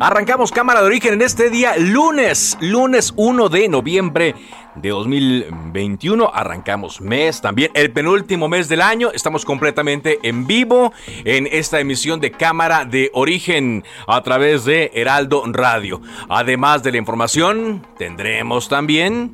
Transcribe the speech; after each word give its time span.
Arrancamos 0.00 0.52
Cámara 0.52 0.80
de 0.80 0.86
Origen 0.86 1.14
en 1.14 1.22
este 1.22 1.50
día, 1.50 1.76
lunes, 1.76 2.56
lunes 2.60 3.12
1 3.16 3.48
de 3.48 3.68
noviembre 3.68 4.36
de 4.76 4.90
2021. 4.90 6.30
Arrancamos 6.32 7.00
mes 7.00 7.40
también, 7.40 7.72
el 7.74 7.90
penúltimo 7.90 8.48
mes 8.48 8.68
del 8.68 8.80
año. 8.80 9.10
Estamos 9.12 9.44
completamente 9.44 10.20
en 10.22 10.46
vivo 10.46 10.92
en 11.24 11.48
esta 11.50 11.80
emisión 11.80 12.20
de 12.20 12.30
Cámara 12.30 12.84
de 12.84 13.10
Origen 13.12 13.82
a 14.06 14.22
través 14.22 14.64
de 14.64 14.92
Heraldo 14.94 15.42
Radio. 15.46 16.00
Además 16.28 16.84
de 16.84 16.92
la 16.92 16.98
información, 16.98 17.84
tendremos 17.98 18.68
también 18.68 19.32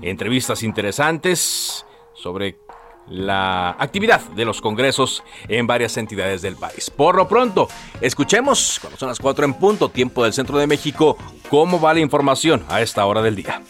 entrevistas 0.00 0.62
interesantes 0.62 1.84
sobre 2.14 2.56
la 3.10 3.70
actividad 3.78 4.20
de 4.20 4.44
los 4.44 4.60
congresos 4.60 5.22
en 5.48 5.66
varias 5.66 5.96
entidades 5.96 6.42
del 6.42 6.56
país. 6.56 6.90
Por 6.90 7.16
lo 7.16 7.28
pronto, 7.28 7.68
escuchemos, 8.00 8.78
cuando 8.80 8.98
son 8.98 9.08
las 9.08 9.18
4 9.18 9.44
en 9.44 9.54
punto, 9.54 9.88
tiempo 9.88 10.24
del 10.24 10.32
centro 10.32 10.58
de 10.58 10.66
México, 10.66 11.16
cómo 11.48 11.80
va 11.80 11.94
la 11.94 12.00
información 12.00 12.64
a 12.68 12.80
esta 12.80 13.04
hora 13.06 13.22
del 13.22 13.36
día. 13.36 13.62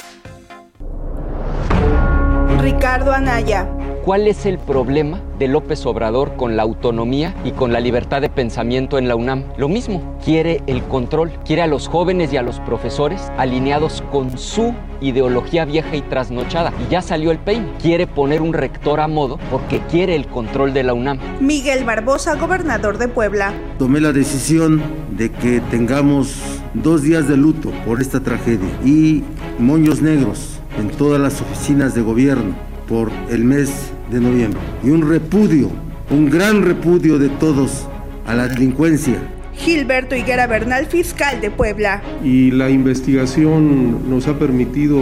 Ricardo 2.61 3.13
Anaya. 3.13 3.69
¿Cuál 4.09 4.27
es 4.27 4.47
el 4.47 4.57
problema 4.57 5.21
de 5.39 5.49
López 5.49 5.85
Obrador 5.85 6.35
con 6.37 6.57
la 6.57 6.63
autonomía 6.63 7.35
y 7.45 7.51
con 7.51 7.75
la 7.75 7.81
libertad 7.81 8.23
de 8.23 8.31
pensamiento 8.31 8.97
en 8.97 9.07
la 9.07 9.15
UNAM? 9.17 9.45
Lo 9.59 9.69
mismo, 9.69 10.17
quiere 10.25 10.63
el 10.67 10.83
control, 10.85 11.31
quiere 11.45 11.61
a 11.61 11.67
los 11.67 11.89
jóvenes 11.89 12.33
y 12.33 12.39
a 12.39 12.43
los 12.43 12.59
profesores 12.61 13.31
alineados 13.37 14.03
con 14.11 14.39
su 14.39 14.75
ideología 15.03 15.67
vieja 15.67 15.95
y 15.95 16.01
trasnochada. 16.01 16.73
Y 16.83 16.91
ya 16.91 17.03
salió 17.03 17.31
el 17.33 17.39
peine. 17.39 17.71
Quiere 17.83 18.07
poner 18.07 18.41
un 18.41 18.55
rector 18.55 19.01
a 19.01 19.09
modo 19.09 19.39
porque 19.51 19.83
quiere 19.91 20.15
el 20.15 20.27
control 20.27 20.73
de 20.73 20.85
la 20.85 20.95
UNAM. 20.95 21.19
Miguel 21.43 21.85
Barbosa, 21.85 22.37
gobernador 22.37 22.97
de 22.97 23.09
Puebla. 23.09 23.53
Tomé 23.79 24.01
la 24.01 24.13
decisión 24.13 24.83
de 25.19 25.31
que 25.31 25.61
tengamos 25.71 26.41
dos 26.73 27.03
días 27.03 27.29
de 27.29 27.37
luto 27.37 27.73
por 27.85 28.01
esta 28.01 28.21
tragedia 28.21 28.71
y 28.83 29.23
moños 29.59 30.01
negros 30.01 30.61
en 30.79 30.89
todas 30.89 31.21
las 31.21 31.43
oficinas 31.43 31.95
de 31.95 32.01
gobierno 32.01 32.55
por 32.89 33.13
el 33.29 33.45
mes 33.45 33.93
de 34.11 34.21
noviembre. 34.21 34.61
Y 34.83 34.91
un 34.91 35.09
repudio, 35.09 35.71
un 36.11 36.31
gran 36.31 36.63
repudio 36.63 37.19
de 37.19 37.29
todos 37.29 37.87
a 38.27 38.35
la 38.35 38.49
delincuencia. 38.49 39.19
Gilberto 39.55 40.15
Higuera 40.15 40.47
Bernal, 40.47 40.87
fiscal 40.87 41.41
de 41.41 41.51
Puebla. 41.51 42.03
Y 42.23 42.53
la 42.53 42.71
investigación 42.71 44.09
nos 44.09 44.29
ha 44.29 44.39
permitido 44.39 45.01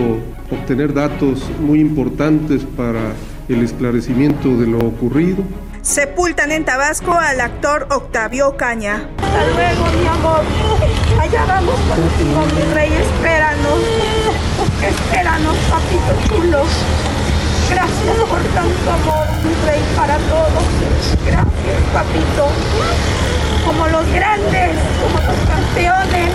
obtener 0.51 0.95
datos 0.95 1.43
muy 1.61 1.81
importantes 1.81 2.65
para 2.65 3.13
el 3.49 3.63
esclarecimiento 3.63 4.57
de 4.57 4.67
lo 4.67 4.79
ocurrido. 4.79 5.45
Sepultan 5.83 6.51
en 6.51 6.65
Tabasco 6.65 7.13
al 7.13 7.41
actor 7.41 7.87
Octavio 7.91 8.57
Caña. 8.57 9.09
Hasta 9.19 9.45
luego, 9.55 9.85
mi 10.01 10.07
amor. 10.09 10.43
Allá 11.21 11.45
vamos 11.47 11.75
contigo, 11.75 12.45
mi 12.57 12.75
rey. 12.75 12.91
Espéranos. 12.93 13.79
Espéranos, 14.83 15.57
papito 15.71 16.29
chulo. 16.29 16.65
Gracias 17.71 18.17
por 18.29 18.41
tanto 18.55 18.91
amor, 18.93 19.27
mi 19.43 19.55
rey, 19.67 19.83
para 19.97 20.17
todos. 20.19 20.65
Gracias, 21.27 21.83
papito. 21.93 22.49
Como 23.65 23.87
los 23.89 24.07
grandes, 24.13 24.71
como 25.03 25.19
los 25.27 25.39
campeones, 25.49 26.31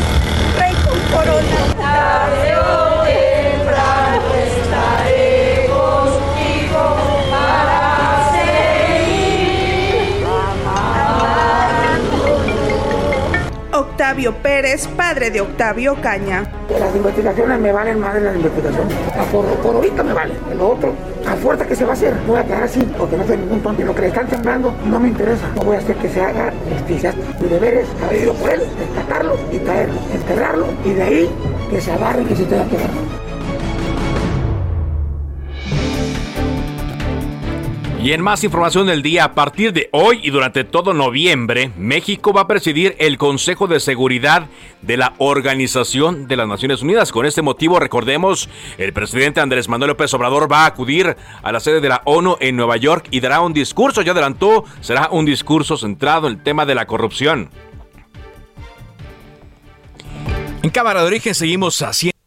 Pérez, 14.35 14.87
padre 14.87 15.31
de 15.31 15.41
Octavio 15.41 15.95
Caña. 16.01 16.43
Las 16.79 16.95
investigaciones 16.95 17.59
me 17.59 17.71
valen 17.71 17.99
más 17.99 18.13
de 18.13 18.21
las 18.21 18.35
investigaciones. 18.35 18.93
Por, 19.31 19.45
por 19.45 19.75
ahorita 19.75 20.03
me 20.03 20.13
vale. 20.13 20.33
Lo 20.57 20.69
otro, 20.69 20.93
a 21.27 21.35
fuerza 21.35 21.65
que 21.65 21.75
se 21.75 21.83
va 21.83 21.91
a 21.91 21.93
hacer, 21.93 22.13
voy 22.27 22.39
a 22.39 22.43
quedar 22.43 22.63
así, 22.63 22.81
porque 22.97 23.17
no 23.17 23.25
soy 23.25 23.37
ningún 23.37 23.61
tonto. 23.61 23.83
Lo 23.83 23.95
que 23.95 24.01
le 24.01 24.07
están 24.07 24.29
sembrando 24.29 24.73
no 24.85 24.99
me 24.99 25.09
interesa. 25.09 25.47
No 25.55 25.63
voy 25.63 25.75
a 25.75 25.79
hacer 25.79 25.95
que 25.97 26.09
se 26.09 26.21
haga 26.21 26.53
justicia. 26.69 27.13
Mi 27.39 27.47
deber 27.47 27.73
es 27.75 27.87
haber 28.03 28.23
ido 28.23 28.33
por 28.33 28.49
él, 28.49 28.61
rescatarlo 28.79 29.35
y 29.51 29.57
traerlo, 29.59 29.99
enterrarlo 30.13 30.65
y 30.85 30.93
de 30.93 31.03
ahí 31.03 31.29
que 31.69 31.81
se 31.81 31.91
agarre 31.91 32.21
y 32.23 32.25
que 32.25 32.35
se 32.35 32.43
tenga 32.45 32.65
que 32.65 32.77
dar. 32.77 33.30
Y 38.03 38.13
en 38.13 38.21
más 38.21 38.43
información 38.43 38.87
del 38.87 39.03
día, 39.03 39.25
a 39.25 39.35
partir 39.35 39.73
de 39.73 39.87
hoy 39.91 40.21
y 40.23 40.31
durante 40.31 40.63
todo 40.63 40.91
noviembre, 40.91 41.71
México 41.77 42.33
va 42.33 42.41
a 42.41 42.47
presidir 42.47 42.95
el 42.97 43.19
Consejo 43.19 43.67
de 43.67 43.79
Seguridad 43.79 44.47
de 44.81 44.97
la 44.97 45.13
Organización 45.19 46.27
de 46.27 46.35
las 46.35 46.47
Naciones 46.47 46.81
Unidas. 46.81 47.11
Con 47.11 47.27
este 47.27 47.43
motivo, 47.43 47.79
recordemos, 47.79 48.49
el 48.79 48.91
presidente 48.91 49.39
Andrés 49.39 49.69
Manuel 49.69 49.89
López 49.89 50.11
Obrador 50.15 50.51
va 50.51 50.63
a 50.63 50.65
acudir 50.65 51.15
a 51.43 51.51
la 51.51 51.59
sede 51.59 51.79
de 51.79 51.89
la 51.89 52.01
ONU 52.05 52.37
en 52.39 52.55
Nueva 52.55 52.77
York 52.77 53.05
y 53.11 53.19
dará 53.19 53.39
un 53.41 53.53
discurso, 53.53 54.01
ya 54.01 54.13
adelantó, 54.13 54.63
será 54.79 55.09
un 55.11 55.25
discurso 55.25 55.77
centrado 55.77 56.25
en 56.25 56.33
el 56.33 56.43
tema 56.43 56.65
de 56.65 56.73
la 56.73 56.87
corrupción. 56.87 57.51
En 60.63 60.71
Cámara 60.71 61.01
de 61.01 61.07
Origen 61.07 61.35
seguimos 61.35 61.79
haciendo... 61.83 62.20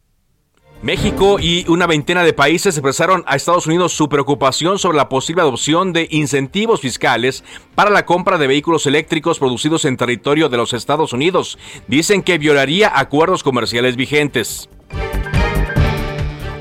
México 0.85 1.39
y 1.39 1.65
una 1.67 1.87
veintena 1.87 2.21
de 2.21 2.33
países 2.33 2.77
expresaron 2.77 3.23
a 3.25 3.35
Estados 3.35 3.65
Unidos 3.65 3.93
su 3.93 4.07
preocupación 4.07 4.77
sobre 4.77 4.97
la 4.97 5.09
posible 5.09 5.41
adopción 5.41 5.93
de 5.93 6.07
incentivos 6.11 6.79
fiscales 6.79 7.43
para 7.73 7.89
la 7.89 8.05
compra 8.05 8.37
de 8.37 8.45
vehículos 8.45 8.85
eléctricos 8.85 9.39
producidos 9.39 9.85
en 9.85 9.97
territorio 9.97 10.47
de 10.47 10.57
los 10.57 10.73
Estados 10.73 11.11
Unidos. 11.11 11.57
Dicen 11.87 12.21
que 12.21 12.37
violaría 12.37 12.99
acuerdos 12.99 13.41
comerciales 13.41 13.95
vigentes. 13.95 14.69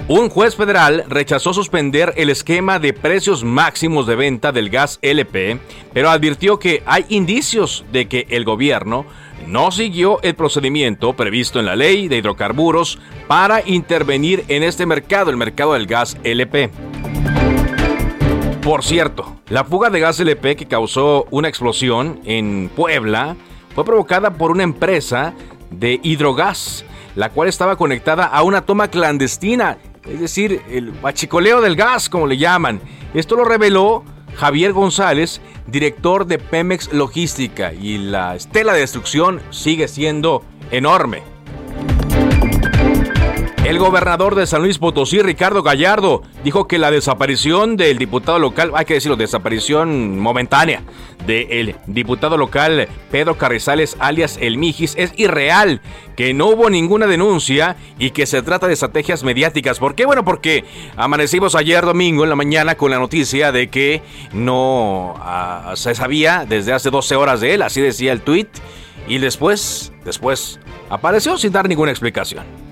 Un 0.09 0.31
juez 0.31 0.57
federal 0.57 1.05
rechazó 1.09 1.53
suspender 1.53 2.15
el 2.17 2.31
esquema 2.31 2.79
de 2.79 2.95
precios 2.95 3.45
máximos 3.45 4.07
de 4.07 4.17
venta 4.17 4.53
del 4.53 4.71
gas 4.71 4.99
LP, 5.03 5.59
pero 5.93 6.09
advirtió 6.09 6.59
que 6.59 6.83
hay 6.87 7.05
indicios 7.11 7.85
de 7.93 8.09
que 8.09 8.27
el 8.31 8.45
gobierno 8.45 9.05
no 9.47 9.71
siguió 9.71 10.21
el 10.23 10.35
procedimiento 10.35 11.13
previsto 11.15 11.61
en 11.61 11.67
la 11.67 11.77
ley 11.77 12.09
de 12.09 12.17
hidrocarburos 12.17 12.99
para 13.27 13.67
intervenir 13.67 14.45
en 14.49 14.63
este 14.63 14.87
mercado, 14.87 15.31
el 15.31 15.37
mercado 15.37 15.75
del 15.75 15.87
gas 15.87 16.17
LP. 16.25 16.71
Por 18.63 18.83
cierto, 18.83 19.37
la 19.49 19.65
fuga 19.65 19.91
de 19.91 20.01
gas 20.01 20.19
LP 20.21 20.57
que 20.57 20.67
causó 20.67 21.27
una 21.31 21.49
explosión 21.49 22.21
en 22.25 22.71
Puebla 22.75 23.37
fue 23.75 23.85
provocada 23.85 24.31
por 24.33 24.51
una 24.51 24.63
empresa 24.63 25.35
de 25.71 26.01
hidrogas. 26.03 26.85
la 27.15 27.31
cual 27.31 27.49
estaba 27.49 27.77
conectada 27.77 28.25
a 28.25 28.43
una 28.43 28.63
toma 28.63 28.89
clandestina, 28.89 29.79
es 30.05 30.19
decir, 30.19 30.63
el 30.69 30.91
bachicoleo 30.91 31.61
del 31.61 31.77
gas, 31.77 32.09
como 32.09 32.27
le 32.27 32.37
llaman. 32.37 32.81
Esto 33.15 33.37
lo 33.37 33.45
reveló 33.45 34.03
Javier 34.37 34.73
González, 34.73 35.41
director 35.67 36.27
de 36.27 36.39
Pemex 36.39 36.93
Logística, 36.93 37.73
y 37.73 37.99
la 37.99 38.37
estela 38.37 38.73
de 38.73 38.81
destrucción 38.81 39.41
sigue 39.51 39.89
siendo 39.89 40.43
enorme. 40.71 41.34
El 43.65 43.79
gobernador 43.79 44.35
de 44.35 44.47
San 44.47 44.61
Luis 44.61 44.77
Potosí, 44.77 45.23
Ricardo 45.23 45.63
Gallardo, 45.63 46.21
dijo 46.45 46.69
que 46.69 46.79
la 46.79 46.91
desaparición 46.91 47.79
del 47.79 47.97
diputado 47.97 48.39
local, 48.39 48.73
hay 48.75 48.85
que 48.85 48.93
decirlo, 48.93 49.17
desaparición 49.17 50.19
momentánea 50.19 50.83
del 51.27 51.75
diputado 51.87 52.37
local 52.37 52.87
Pedro 53.11 53.39
Carrizales, 53.39 53.97
alias 54.01 54.37
El 54.39 54.59
Mijis, 54.59 54.93
es 54.99 55.15
irreal, 55.17 55.81
que 56.15 56.35
no 56.35 56.49
hubo 56.49 56.69
ninguna 56.69 57.07
denuncia 57.07 57.77
y 57.99 58.11
que 58.11 58.27
se 58.27 58.43
trata 58.43 58.67
de 58.67 58.75
estrategias 58.75 59.25
mediáticas. 59.25 59.79
¿Por 59.79 59.95
qué? 59.95 60.05
Bueno, 60.05 60.27
porque 60.27 60.67
amanecimos 60.95 61.55
ayer 61.55 61.87
domingo 61.87 62.25
en 62.25 62.29
la 62.29 62.37
mañana 62.37 62.75
con 62.75 62.91
la 62.91 62.99
noticia 62.99 63.51
de 63.51 63.71
que 63.71 64.03
no 64.35 65.15
ah, 65.21 65.73
se 65.75 65.95
sabía 65.95 66.45
desde 66.47 66.75
hace 66.75 66.91
12 66.91 67.17
horas 67.17 67.41
de 67.41 67.55
él, 67.55 67.63
así 67.63 67.81
decía 67.81 68.13
el 68.13 68.21
tweet, 68.21 68.49
y 69.09 69.17
después, 69.17 69.91
después, 70.05 70.61
apareció 70.91 71.39
sin 71.39 71.51
dar 71.51 71.67
ninguna 71.67 71.93
explicación. 71.93 72.64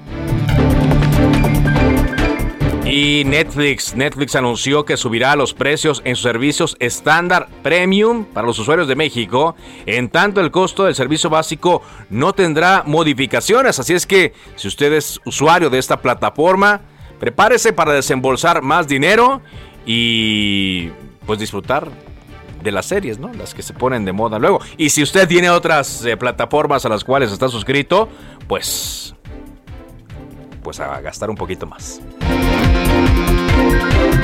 Y 2.94 3.24
Netflix, 3.24 3.94
Netflix 3.96 4.36
anunció 4.36 4.84
que 4.84 4.98
subirá 4.98 5.34
los 5.34 5.54
precios 5.54 6.02
en 6.04 6.14
sus 6.14 6.24
servicios 6.24 6.76
estándar 6.78 7.48
premium 7.62 8.26
para 8.26 8.46
los 8.46 8.58
usuarios 8.58 8.86
de 8.86 8.94
México, 8.96 9.56
en 9.86 10.10
tanto 10.10 10.42
el 10.42 10.50
costo 10.50 10.84
del 10.84 10.94
servicio 10.94 11.30
básico 11.30 11.80
no 12.10 12.34
tendrá 12.34 12.82
modificaciones, 12.84 13.78
así 13.78 13.94
es 13.94 14.06
que 14.06 14.34
si 14.56 14.68
usted 14.68 14.92
es 14.92 15.22
usuario 15.24 15.70
de 15.70 15.78
esta 15.78 16.02
plataforma, 16.02 16.82
prepárese 17.18 17.72
para 17.72 17.94
desembolsar 17.94 18.60
más 18.60 18.86
dinero 18.86 19.40
y 19.86 20.90
pues 21.24 21.38
disfrutar 21.38 21.88
de 22.62 22.72
las 22.72 22.84
series, 22.84 23.18
¿no? 23.18 23.32
Las 23.32 23.54
que 23.54 23.62
se 23.62 23.72
ponen 23.72 24.04
de 24.04 24.12
moda 24.12 24.38
luego. 24.38 24.60
Y 24.76 24.90
si 24.90 25.02
usted 25.02 25.26
tiene 25.26 25.48
otras 25.48 26.04
eh, 26.04 26.18
plataformas 26.18 26.84
a 26.84 26.90
las 26.90 27.04
cuales 27.04 27.32
está 27.32 27.48
suscrito, 27.48 28.10
pues 28.46 29.14
pues 30.62 30.78
a 30.78 31.00
gastar 31.00 31.30
un 31.30 31.36
poquito 31.36 31.66
más. 31.66 32.02
thank 32.72 34.16
you 34.16 34.21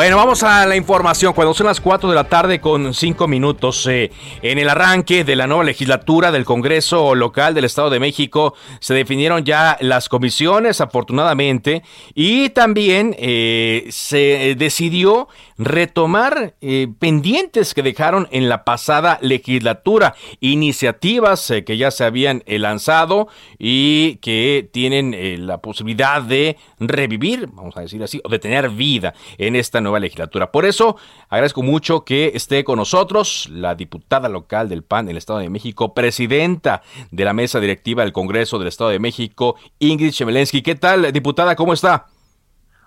Bueno, 0.00 0.16
vamos 0.16 0.42
a 0.44 0.64
la 0.64 0.76
información. 0.76 1.34
Cuando 1.34 1.52
son 1.52 1.66
las 1.66 1.78
4 1.78 2.08
de 2.08 2.14
la 2.14 2.24
tarde 2.24 2.58
con 2.58 2.94
5 2.94 3.28
minutos, 3.28 3.86
eh, 3.86 4.10
en 4.40 4.58
el 4.58 4.70
arranque 4.70 5.24
de 5.24 5.36
la 5.36 5.46
nueva 5.46 5.62
legislatura 5.62 6.32
del 6.32 6.46
Congreso 6.46 7.14
local 7.14 7.52
del 7.52 7.66
Estado 7.66 7.90
de 7.90 8.00
México, 8.00 8.54
se 8.80 8.94
definieron 8.94 9.44
ya 9.44 9.76
las 9.82 10.08
comisiones, 10.08 10.80
afortunadamente, 10.80 11.82
y 12.14 12.48
también 12.48 13.14
eh, 13.18 13.88
se 13.90 14.54
decidió 14.56 15.28
retomar 15.58 16.54
eh, 16.62 16.88
pendientes 16.98 17.74
que 17.74 17.82
dejaron 17.82 18.26
en 18.30 18.48
la 18.48 18.64
pasada 18.64 19.18
legislatura, 19.20 20.14
iniciativas 20.40 21.52
que 21.66 21.76
ya 21.76 21.90
se 21.90 22.04
habían 22.04 22.42
lanzado 22.46 23.28
y 23.58 24.16
que 24.22 24.66
tienen 24.72 25.46
la 25.46 25.58
posibilidad 25.58 26.22
de 26.22 26.56
revivir, 26.78 27.48
vamos 27.52 27.76
a 27.76 27.82
decir 27.82 28.02
así, 28.02 28.22
o 28.24 28.30
de 28.30 28.38
tener 28.38 28.70
vida 28.70 29.12
en 29.36 29.56
esta 29.56 29.82
nueva 29.82 29.89
legislatura. 29.98 30.52
Por 30.52 30.64
eso 30.64 30.96
agradezco 31.28 31.62
mucho 31.62 32.04
que 32.04 32.32
esté 32.34 32.62
con 32.62 32.76
nosotros 32.76 33.48
la 33.50 33.74
diputada 33.74 34.28
local 34.28 34.68
del 34.68 34.84
PAN 34.84 35.06
en 35.06 35.10
el 35.10 35.16
Estado 35.16 35.40
de 35.40 35.50
México, 35.50 35.94
presidenta 35.94 36.82
de 37.10 37.24
la 37.24 37.32
mesa 37.32 37.58
directiva 37.58 38.02
del 38.02 38.12
Congreso 38.12 38.58
del 38.58 38.68
Estado 38.68 38.90
de 38.90 38.98
México, 38.98 39.56
Ingrid 39.78 40.12
Chemelensky. 40.12 40.62
¿Qué 40.62 40.74
tal, 40.74 41.10
diputada? 41.12 41.56
¿Cómo 41.56 41.72
está? 41.72 42.06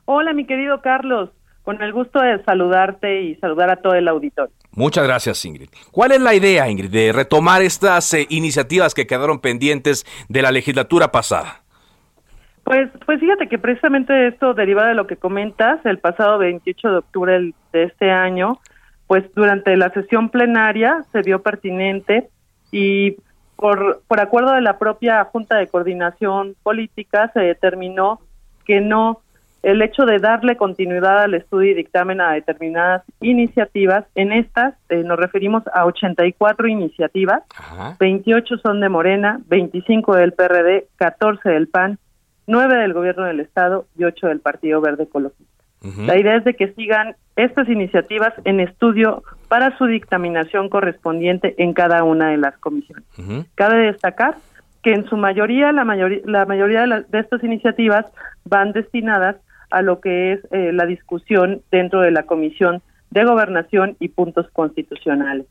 Hola, 0.06 0.34
mi 0.34 0.46
querido 0.46 0.82
Carlos. 0.82 1.30
Con 1.64 1.82
el 1.82 1.94
gusto 1.94 2.20
de 2.20 2.44
saludarte 2.44 3.22
y 3.22 3.36
saludar 3.36 3.70
a 3.70 3.78
todo 3.78 3.94
el 3.94 4.08
auditorio. 4.10 4.54
Muchas 4.72 5.06
gracias, 5.06 5.46
Ingrid. 5.46 5.70
¿Cuál 5.92 6.12
es 6.12 6.20
la 6.20 6.34
idea, 6.34 6.70
Ingrid, 6.70 6.90
de 6.90 7.14
retomar 7.14 7.62
estas 7.62 8.14
eh, 8.14 8.28
iniciativas 8.30 8.94
que 8.94 9.08
quedaron 9.08 9.40
pendientes 9.40 10.06
de 10.28 10.42
la 10.42 10.52
legislatura 10.52 11.12
pasada? 11.12 11.63
Pues, 12.64 12.90
pues 13.06 13.20
fíjate 13.20 13.50
que 13.50 13.58
precisamente 13.58 14.28
esto 14.28 14.54
deriva 14.54 14.88
de 14.88 14.94
lo 14.94 15.06
que 15.06 15.18
comentas, 15.18 15.86
el 15.86 16.00
pasado 16.00 16.38
28 16.38 16.92
de 16.92 16.98
octubre 16.98 17.54
de 17.74 17.84
este 17.84 18.10
año, 18.10 18.60
pues 19.08 19.26
durante 19.36 19.76
la 19.76 19.90
sesión 19.90 20.30
plenaria 20.30 21.04
se 21.12 21.22
vio 21.22 21.42
pertinente 21.42 22.30
y 22.72 23.18
por, 23.58 24.02
por 24.08 24.20
acuerdo 24.20 24.54
de 24.54 24.62
la 24.62 24.80
propia 24.80 25.24
Junta 25.26 25.58
de 25.58 25.68
Coordinación 25.68 26.56
Política 26.64 27.30
se 27.34 27.42
determinó 27.42 28.22
que 28.66 28.82
no. 28.82 29.20
El 29.62 29.82
hecho 29.82 30.06
de 30.06 30.20
darle 30.20 30.58
continuidad 30.58 31.24
al 31.24 31.36
estudio 31.36 31.72
y 31.72 31.76
dictamen 31.76 32.20
a 32.20 32.34
determinadas 32.34 33.04
iniciativas, 33.22 34.04
en 34.14 34.34
estas 34.34 34.74
eh, 34.90 35.04
nos 35.06 35.18
referimos 35.18 35.64
a 35.74 35.86
84 35.86 36.68
iniciativas, 36.68 37.44
28 37.98 38.58
son 38.58 38.82
de 38.82 38.90
Morena, 38.90 39.40
25 39.48 40.16
del 40.18 40.34
PRD, 40.34 40.88
14 40.98 41.48
del 41.48 41.70
PAN, 41.70 41.98
nueve 42.48 42.76
del 42.78 42.94
gobierno 42.94 43.26
del 43.26 43.40
estado 43.40 43.86
y 43.98 44.04
ocho 44.04 44.28
del 44.28 44.40
Partido 44.40 44.82
Verde 44.82 45.04
Ecologista. 45.04 45.52
La 46.06 46.18
idea 46.18 46.38
es 46.38 46.46
de 46.46 46.54
que 46.54 46.74
sigan 46.74 47.18
estas 47.36 47.68
iniciativas 47.68 48.34
en 48.46 48.62
estudio 48.62 49.22
para 49.50 49.78
su 49.78 49.86
dictaminación 49.86 50.70
correspondiente 50.70 51.56
en 51.58 51.74
cada 51.74 52.06
una 52.06 52.30
de 52.30 52.38
las 52.38 52.58
comisiones. 52.58 53.04
Cabe 53.56 53.88
destacar 53.88 54.38
que 54.82 54.94
en 54.94 55.06
su 55.10 55.18
mayoría, 55.18 55.74
la 55.74 55.84
mayoría, 55.84 56.22
la 56.26 56.46
mayoría 56.46 56.86
de, 56.86 57.20
estas 57.20 57.44
iniciativas 57.44 58.06
van 58.46 58.72
destinadas 58.72 59.38
a 59.72 59.82
lo 59.82 60.00
que 60.00 60.34
es 60.34 60.40
eh, 60.52 60.72
la 60.72 60.86
discusión 60.86 61.62
dentro 61.72 62.02
de 62.02 62.12
la 62.12 62.24
Comisión 62.24 62.82
de 63.10 63.26
Gobernación 63.26 63.98
y 64.00 64.10
Puntos 64.10 64.48
Constitucionales. 64.54 65.48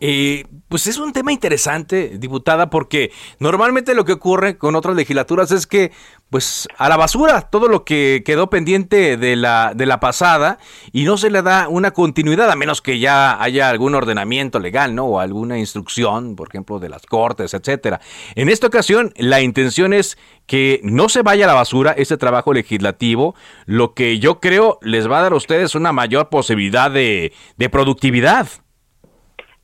Eh, 0.00 0.46
pues 0.68 0.86
es 0.86 0.98
un 0.98 1.12
tema 1.12 1.32
interesante, 1.32 2.18
diputada, 2.18 2.70
porque 2.70 3.10
normalmente 3.40 3.94
lo 3.94 4.04
que 4.04 4.12
ocurre 4.12 4.58
con 4.58 4.76
otras 4.76 4.94
legislaturas 4.94 5.50
es 5.50 5.66
que, 5.66 5.90
pues, 6.30 6.68
a 6.76 6.88
la 6.88 6.96
basura 6.96 7.40
todo 7.42 7.68
lo 7.68 7.84
que 7.84 8.22
quedó 8.24 8.48
pendiente 8.48 9.16
de 9.16 9.34
la, 9.34 9.72
de 9.74 9.86
la 9.86 9.98
pasada 9.98 10.58
y 10.92 11.04
no 11.04 11.16
se 11.16 11.30
le 11.30 11.42
da 11.42 11.68
una 11.68 11.92
continuidad, 11.92 12.50
a 12.50 12.54
menos 12.54 12.80
que 12.80 12.98
ya 12.98 13.42
haya 13.42 13.68
algún 13.68 13.94
ordenamiento 13.94 14.60
legal, 14.60 14.94
¿no? 14.94 15.06
O 15.06 15.20
alguna 15.20 15.58
instrucción, 15.58 16.36
por 16.36 16.48
ejemplo, 16.48 16.78
de 16.78 16.90
las 16.90 17.04
cortes, 17.06 17.54
etcétera. 17.54 18.00
En 18.36 18.48
esta 18.48 18.68
ocasión, 18.68 19.12
la 19.16 19.40
intención 19.40 19.92
es 19.92 20.16
que 20.46 20.80
no 20.84 21.08
se 21.08 21.22
vaya 21.22 21.44
a 21.46 21.48
la 21.48 21.54
basura 21.54 21.92
este 21.92 22.16
trabajo 22.16 22.52
legislativo, 22.52 23.34
lo 23.66 23.94
que 23.94 24.18
yo 24.18 24.38
creo 24.38 24.78
les 24.82 25.10
va 25.10 25.18
a 25.18 25.22
dar 25.22 25.32
a 25.32 25.36
ustedes 25.36 25.74
una 25.74 25.92
mayor 25.92 26.28
posibilidad 26.28 26.90
de, 26.90 27.32
de 27.56 27.68
productividad. 27.68 28.48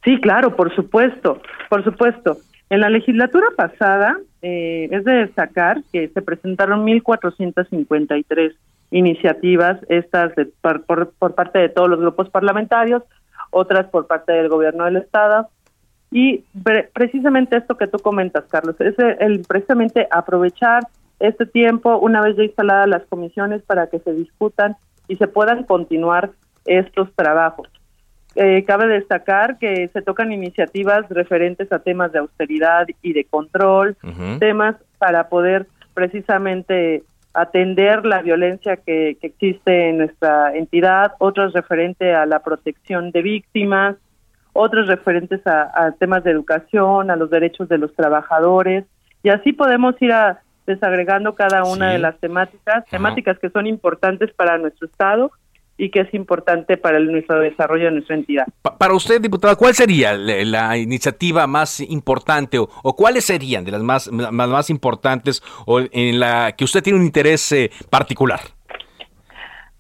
Sí, 0.05 0.21
claro, 0.21 0.55
por 0.55 0.75
supuesto, 0.75 1.41
por 1.71 1.83
supuesto. 1.83 2.37
En 2.71 2.81
la 2.81 2.91
legislatura 2.91 3.47
pasada 3.57 4.19
eh, 4.43 4.89
es 4.91 5.05
de 5.05 5.13
destacar 5.13 5.83
que 5.93 6.09
se 6.09 6.23
presentaron 6.23 6.87
1.453 6.87 8.55
iniciativas, 8.91 9.79
estas 9.89 10.35
de, 10.37 10.47
por, 10.61 10.85
por, 10.85 11.35
parte 11.35 11.59
de 11.59 11.69
todos 11.69 11.89
los 11.89 12.01
grupos 12.01 12.29
parlamentarios, 12.31 13.03
otras 13.51 13.87
por 13.87 14.07
parte 14.07 14.33
del 14.33 14.49
gobierno 14.49 14.85
del 14.85 14.97
Estado. 14.97 15.49
Y 16.11 16.45
precisamente 16.93 17.57
esto 17.57 17.77
que 17.77 17.89
tú 17.89 17.99
comentas, 17.99 18.45
Carlos, 18.49 18.77
es 18.81 18.95
el 18.99 19.43
precisamente 19.49 20.07
aprovechar 20.11 20.87
este 21.19 21.47
tiempo, 21.47 21.99
una 21.99 22.21
vez 22.21 22.37
ya 22.37 22.45
instaladas 22.45 22.89
las 22.89 23.05
comisiones, 23.07 23.63
para 23.63 23.89
que 23.89 23.99
se 24.01 24.13
discutan 24.13 24.77
y 25.09 25.17
se 25.17 25.27
puedan 25.27 25.65
continuar 25.65 26.31
estos 26.67 27.13
trabajos. 27.15 27.69
Eh, 28.37 28.65
cabe 28.67 28.89
destacar 28.89 29.59
que 29.59 29.89
se 29.89 30.03
tocan 30.03 30.33
iniciativas 30.33 31.09
referentes 31.09 31.71
a 31.71 31.79
temas 31.79 32.11
de 32.13 32.19
austeridad 32.19 32.87
y 33.01 33.13
de 33.13 33.25
control, 33.25 33.97
temas 34.41 34.77
para 34.99 35.29
poder 35.29 35.69
precisamente 35.95 37.05
atender 37.33 38.05
la 38.05 38.23
violencia 38.23 38.77
que, 38.77 39.17
existe 39.23 39.91
en 39.91 39.99
nuestra 39.99 40.55
entidad, 40.57 41.13
otras 41.19 41.53
referentes 41.53 42.15
a 42.15 42.27
la 42.27 42.41
protección 42.41 43.13
de 43.13 43.23
víctimas, 43.23 43.97
otros 44.53 44.89
referentes 44.89 45.41
a, 45.47 45.93
temas 45.99 46.25
de 46.25 46.33
educación, 46.33 47.11
a 47.11 47.17
los 47.17 47.31
derechos 47.31 47.69
de 47.69 47.79
los 47.79 47.95
trabajadores, 47.95 48.85
y 49.23 49.29
así 49.29 49.53
podemos 49.53 50.01
ir 50.03 50.13
a, 50.13 50.41
desagregando 50.67 51.35
cada 51.35 51.65
una 51.65 51.91
de 51.91 51.99
las 51.99 52.19
temáticas, 52.19 52.85
temáticas 52.87 53.39
que 53.39 53.51
son 53.51 53.67
importantes 53.67 54.33
para 54.33 54.59
nuestro 54.59 54.87
Estado 54.87 55.31
y 55.77 55.91
que 55.91 56.01
es 56.01 56.15
importante 56.15 56.77
para 56.77 56.99
el, 56.99 57.11
nuestro 57.11 57.41
desarrollo 57.41 57.87
de 57.87 57.91
nuestra 57.93 58.17
entidad. 58.17 58.47
para 58.79 58.95
usted, 58.95 59.21
diputada, 59.21 59.57
¿cuál 59.57 59.75
sería 59.75 60.15
la, 60.15 60.77
iniciativa 60.77 61.47
más 61.47 61.81
importante 61.81 62.59
o, 62.59 62.97
cuáles 62.97 63.25
serían 63.25 63.65
de 63.65 63.73
las 63.73 63.83
más, 63.83 64.11
más, 64.11 64.71
importantes 64.71 65.43
o 65.67 65.81
en 65.81 66.21
la 66.21 66.53
que 66.53 66.65
usted 66.65 66.83
tiene 66.83 66.99
un 66.99 67.05
interés 67.05 67.51
eh, 67.53 67.71
particular? 67.91 68.41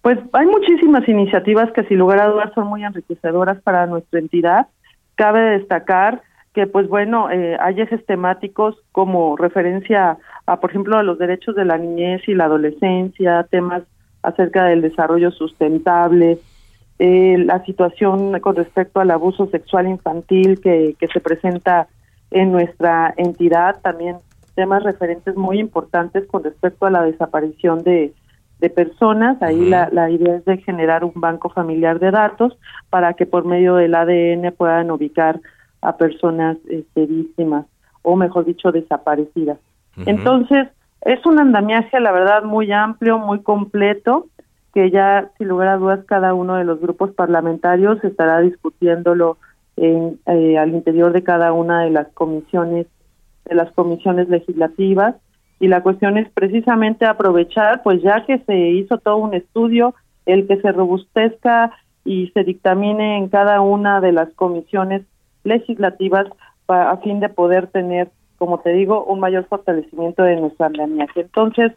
Pues 0.02 0.18
hay 0.32 0.46
muchísimas 0.46 1.08
iniciativas 1.08 1.72
que 1.72 1.84
sin 1.84 1.98
lugar 1.98 2.20
a 2.20 2.28
dudas 2.28 2.52
son 2.54 2.66
muy 2.66 2.84
enriquecedoras 2.84 3.62
para 3.62 3.86
nuestra 3.86 4.18
entidad. 4.18 4.66
Cabe 5.14 5.58
destacar 5.58 6.22
que 6.54 6.66
pues 6.66 6.88
bueno, 6.88 7.30
eh, 7.30 7.56
hay 7.60 7.80
ejes 7.80 8.04
temáticos 8.06 8.76
como 8.92 9.36
referencia 9.36 10.18
a, 10.46 10.60
por 10.60 10.70
ejemplo, 10.70 10.96
a 10.96 11.02
los 11.02 11.18
derechos 11.18 11.56
de 11.56 11.64
la 11.64 11.78
niñez 11.78 12.22
y 12.28 12.34
la 12.34 12.44
adolescencia, 12.44 13.46
temas 13.50 13.82
acerca 14.24 14.64
del 14.64 14.82
desarrollo 14.82 15.30
sustentable, 15.30 16.38
eh, 16.98 17.36
la 17.38 17.64
situación 17.64 18.38
con 18.40 18.56
respecto 18.56 19.00
al 19.00 19.10
abuso 19.10 19.46
sexual 19.50 19.88
infantil 19.88 20.60
que, 20.60 20.96
que 20.98 21.06
se 21.08 21.20
presenta 21.20 21.88
en 22.30 22.52
nuestra 22.52 23.14
entidad, 23.16 23.80
también 23.82 24.16
temas 24.54 24.82
referentes 24.82 25.36
muy 25.36 25.58
importantes 25.58 26.26
con 26.26 26.44
respecto 26.44 26.86
a 26.86 26.90
la 26.90 27.02
desaparición 27.02 27.82
de, 27.82 28.12
de 28.60 28.70
personas. 28.70 29.40
Ahí 29.42 29.68
la, 29.68 29.88
la 29.92 30.10
idea 30.10 30.36
es 30.36 30.44
de 30.44 30.58
generar 30.58 31.04
un 31.04 31.12
banco 31.16 31.50
familiar 31.50 31.98
de 31.98 32.10
datos 32.10 32.56
para 32.90 33.14
que 33.14 33.26
por 33.26 33.44
medio 33.44 33.76
del 33.76 33.94
ADN 33.94 34.52
puedan 34.56 34.90
ubicar 34.90 35.40
a 35.80 35.96
personas 35.96 36.56
este, 36.68 37.06
víctimas 37.06 37.66
o 38.02 38.16
mejor 38.16 38.44
dicho 38.44 38.72
desaparecidas. 38.72 39.58
Entonces, 40.06 40.68
es 41.04 41.24
un 41.26 41.38
andamiaje, 41.38 42.00
la 42.00 42.12
verdad, 42.12 42.42
muy 42.44 42.72
amplio, 42.72 43.18
muy 43.18 43.40
completo, 43.40 44.26
que 44.72 44.90
ya, 44.90 45.30
sin 45.38 45.48
lugar 45.48 45.68
a 45.68 45.76
dudas, 45.76 46.04
cada 46.06 46.34
uno 46.34 46.56
de 46.56 46.64
los 46.64 46.80
grupos 46.80 47.12
parlamentarios 47.12 48.02
estará 48.02 48.40
discutiéndolo 48.40 49.38
en, 49.76 50.18
eh, 50.26 50.58
al 50.58 50.70
interior 50.70 51.12
de 51.12 51.22
cada 51.22 51.52
una 51.52 51.82
de 51.82 51.90
las 51.90 52.08
comisiones 52.08 52.86
de 53.44 53.54
las 53.54 53.70
comisiones 53.72 54.28
legislativas. 54.28 55.16
Y 55.60 55.68
la 55.68 55.82
cuestión 55.82 56.18
es 56.18 56.28
precisamente 56.30 57.06
aprovechar, 57.06 57.82
pues 57.82 58.02
ya 58.02 58.24
que 58.24 58.38
se 58.38 58.56
hizo 58.56 58.98
todo 58.98 59.18
un 59.18 59.34
estudio, 59.34 59.94
el 60.26 60.46
que 60.46 60.60
se 60.60 60.72
robustezca 60.72 61.72
y 62.04 62.28
se 62.28 62.44
dictamine 62.44 63.18
en 63.18 63.28
cada 63.28 63.60
una 63.60 64.00
de 64.00 64.12
las 64.12 64.32
comisiones 64.34 65.02
legislativas 65.44 66.26
a 66.66 66.96
fin 66.98 67.20
de 67.20 67.28
poder 67.28 67.66
tener, 67.68 68.10
como 68.44 68.58
te 68.58 68.74
digo, 68.74 69.04
un 69.04 69.20
mayor 69.20 69.46
fortalecimiento 69.46 70.22
de 70.22 70.36
nuestra 70.36 70.66
andamiaje. 70.66 71.22
Entonces, 71.22 71.72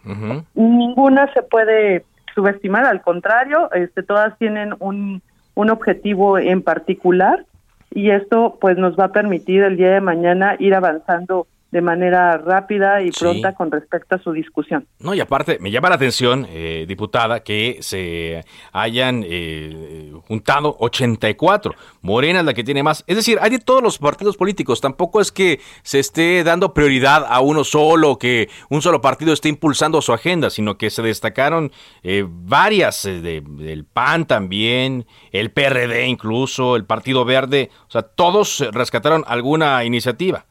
ninguna 0.53 1.31
se 1.33 1.43
puede 1.43 2.03
subestimar, 2.35 2.85
al 2.85 3.01
contrario, 3.01 3.71
este, 3.71 4.03
todas 4.03 4.37
tienen 4.37 4.73
un, 4.79 5.21
un 5.55 5.69
objetivo 5.69 6.37
en 6.37 6.61
particular 6.61 7.45
y 7.91 8.11
esto 8.11 8.57
pues 8.59 8.77
nos 8.77 8.99
va 8.99 9.05
a 9.05 9.11
permitir 9.13 9.63
el 9.63 9.77
día 9.77 9.91
de 9.91 10.01
mañana 10.01 10.57
ir 10.59 10.75
avanzando 10.75 11.47
de 11.71 11.81
manera 11.81 12.37
rápida 12.37 13.01
y 13.01 13.11
pronta 13.11 13.53
con 13.53 13.71
respecto 13.71 14.15
a 14.15 14.19
su 14.19 14.31
discusión. 14.31 14.87
No, 14.99 15.13
y 15.13 15.19
aparte, 15.19 15.57
me 15.59 15.69
llama 15.69 15.89
la 15.89 15.95
atención, 15.95 16.47
eh, 16.49 16.85
diputada, 16.87 17.41
que 17.41 17.77
se 17.81 18.45
hayan 18.71 19.23
eh, 19.27 20.13
juntado 20.27 20.77
84. 20.79 21.75
Morena 22.01 22.39
es 22.39 22.45
la 22.45 22.53
que 22.53 22.63
tiene 22.63 22.83
más. 22.83 23.03
Es 23.05 23.17
decir, 23.17 23.37
hay 23.41 23.51
de 23.51 23.59
todos 23.59 23.83
los 23.83 23.97
partidos 23.97 24.37
políticos. 24.37 24.79
Tampoco 24.79 25.19
es 25.19 25.31
que 25.31 25.59
se 25.83 25.99
esté 25.99 26.43
dando 26.45 26.73
prioridad 26.73 27.25
a 27.27 27.41
uno 27.41 27.65
solo, 27.65 28.17
que 28.17 28.49
un 28.69 28.81
solo 28.81 29.01
partido 29.01 29.33
esté 29.33 29.49
impulsando 29.49 30.01
su 30.01 30.13
agenda, 30.13 30.49
sino 30.49 30.77
que 30.77 30.89
se 30.89 31.01
destacaron 31.01 31.71
eh, 32.01 32.23
varias, 32.27 33.03
del 33.03 33.85
PAN 33.85 34.25
también, 34.25 35.05
el 35.31 35.51
PRD 35.51 36.07
incluso, 36.07 36.77
el 36.77 36.85
Partido 36.85 37.25
Verde. 37.25 37.71
O 37.87 37.91
sea, 37.91 38.03
todos 38.03 38.65
rescataron 38.71 39.25
alguna 39.27 39.83
iniciativa. 39.83 40.45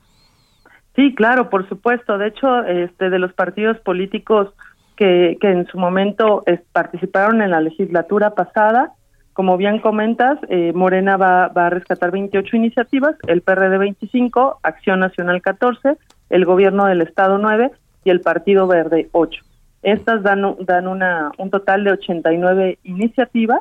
Sí, 0.97 1.15
claro, 1.15 1.51
por 1.51 1.69
supuesto. 1.69 2.19
De 2.19 2.29
hecho, 2.29 2.65
este, 2.65 3.11
de 3.11 3.19
los 3.19 3.33
partidos 3.35 3.79
políticos 3.81 4.53
que, 4.97 5.37
que 5.41 5.51
en 5.51 5.67
su 5.67 5.79
momento 5.79 6.43
participaron 6.73 7.43
en 7.43 7.51
la 7.51 7.61
legislatura 7.61 8.31
pasada, 8.31 8.95
como 9.37 9.59
bien 9.59 9.81
comentas, 9.81 10.39
eh, 10.49 10.73
Morena 10.75 11.19
va, 11.19 11.49
va 11.49 11.67
a 11.67 11.71
rescatar 11.71 12.11
28 12.11 12.57
iniciativas, 12.57 13.17
el 13.27 13.43
PRD 13.43 13.77
25, 13.77 14.61
Acción 14.63 15.01
Nacional 15.01 15.43
14, 15.43 15.99
el 16.31 16.47
Gobierno 16.47 16.87
del 16.87 17.03
Estado 17.03 17.37
9 17.37 17.71
y 18.05 18.11
el 18.11 18.23
Partido 18.23 18.67
Verde 18.67 19.11
8. 19.13 19.43
Estas 19.83 20.23
dan, 20.23 20.57
dan 20.61 20.89
una, 20.89 21.33
un 21.37 21.51
total 21.51 21.85
de 21.85 21.93
89 21.93 22.79
iniciativas, 22.85 23.61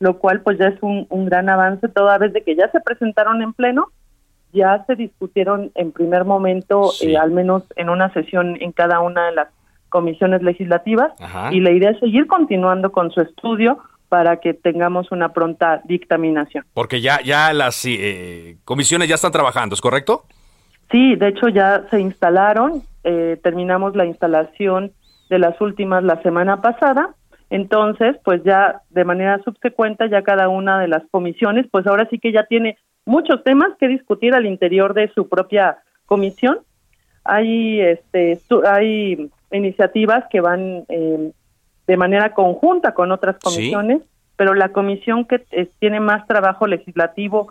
lo 0.00 0.18
cual 0.18 0.40
pues 0.40 0.58
ya 0.58 0.66
es 0.66 0.82
un, 0.82 1.06
un 1.08 1.26
gran 1.26 1.48
avance 1.48 1.86
toda 1.86 2.18
vez 2.18 2.32
de 2.32 2.42
que 2.42 2.56
ya 2.56 2.68
se 2.72 2.80
presentaron 2.80 3.42
en 3.42 3.52
pleno 3.52 3.92
ya 4.52 4.84
se 4.86 4.94
discutieron 4.94 5.70
en 5.74 5.92
primer 5.92 6.24
momento, 6.24 6.90
eh, 7.00 7.16
al 7.16 7.30
menos 7.30 7.64
en 7.76 7.88
una 7.88 8.12
sesión 8.12 8.56
en 8.60 8.72
cada 8.72 9.00
una 9.00 9.26
de 9.26 9.32
las 9.32 9.48
comisiones 9.88 10.42
legislativas, 10.42 11.12
y 11.50 11.60
la 11.60 11.70
idea 11.70 11.90
es 11.90 12.00
seguir 12.00 12.26
continuando 12.26 12.92
con 12.92 13.10
su 13.10 13.20
estudio 13.20 13.78
para 14.08 14.38
que 14.38 14.54
tengamos 14.54 15.10
una 15.12 15.30
pronta 15.30 15.82
dictaminación. 15.84 16.64
Porque 16.74 17.00
ya, 17.00 17.20
ya 17.22 17.52
las 17.52 17.84
eh, 17.86 18.56
comisiones 18.64 19.08
ya 19.08 19.16
están 19.16 19.32
trabajando, 19.32 19.74
¿es 19.74 19.80
correcto? 19.80 20.24
Sí, 20.90 21.16
de 21.16 21.28
hecho 21.28 21.48
ya 21.48 21.84
se 21.90 22.00
instalaron, 22.00 22.82
eh, 23.04 23.38
terminamos 23.42 23.96
la 23.96 24.04
instalación 24.04 24.92
de 25.30 25.38
las 25.38 25.58
últimas 25.60 26.04
la 26.04 26.20
semana 26.22 26.60
pasada, 26.60 27.14
entonces 27.48 28.16
pues 28.24 28.42
ya 28.44 28.82
de 28.90 29.04
manera 29.04 29.40
subsecuente 29.44 30.08
ya 30.10 30.22
cada 30.22 30.48
una 30.48 30.78
de 30.78 30.88
las 30.88 31.02
comisiones 31.10 31.66
pues 31.70 31.86
ahora 31.86 32.06
sí 32.10 32.18
que 32.18 32.32
ya 32.32 32.44
tiene 32.44 32.76
muchos 33.04 33.42
temas 33.44 33.70
que 33.78 33.88
discutir 33.88 34.34
al 34.34 34.46
interior 34.46 34.94
de 34.94 35.10
su 35.14 35.28
propia 35.28 35.78
comisión. 36.06 36.60
Hay, 37.24 37.80
este, 37.80 38.40
hay 38.66 39.30
iniciativas 39.50 40.24
que 40.30 40.40
van 40.40 40.84
eh, 40.88 41.32
de 41.86 41.96
manera 41.96 42.32
conjunta 42.34 42.94
con 42.94 43.12
otras 43.12 43.36
comisiones, 43.38 44.02
pero 44.36 44.54
la 44.54 44.70
comisión 44.70 45.24
que 45.24 45.44
eh, 45.50 45.68
tiene 45.78 46.00
más 46.00 46.26
trabajo 46.26 46.66
legislativo 46.66 47.48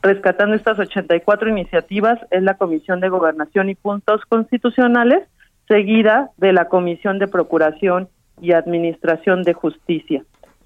rescatando 0.00 0.56
estas 0.56 0.78
84 0.78 1.50
iniciativas 1.50 2.18
es 2.30 2.42
la 2.42 2.54
Comisión 2.54 3.00
de 3.00 3.08
Gobernación 3.08 3.68
y 3.68 3.74
Puntos 3.74 4.22
Constitucionales, 4.28 5.28
seguida 5.68 6.30
de 6.38 6.52
la 6.52 6.68
Comisión 6.68 7.18
de 7.18 7.28
Procuración 7.28 8.08
y 8.40 8.52
Administración 8.52 9.42
de 9.42 9.52
Justicia. 9.52 10.24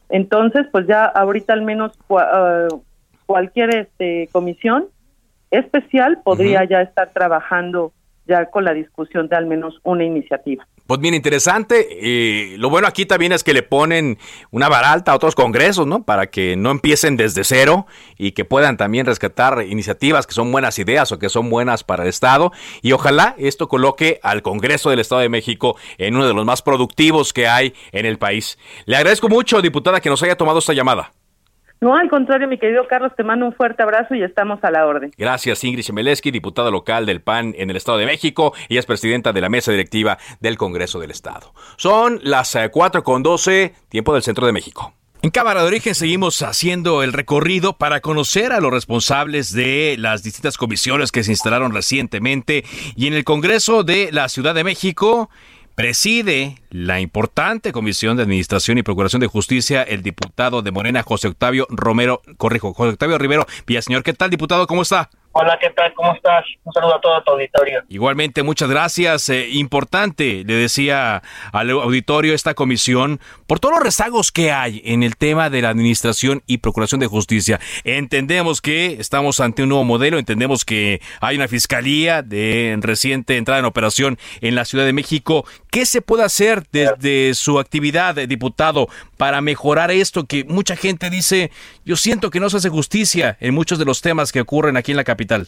Entonces, 0.09 0.66
pues 0.71 0.87
ya 0.87 1.04
ahorita 1.04 1.52
al 1.52 1.62
menos 1.62 1.92
uh, 2.09 2.80
cualquier 3.26 3.75
este, 3.75 4.28
comisión 4.33 4.87
especial 5.50 6.21
podría 6.25 6.64
ya 6.64 6.80
estar 6.83 7.11
trabajando 7.12 7.92
ya 8.26 8.47
con 8.47 8.64
la 8.64 8.75
discusión 8.75 9.28
de 9.28 9.37
al 9.37 9.47
menos 9.47 9.78
una 9.85 10.04
iniciativa. 10.04 10.66
Pues 10.87 11.00
bien 11.00 11.14
interesante. 11.14 11.88
y 12.00 12.56
lo 12.59 12.71
bueno 12.71 12.87
aquí 12.87 13.06
también 13.06 13.33
es 13.33 13.42
que 13.42 13.52
le 13.52 13.64
ponen 13.64 14.18
una 14.52 14.68
vara 14.68 14.92
alta 14.92 15.12
a 15.12 15.16
otros 15.16 15.35
congresos, 15.35 15.85
¿no? 15.87 16.04
Para 16.04 16.28
que 16.28 16.56
no 16.56 16.71
empiecen 16.71 17.16
desde 17.16 17.42
cero 17.42 17.87
y 18.16 18.33
que 18.33 18.45
puedan 18.45 18.76
también 18.76 19.04
rescatar 19.04 19.64
iniciativas 19.68 20.28
que 20.28 20.35
son 20.35 20.52
buenas 20.52 20.78
ideas 20.78 21.11
o 21.11 21.18
que 21.18 21.28
son 21.28 21.50
buenas 21.50 21.83
para 21.83 22.04
el 22.04 22.09
Estado. 22.09 22.52
Y 22.83 22.92
ojalá 22.92 23.35
esto 23.37 23.68
coloque 23.68 24.21
al 24.23 24.42
Congreso 24.42 24.90
del 24.90 25.00
Estado 25.00 25.23
de 25.23 25.28
México 25.28 25.76
en 25.99 26.14
uno 26.14 26.26
de 26.26 26.35
los 26.35 26.45
más 26.45 26.62
productivos 26.62 27.33
que 27.33 27.49
hay 27.49 27.75
en 27.90 28.06
el 28.06 28.18
país. 28.18 28.56
Le 28.85 28.97
agradezco 28.97 29.28
mucho, 29.28 29.62
diputada, 29.62 30.00
que 30.00 30.09
nos 30.09 30.23
haya 30.23 30.37
tomado 30.37 30.61
esta 30.61 30.73
llamada. 30.73 31.12
No, 31.80 31.95
al 31.95 32.09
contrario, 32.09 32.49
mi 32.49 32.59
querido 32.59 32.87
Carlos, 32.88 33.12
te 33.16 33.23
mando 33.23 33.47
un 33.47 33.52
fuerte 33.52 33.83
abrazo 33.83 34.14
y 34.14 34.23
estamos 34.23 34.62
a 34.64 34.71
la 34.71 34.87
orden. 34.87 35.12
Gracias, 35.18 35.62
Ingrid 35.62 35.85
Chemeleski, 35.85 36.30
diputada 36.30 36.71
local 36.71 37.04
del 37.04 37.21
PAN 37.21 37.54
en 37.59 37.71
el 37.71 37.76
Estado 37.76 37.99
de 37.99 38.06
México 38.06 38.54
y 38.68 38.78
es 38.78 38.87
presidenta 38.87 39.33
de 39.33 39.40
la 39.40 39.49
mesa 39.49 39.71
directiva 39.71 40.16
del 40.40 40.56
Congreso 40.56 40.99
del 40.99 41.11
Estado. 41.11 41.52
Son 41.76 42.18
las 42.23 42.56
4 42.71 43.00
eh, 43.00 43.04
con 43.04 43.23
12, 43.23 43.75
tiempo 43.88 44.14
del 44.14 44.23
Centro 44.23 44.47
de 44.47 44.52
México. 44.52 44.95
En 45.23 45.30
Cámara 45.30 45.62
de 45.62 45.66
Origen 45.66 45.95
seguimos 45.95 46.40
haciendo 46.42 47.02
el 47.02 47.12
recorrido 47.12 47.73
para 47.78 48.00
conocer 48.00 48.52
a 48.52 48.61
los 48.61 48.71
responsables 48.71 49.52
de 49.52 49.97
las 49.99 50.23
distintas 50.23 50.56
comisiones 50.56 51.11
que 51.11 51.25
se 51.25 51.33
instalaron 51.33 51.75
recientemente 51.75 52.64
y 52.95 53.06
en 53.06 53.14
el 53.14 53.25
Congreso 53.25 53.83
de 53.83 54.11
la 54.12 54.28
Ciudad 54.28 54.54
de 54.54 54.62
México 54.62 55.28
preside 55.75 56.56
la 56.70 57.00
importante 57.00 57.73
Comisión 57.73 58.16
de 58.16 58.25
Administración 58.25 58.78
y 58.78 58.82
Procuración 58.82 59.20
de 59.20 59.26
Justicia 59.26 59.82
el 59.82 60.02
diputado 60.02 60.62
de 60.62 60.70
Morena, 60.70 61.02
José 61.02 61.28
Octavio 61.28 61.66
Romero, 61.70 62.23
corrijo, 62.37 62.75
José 62.75 62.90
Octavio 62.90 63.18
Rivero 63.18 63.46
Villaseñor. 63.66 64.02
¿Qué 64.02 64.12
tal, 64.12 64.30
diputado? 64.30 64.66
¿Cómo 64.66 64.82
está? 64.82 65.11
Hola, 65.38 65.58
¿qué 65.61 65.68
tal? 65.68 65.92
¿Cómo 65.92 66.14
estás? 66.14 66.46
Un 66.64 66.73
saludo 66.73 66.94
a 66.94 67.00
todo 67.02 67.23
tu 67.23 67.32
auditorio. 67.32 67.82
Igualmente, 67.90 68.42
muchas 68.42 68.70
gracias. 68.70 69.28
Eh, 69.28 69.50
importante, 69.50 70.44
le 70.46 70.54
decía 70.54 71.23
al 71.52 71.70
auditorio 71.73 72.32
esta 72.32 72.54
comisión, 72.54 73.20
por 73.46 73.61
todos 73.61 73.75
los 73.75 73.85
rezagos 73.85 74.32
que 74.32 74.50
hay 74.50 74.80
en 74.87 75.02
el 75.02 75.18
tema 75.18 75.50
de 75.50 75.61
la 75.61 75.68
administración 75.68 76.42
y 76.46 76.58
procuración 76.58 77.00
de 77.00 77.06
justicia. 77.06 77.61
Entendemos 77.85 78.62
que 78.62 78.94
estamos 78.99 79.40
ante 79.40 79.62
un 79.62 79.68
nuevo 79.68 79.85
modelo, 79.85 80.18
entendemos 80.18 80.64
que 80.64 81.02
hay 81.20 81.37
una 81.37 81.49
fiscalía 81.49 82.23
de 82.23 82.75
reciente 82.80 83.37
entrada 83.37 83.61
en 83.61 83.66
operación 83.66 84.18
en 84.40 84.54
la 84.54 84.64
Ciudad 84.64 84.87
de 84.87 84.94
México. 84.94 85.44
¿Qué 85.70 85.85
se 85.85 86.00
puede 86.00 86.25
hacer 86.25 86.65
desde 86.73 87.35
su 87.35 87.58
actividad, 87.58 88.14
diputado, 88.14 88.88
para 89.16 89.40
mejorar 89.40 89.90
esto 89.90 90.25
que 90.26 90.44
mucha 90.44 90.76
gente 90.76 91.11
dice, 91.11 91.50
yo 91.85 91.96
siento 91.96 92.30
que 92.30 92.40
no 92.40 92.50
se 92.50 92.58
hace 92.58 92.68
justicia 92.68 93.37
en 93.40 93.54
muchos 93.54 93.78
de 93.78 93.85
los 93.85 94.00
temas 94.00 94.32
que 94.32 94.40
ocurren 94.40 94.76
aquí 94.76 94.92
en 94.92 94.96
la 94.96 95.04
capital? 95.04 95.46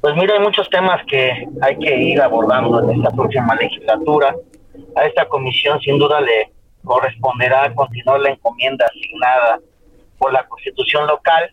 Pues 0.00 0.14
mira, 0.14 0.34
hay 0.34 0.40
muchos 0.40 0.68
temas 0.70 1.04
que 1.06 1.46
hay 1.60 1.78
que 1.78 1.96
ir 1.96 2.20
abordando 2.20 2.82
en 2.84 2.98
esta 2.98 3.10
próxima 3.10 3.54
legislatura. 3.56 4.34
A 4.94 5.04
esta 5.04 5.26
comisión 5.26 5.80
sin 5.80 5.98
duda 5.98 6.20
le 6.20 6.52
corresponderá 6.84 7.74
continuar 7.74 8.20
la 8.20 8.30
encomienda 8.30 8.86
asignada 8.86 9.58
por 10.18 10.32
la 10.32 10.46
constitución 10.46 11.06
local 11.06 11.52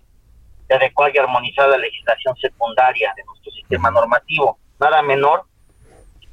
de 0.67 0.75
adecuar 0.75 1.11
y 1.13 1.17
armonizar 1.17 1.69
la 1.69 1.77
legislación 1.77 2.35
secundaria 2.37 3.13
de 3.15 3.23
nuestro 3.23 3.51
sistema 3.51 3.91
normativo, 3.91 4.57
nada 4.79 5.01
menor, 5.01 5.43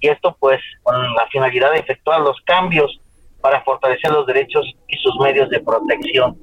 y 0.02 0.08
esto 0.08 0.36
pues 0.38 0.60
con 0.82 1.00
la 1.14 1.26
finalidad 1.28 1.70
de 1.72 1.78
efectuar 1.78 2.20
los 2.20 2.38
cambios 2.42 3.00
para 3.40 3.62
fortalecer 3.62 4.10
los 4.10 4.26
derechos 4.26 4.66
y 4.88 4.96
sus 4.98 5.16
medios 5.20 5.48
de 5.48 5.60
protección. 5.60 6.36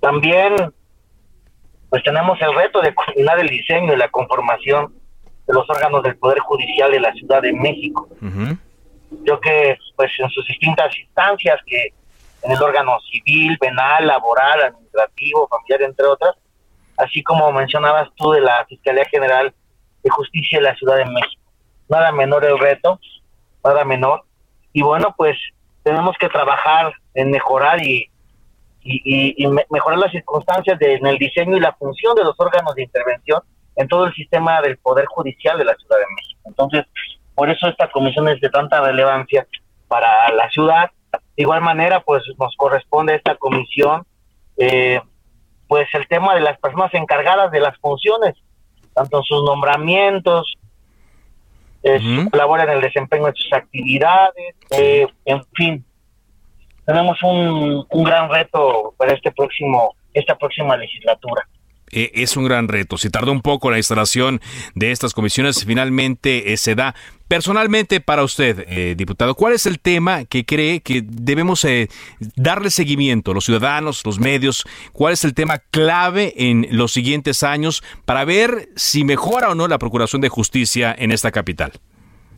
También 0.00 0.54
pues 1.88 2.02
tenemos 2.04 2.38
el 2.42 2.54
reto 2.54 2.80
de 2.82 2.94
coordinar 2.94 3.40
el 3.40 3.48
diseño 3.48 3.94
y 3.94 3.96
la 3.96 4.08
conformación 4.10 4.94
de 5.46 5.54
los 5.54 5.68
órganos 5.70 6.02
del 6.02 6.16
Poder 6.16 6.38
Judicial 6.40 6.90
de 6.90 7.00
la 7.00 7.12
Ciudad 7.14 7.40
de 7.40 7.52
México. 7.52 8.08
Yo 9.24 9.40
que 9.40 9.78
pues 9.96 10.12
en 10.18 10.28
sus 10.30 10.46
distintas 10.46 10.94
instancias 10.98 11.58
que 11.66 11.94
en 12.42 12.52
el 12.52 12.62
órgano 12.62 12.98
civil, 13.10 13.56
penal, 13.58 14.06
laboral, 14.06 14.62
administrativo, 14.64 15.48
familiar, 15.48 15.82
entre 15.82 16.06
otras, 16.06 16.34
así 16.98 17.22
como 17.22 17.50
mencionabas 17.52 18.10
tú 18.16 18.32
de 18.32 18.42
la 18.42 18.66
Fiscalía 18.66 19.04
General 19.06 19.54
de 20.02 20.10
Justicia 20.10 20.58
de 20.58 20.64
la 20.64 20.74
Ciudad 20.74 20.96
de 20.96 21.06
México. 21.06 21.45
Nada 21.88 22.12
menor 22.12 22.44
el 22.44 22.58
reto, 22.58 23.00
nada 23.64 23.84
menor. 23.84 24.22
Y 24.72 24.82
bueno, 24.82 25.14
pues 25.16 25.36
tenemos 25.82 26.16
que 26.18 26.28
trabajar 26.28 26.92
en 27.14 27.30
mejorar 27.30 27.82
y, 27.82 28.10
y, 28.82 29.46
mejorar 29.70 29.98
las 29.98 30.12
circunstancias 30.12 30.78
de, 30.78 30.94
en 30.94 31.06
el 31.06 31.18
diseño 31.18 31.56
y 31.56 31.60
la 31.60 31.72
función 31.74 32.14
de 32.14 32.24
los 32.24 32.34
órganos 32.38 32.74
de 32.74 32.82
intervención 32.82 33.40
en 33.76 33.88
todo 33.88 34.06
el 34.06 34.14
sistema 34.14 34.60
del 34.62 34.78
Poder 34.78 35.06
Judicial 35.06 35.58
de 35.58 35.64
la 35.64 35.74
Ciudad 35.74 35.98
de 35.98 36.14
México. 36.14 36.40
Entonces, 36.46 36.86
por 37.34 37.50
eso 37.50 37.68
esta 37.68 37.90
comisión 37.90 38.28
es 38.28 38.40
de 38.40 38.48
tanta 38.48 38.80
relevancia 38.80 39.46
para 39.88 40.30
la 40.32 40.50
ciudad. 40.50 40.90
De 41.12 41.42
igual 41.42 41.60
manera, 41.60 42.00
pues 42.00 42.22
nos 42.38 42.54
corresponde 42.56 43.12
a 43.12 43.16
esta 43.16 43.36
comisión 43.36 44.04
eh, 44.56 45.00
pues 45.68 45.88
el 45.94 46.06
tema 46.08 46.34
de 46.34 46.40
las 46.40 46.58
personas 46.58 46.92
encargadas 46.94 47.50
de 47.50 47.60
las 47.60 47.76
funciones, 47.78 48.34
tanto 48.94 49.22
sus 49.22 49.44
nombramientos, 49.44 50.54
eh, 51.86 52.28
en 52.62 52.70
el 52.70 52.80
desempeño 52.80 53.26
de 53.26 53.32
sus 53.34 53.52
actividades, 53.52 54.54
eh, 54.70 55.06
en 55.24 55.44
fin, 55.54 55.84
tenemos 56.84 57.22
un, 57.22 57.84
un 57.88 58.04
gran 58.04 58.30
reto 58.30 58.94
para 58.96 59.12
este 59.12 59.30
próximo, 59.32 59.94
esta 60.12 60.36
próxima 60.36 60.76
legislatura. 60.76 61.46
Eh, 61.92 62.10
es 62.14 62.36
un 62.36 62.44
gran 62.44 62.68
reto. 62.68 62.98
Si 62.98 63.10
tardó 63.10 63.32
un 63.32 63.42
poco 63.42 63.70
la 63.70 63.76
instalación 63.76 64.40
de 64.74 64.90
estas 64.90 65.14
comisiones, 65.14 65.64
finalmente 65.64 66.52
eh, 66.52 66.56
se 66.56 66.74
da. 66.74 66.94
Personalmente, 67.28 68.00
para 68.00 68.22
usted, 68.22 68.64
eh, 68.68 68.94
diputado, 68.96 69.34
¿cuál 69.34 69.52
es 69.52 69.66
el 69.66 69.80
tema 69.80 70.24
que 70.24 70.44
cree 70.44 70.80
que 70.80 71.02
debemos 71.04 71.66
darle 72.36 72.70
seguimiento, 72.70 73.34
los 73.34 73.44
ciudadanos, 73.44 74.04
los 74.04 74.20
medios? 74.20 74.64
¿Cuál 74.92 75.12
es 75.14 75.24
el 75.24 75.34
tema 75.34 75.58
clave 75.70 76.32
en 76.36 76.66
los 76.70 76.92
siguientes 76.92 77.42
años 77.42 77.82
para 78.04 78.24
ver 78.24 78.68
si 78.76 79.04
mejora 79.04 79.50
o 79.50 79.54
no 79.54 79.66
la 79.66 79.78
Procuración 79.78 80.22
de 80.22 80.28
Justicia 80.28 80.94
en 80.96 81.10
esta 81.10 81.32
capital? 81.32 81.72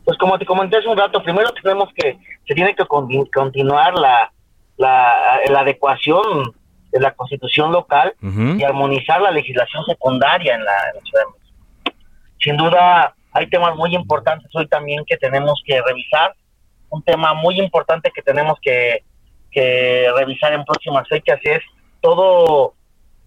Pues 0.05 0.17
como 0.17 0.39
te 0.39 0.45
comenté 0.45 0.77
hace 0.77 0.87
un 0.87 0.97
rato, 0.97 1.21
primero 1.21 1.51
tenemos 1.61 1.89
que, 1.93 2.17
se 2.47 2.55
tiene 2.55 2.75
que 2.75 2.83
continuar 2.85 3.93
la, 3.93 4.31
la, 4.77 5.39
la 5.47 5.59
adecuación 5.59 6.55
de 6.91 6.99
la 6.99 7.11
constitución 7.11 7.71
local 7.71 8.15
y 8.21 8.63
armonizar 8.63 9.21
la 9.21 9.31
legislación 9.31 9.85
secundaria 9.85 10.55
en 10.55 10.63
la, 10.63 10.73
Ciudad 11.03 11.23
de 11.25 11.31
México. 11.31 11.99
Sin 12.39 12.57
duda, 12.57 13.13
hay 13.31 13.47
temas 13.47 13.75
muy 13.75 13.95
importantes 13.95 14.49
hoy 14.53 14.67
también 14.67 15.03
que 15.05 15.17
tenemos 15.17 15.61
que 15.65 15.81
revisar. 15.81 16.33
Un 16.89 17.03
tema 17.03 17.33
muy 17.33 17.59
importante 17.59 18.11
que 18.13 18.21
tenemos 18.21 18.57
que, 18.61 19.03
revisar 20.15 20.53
en 20.53 20.63
próximas 20.63 21.07
fechas 21.07 21.39
es 21.43 21.61
todo 22.01 22.75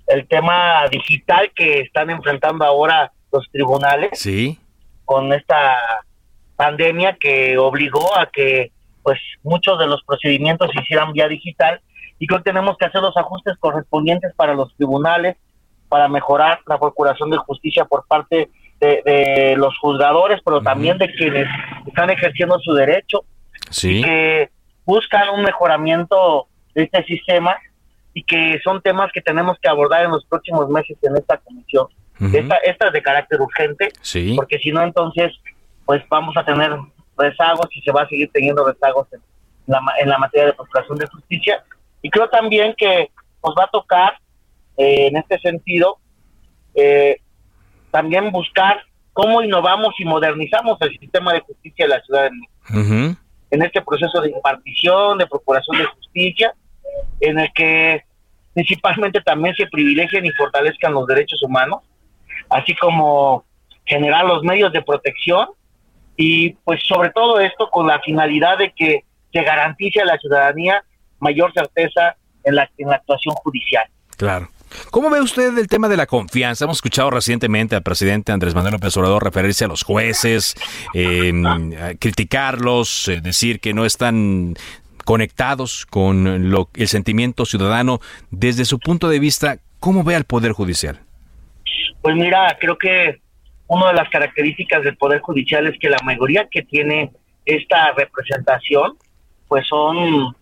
el 0.06 0.26
tema 0.26 0.86
digital 0.88 1.50
que 1.54 1.80
están 1.80 2.10
enfrentando 2.10 2.64
ahora 2.64 3.12
los 3.30 3.48
tribunales. 3.50 4.18
Sí. 4.18 4.58
Con 5.04 5.32
esta 5.32 5.76
pandemia 6.56 7.16
que 7.18 7.58
obligó 7.58 8.16
a 8.16 8.26
que 8.26 8.72
pues 9.02 9.18
muchos 9.42 9.78
de 9.78 9.88
los 9.88 10.02
procedimientos 10.04 10.70
se 10.72 10.80
hicieran 10.80 11.12
vía 11.12 11.26
digital 11.26 11.80
y 12.18 12.26
creo 12.26 12.38
que 12.38 12.50
tenemos 12.50 12.76
que 12.78 12.86
hacer 12.86 13.02
los 13.02 13.16
ajustes 13.16 13.56
correspondientes 13.58 14.32
para 14.36 14.54
los 14.54 14.74
tribunales, 14.76 15.36
para 15.88 16.08
mejorar 16.08 16.60
la 16.66 16.78
procuración 16.78 17.30
de 17.30 17.36
justicia 17.36 17.84
por 17.84 18.06
parte 18.06 18.48
de, 18.82 19.54
los 19.56 19.76
juzgadores, 19.78 20.40
pero 20.44 20.60
también 20.60 20.98
de 20.98 21.12
quienes 21.12 21.46
están 21.86 22.10
ejerciendo 22.10 22.58
su 22.58 22.72
derecho, 22.72 23.24
sí. 23.70 24.02
que 24.02 24.50
buscan 24.84 25.28
un 25.30 25.42
mejoramiento 25.42 26.48
de 26.74 26.84
este 26.84 27.04
sistema 27.04 27.56
y 28.14 28.24
que 28.24 28.60
son 28.64 28.82
temas 28.82 29.10
que 29.12 29.20
tenemos 29.20 29.56
que 29.60 29.68
abordar 29.68 30.04
en 30.04 30.10
los 30.10 30.24
próximos 30.26 30.68
meses 30.68 30.96
en 31.02 31.16
esta 31.16 31.38
comisión. 31.38 31.86
esta, 32.20 32.56
esta, 32.56 32.86
es 32.88 32.92
de 32.92 33.02
carácter 33.02 33.40
urgente, 33.40 33.88
sí. 34.00 34.34
porque 34.36 34.58
si 34.58 34.70
no, 34.70 34.82
entonces, 34.82 35.32
pues 35.86 36.02
vamos 36.08 36.36
a 36.36 36.44
tener 36.44 36.72
rezagos 37.16 37.66
y 37.72 37.80
se 37.82 37.92
va 37.92 38.02
a 38.02 38.08
seguir 38.08 38.30
teniendo 38.32 38.66
rezagos 38.66 39.06
en 39.12 39.20
la, 39.66 39.80
en 40.00 40.08
la 40.08 40.18
materia 40.18 40.46
de 40.46 40.52
procuración 40.54 40.98
de 40.98 41.06
justicia 41.06 41.64
y 42.02 42.10
creo 42.10 42.28
también 42.28 42.74
que 42.76 43.10
nos 43.44 43.54
va 43.56 43.64
a 43.64 43.70
tocar, 43.70 44.14
eh, 44.76 45.06
en 45.06 45.16
este 45.16 45.38
sentido, 45.38 45.98
eh, 46.74 47.20
también 47.92 48.32
buscar 48.32 48.82
cómo 49.12 49.42
innovamos 49.42 49.94
y 49.98 50.04
modernizamos 50.04 50.78
el 50.80 50.98
sistema 50.98 51.32
de 51.34 51.40
justicia 51.40 51.84
de 51.84 51.88
la 51.90 52.00
ciudad 52.00 52.24
de 52.24 52.30
México. 52.30 53.20
En 53.50 53.62
este 53.62 53.82
proceso 53.82 54.20
de 54.22 54.30
impartición, 54.30 55.18
de 55.18 55.26
procuración 55.26 55.78
de 55.78 55.84
justicia, 55.84 56.54
en 57.20 57.38
el 57.38 57.52
que 57.52 58.02
principalmente 58.54 59.20
también 59.20 59.54
se 59.54 59.66
privilegien 59.66 60.24
y 60.24 60.30
fortalezcan 60.32 60.94
los 60.94 61.06
derechos 61.06 61.42
humanos, 61.42 61.82
así 62.48 62.74
como 62.74 63.44
generar 63.84 64.24
los 64.24 64.42
medios 64.42 64.72
de 64.72 64.82
protección 64.82 65.48
y 66.16 66.50
pues 66.64 66.82
sobre 66.86 67.10
todo 67.10 67.40
esto 67.40 67.68
con 67.70 67.86
la 67.86 68.00
finalidad 68.00 68.58
de 68.58 68.72
que 68.72 69.04
se 69.32 69.42
garantice 69.42 70.00
a 70.00 70.04
la 70.06 70.18
ciudadanía 70.18 70.84
mayor 71.18 71.52
certeza 71.52 72.16
en 72.44 72.56
la, 72.56 72.70
en 72.78 72.88
la 72.88 72.96
actuación 72.96 73.34
judicial. 73.36 73.84
Claro. 74.16 74.48
¿Cómo 74.90 75.10
ve 75.10 75.20
usted 75.20 75.56
el 75.56 75.68
tema 75.68 75.88
de 75.88 75.96
la 75.96 76.06
confianza? 76.06 76.64
Hemos 76.64 76.78
escuchado 76.78 77.10
recientemente 77.10 77.76
al 77.76 77.82
presidente 77.82 78.32
Andrés 78.32 78.54
Manuel 78.54 78.74
López 78.74 78.94
referirse 79.20 79.64
a 79.64 79.68
los 79.68 79.82
jueces, 79.82 80.54
em, 80.94 81.44
criticarlos, 81.98 83.08
eh, 83.08 83.20
decir 83.20 83.60
que 83.60 83.74
no 83.74 83.84
están 83.84 84.54
conectados 85.04 85.86
con 85.86 86.50
lo, 86.50 86.68
el 86.74 86.88
sentimiento 86.88 87.44
ciudadano. 87.44 88.00
Desde 88.30 88.64
su 88.64 88.78
punto 88.78 89.08
de 89.08 89.18
vista, 89.18 89.58
¿cómo 89.80 90.04
ve 90.04 90.14
al 90.14 90.24
Poder 90.24 90.52
Judicial? 90.52 91.00
Pues 92.00 92.16
mira, 92.16 92.56
creo 92.60 92.76
que 92.76 93.20
una 93.66 93.88
de 93.88 93.94
las 93.94 94.08
características 94.10 94.84
del 94.84 94.96
Poder 94.96 95.20
Judicial 95.20 95.66
es 95.66 95.78
que 95.78 95.88
la 95.88 95.98
mayoría 96.04 96.48
que 96.50 96.62
tiene 96.62 97.10
esta 97.44 97.92
representación, 97.92 98.96
pues 99.48 99.66
son 99.66 100.34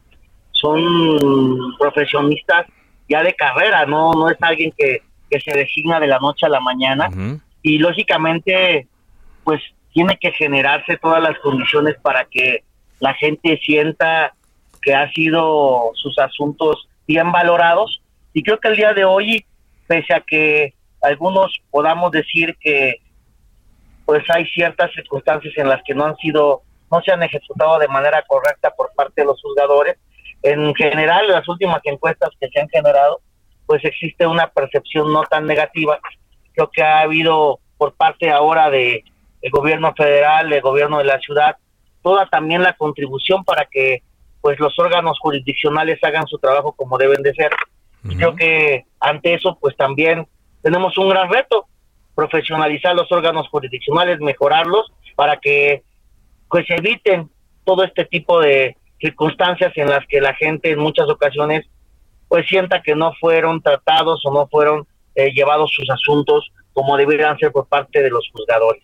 son 0.60 1.76
profesionistas 1.78 2.66
ya 3.10 3.22
de 3.24 3.34
carrera, 3.34 3.84
no, 3.86 4.12
no 4.12 4.30
es 4.30 4.38
alguien 4.40 4.72
que, 4.78 5.02
se 5.30 5.52
designa 5.52 6.00
de 6.00 6.08
la 6.08 6.18
noche 6.18 6.46
a 6.46 6.48
la 6.48 6.60
mañana. 6.60 7.08
Y 7.62 7.78
lógicamente 7.78 8.88
pues 9.44 9.60
tiene 9.92 10.16
que 10.20 10.32
generarse 10.32 10.96
todas 10.96 11.22
las 11.22 11.38
condiciones 11.38 11.96
para 12.02 12.24
que 12.24 12.64
la 13.00 13.14
gente 13.14 13.60
sienta 13.64 14.32
que 14.82 14.94
ha 14.94 15.10
sido 15.12 15.90
sus 15.94 16.18
asuntos 16.18 16.88
bien 17.06 17.30
valorados. 17.30 18.00
Y 18.32 18.42
creo 18.42 18.58
que 18.58 18.68
el 18.68 18.76
día 18.76 18.92
de 18.92 19.04
hoy 19.04 19.44
pese 19.86 20.14
a 20.14 20.20
que 20.20 20.74
algunos 21.02 21.52
podamos 21.70 22.10
decir 22.12 22.56
que 22.60 22.96
pues 24.04 24.22
hay 24.30 24.46
ciertas 24.46 24.92
circunstancias 24.92 25.54
en 25.56 25.68
las 25.68 25.80
que 25.84 25.94
no 25.94 26.04
han 26.04 26.16
sido 26.16 26.62
no 26.90 27.00
se 27.02 27.12
han 27.12 27.22
ejecutado 27.22 27.78
de 27.78 27.88
manera 27.88 28.22
correcta 28.26 28.70
por 28.70 28.92
parte 28.94 29.22
de 29.22 29.26
los 29.26 29.40
juzgadores 29.40 29.96
en 30.42 30.74
general, 30.74 31.28
las 31.28 31.46
últimas 31.48 31.80
encuestas 31.84 32.30
que 32.40 32.48
se 32.48 32.60
han 32.60 32.68
generado, 32.68 33.20
pues 33.66 33.84
existe 33.84 34.26
una 34.26 34.48
percepción 34.48 35.12
no 35.12 35.22
tan 35.24 35.46
negativa. 35.46 35.98
Creo 36.52 36.70
que 36.70 36.82
ha 36.82 37.00
habido 37.00 37.60
por 37.76 37.94
parte 37.94 38.30
ahora 38.30 38.70
de 38.70 39.04
el 39.42 39.50
gobierno 39.50 39.94
federal, 39.94 40.52
el 40.52 40.60
gobierno 40.60 40.98
de 40.98 41.04
la 41.04 41.18
ciudad, 41.20 41.56
toda 42.02 42.26
también 42.26 42.62
la 42.62 42.74
contribución 42.74 43.44
para 43.44 43.66
que 43.66 44.02
pues 44.40 44.58
los 44.58 44.78
órganos 44.78 45.18
jurisdiccionales 45.20 46.02
hagan 46.02 46.26
su 46.26 46.38
trabajo 46.38 46.72
como 46.72 46.98
deben 46.98 47.22
de 47.22 47.34
ser. 47.34 47.50
Creo 48.02 48.34
que 48.34 48.86
ante 48.98 49.34
eso 49.34 49.58
pues 49.60 49.76
también 49.76 50.26
tenemos 50.62 50.96
un 50.96 51.10
gran 51.10 51.30
reto, 51.30 51.66
profesionalizar 52.14 52.94
los 52.94 53.10
órganos 53.12 53.48
jurisdiccionales, 53.48 54.20
mejorarlos 54.20 54.90
para 55.14 55.36
que 55.36 55.82
pues 56.48 56.64
eviten 56.70 57.30
todo 57.64 57.84
este 57.84 58.06
tipo 58.06 58.40
de 58.40 58.76
circunstancias 59.00 59.72
en 59.76 59.88
las 59.88 60.06
que 60.06 60.20
la 60.20 60.34
gente 60.34 60.70
en 60.70 60.78
muchas 60.78 61.08
ocasiones 61.08 61.66
pues 62.28 62.46
sienta 62.46 62.82
que 62.82 62.94
no 62.94 63.12
fueron 63.20 63.60
tratados 63.60 64.20
o 64.24 64.32
no 64.32 64.46
fueron 64.48 64.86
eh, 65.14 65.32
llevados 65.32 65.72
sus 65.74 65.88
asuntos 65.90 66.52
como 66.72 66.96
deberían 66.96 67.36
ser 67.38 67.50
por 67.50 67.66
parte 67.66 68.02
de 68.02 68.10
los 68.10 68.28
juzgadores. 68.32 68.82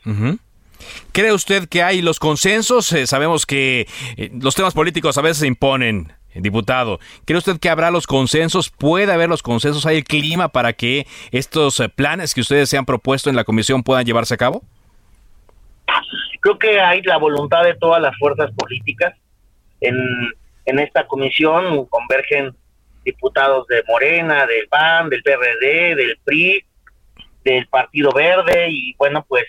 ¿Cree 1.12 1.32
usted 1.32 1.68
que 1.68 1.82
hay 1.82 2.02
los 2.02 2.18
consensos? 2.18 2.92
Eh, 2.92 3.06
sabemos 3.06 3.46
que 3.46 3.86
eh, 4.16 4.30
los 4.40 4.54
temas 4.54 4.74
políticos 4.74 5.16
a 5.16 5.22
veces 5.22 5.38
se 5.38 5.46
imponen 5.46 6.12
diputado. 6.34 6.98
¿Cree 7.24 7.38
usted 7.38 7.58
que 7.58 7.70
habrá 7.70 7.90
los 7.90 8.06
consensos? 8.06 8.70
¿Puede 8.70 9.12
haber 9.12 9.28
los 9.28 9.42
consensos? 9.42 9.86
¿Hay 9.86 9.98
el 9.98 10.04
clima 10.04 10.48
para 10.48 10.72
que 10.72 11.06
estos 11.30 11.80
eh, 11.80 11.88
planes 11.88 12.34
que 12.34 12.40
ustedes 12.40 12.68
se 12.68 12.76
han 12.76 12.84
propuesto 12.84 13.30
en 13.30 13.36
la 13.36 13.44
comisión 13.44 13.82
puedan 13.82 14.04
llevarse 14.04 14.34
a 14.34 14.36
cabo? 14.36 14.62
Creo 16.40 16.58
que 16.58 16.80
hay 16.80 17.02
la 17.02 17.16
voluntad 17.16 17.64
de 17.64 17.74
todas 17.74 18.00
las 18.00 18.16
fuerzas 18.18 18.50
políticas. 18.56 19.14
En, 19.80 19.96
en 20.64 20.78
esta 20.78 21.06
comisión 21.06 21.86
convergen 21.86 22.54
diputados 23.04 23.66
de 23.68 23.82
Morena, 23.86 24.46
del 24.46 24.66
PAN, 24.68 25.08
del 25.08 25.22
PRD, 25.22 25.94
del 25.94 26.18
PRI, 26.24 26.64
del 27.44 27.66
Partido 27.68 28.12
Verde 28.12 28.68
y 28.70 28.94
bueno, 28.98 29.24
pues 29.26 29.44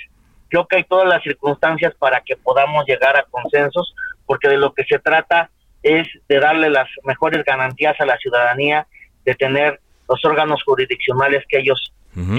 creo 0.50 0.68
que 0.68 0.78
hay 0.78 0.84
todas 0.84 1.08
las 1.08 1.24
circunstancias 1.24 1.94
para 1.98 2.22
que 2.22 2.38
podamos 2.38 2.86
llegar 2.86 3.18
a 3.18 3.24
consensos, 3.24 3.94
porque 4.26 4.48
de 4.48 4.58
lo 4.58 4.74
que 4.74 4.84
se 4.86 5.00
trata 5.00 5.50
es 5.84 6.08
de 6.28 6.40
darle 6.40 6.70
las 6.70 6.88
mejores 7.04 7.44
garantías 7.44 8.00
a 8.00 8.06
la 8.06 8.18
ciudadanía, 8.18 8.88
de 9.26 9.36
tener 9.36 9.80
los 10.08 10.24
órganos 10.24 10.64
jurisdiccionales 10.64 11.44
que 11.50 11.60
ellos, 11.60 11.92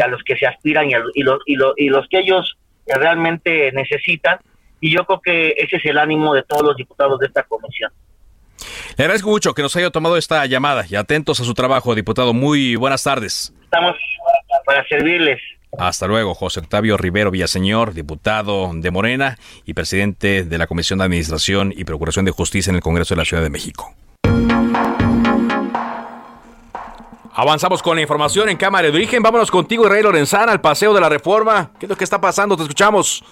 a 0.02 0.08
los 0.08 0.22
que 0.24 0.36
se 0.36 0.46
aspiran 0.46 0.90
y, 0.90 0.94
y, 1.14 1.22
los, 1.22 1.40
y, 1.46 1.56
y 1.76 1.88
los 1.88 2.08
que 2.08 2.18
ellos 2.18 2.56
realmente 2.86 3.70
necesitan. 3.72 4.38
Y 4.80 4.94
yo 4.94 5.04
creo 5.04 5.20
que 5.20 5.54
ese 5.56 5.76
es 5.76 5.84
el 5.84 5.98
ánimo 5.98 6.34
de 6.34 6.42
todos 6.42 6.62
los 6.62 6.76
diputados 6.76 7.18
de 7.20 7.26
esta 7.26 7.42
comisión. 7.42 7.90
Le 8.96 9.04
agradezco 9.04 9.30
mucho 9.30 9.54
que 9.54 9.62
nos 9.62 9.74
haya 9.76 9.90
tomado 9.90 10.16
esta 10.16 10.44
llamada 10.46 10.84
y 10.88 10.96
atentos 10.96 11.40
a 11.40 11.44
su 11.44 11.54
trabajo, 11.54 11.94
diputado. 11.94 12.32
Muy 12.34 12.76
buenas 12.76 13.02
tardes. 13.02 13.52
Estamos 13.64 13.96
para 14.64 14.86
servirles. 14.88 15.40
Hasta 15.78 16.06
luego, 16.06 16.34
José 16.34 16.60
Octavio 16.60 16.96
Rivero 16.96 17.30
Villaseñor, 17.30 17.92
diputado 17.92 18.70
de 18.74 18.90
Morena 18.90 19.38
y 19.66 19.74
presidente 19.74 20.44
de 20.44 20.58
la 20.58 20.66
Comisión 20.66 20.98
de 20.98 21.04
Administración 21.04 21.72
y 21.76 21.84
Procuración 21.84 22.24
de 22.24 22.30
Justicia 22.30 22.70
en 22.70 22.76
el 22.76 22.82
Congreso 22.82 23.14
de 23.14 23.18
la 23.18 23.24
Ciudad 23.24 23.42
de 23.42 23.50
México. 23.50 23.94
Avanzamos 27.34 27.82
con 27.84 27.94
la 27.94 28.02
información 28.02 28.48
en 28.48 28.56
Cámara 28.56 28.90
de 28.90 28.96
Origen. 28.96 29.22
Vámonos 29.22 29.50
contigo, 29.50 29.84
Israel 29.84 30.04
Lorenzana, 30.04 30.50
al 30.50 30.60
Paseo 30.60 30.92
de 30.92 31.00
la 31.00 31.08
Reforma. 31.08 31.70
¿Qué 31.78 31.86
es 31.86 31.90
lo 31.90 31.96
que 31.96 32.02
está 32.02 32.20
pasando? 32.20 32.56
Te 32.56 32.62
escuchamos. 32.62 33.22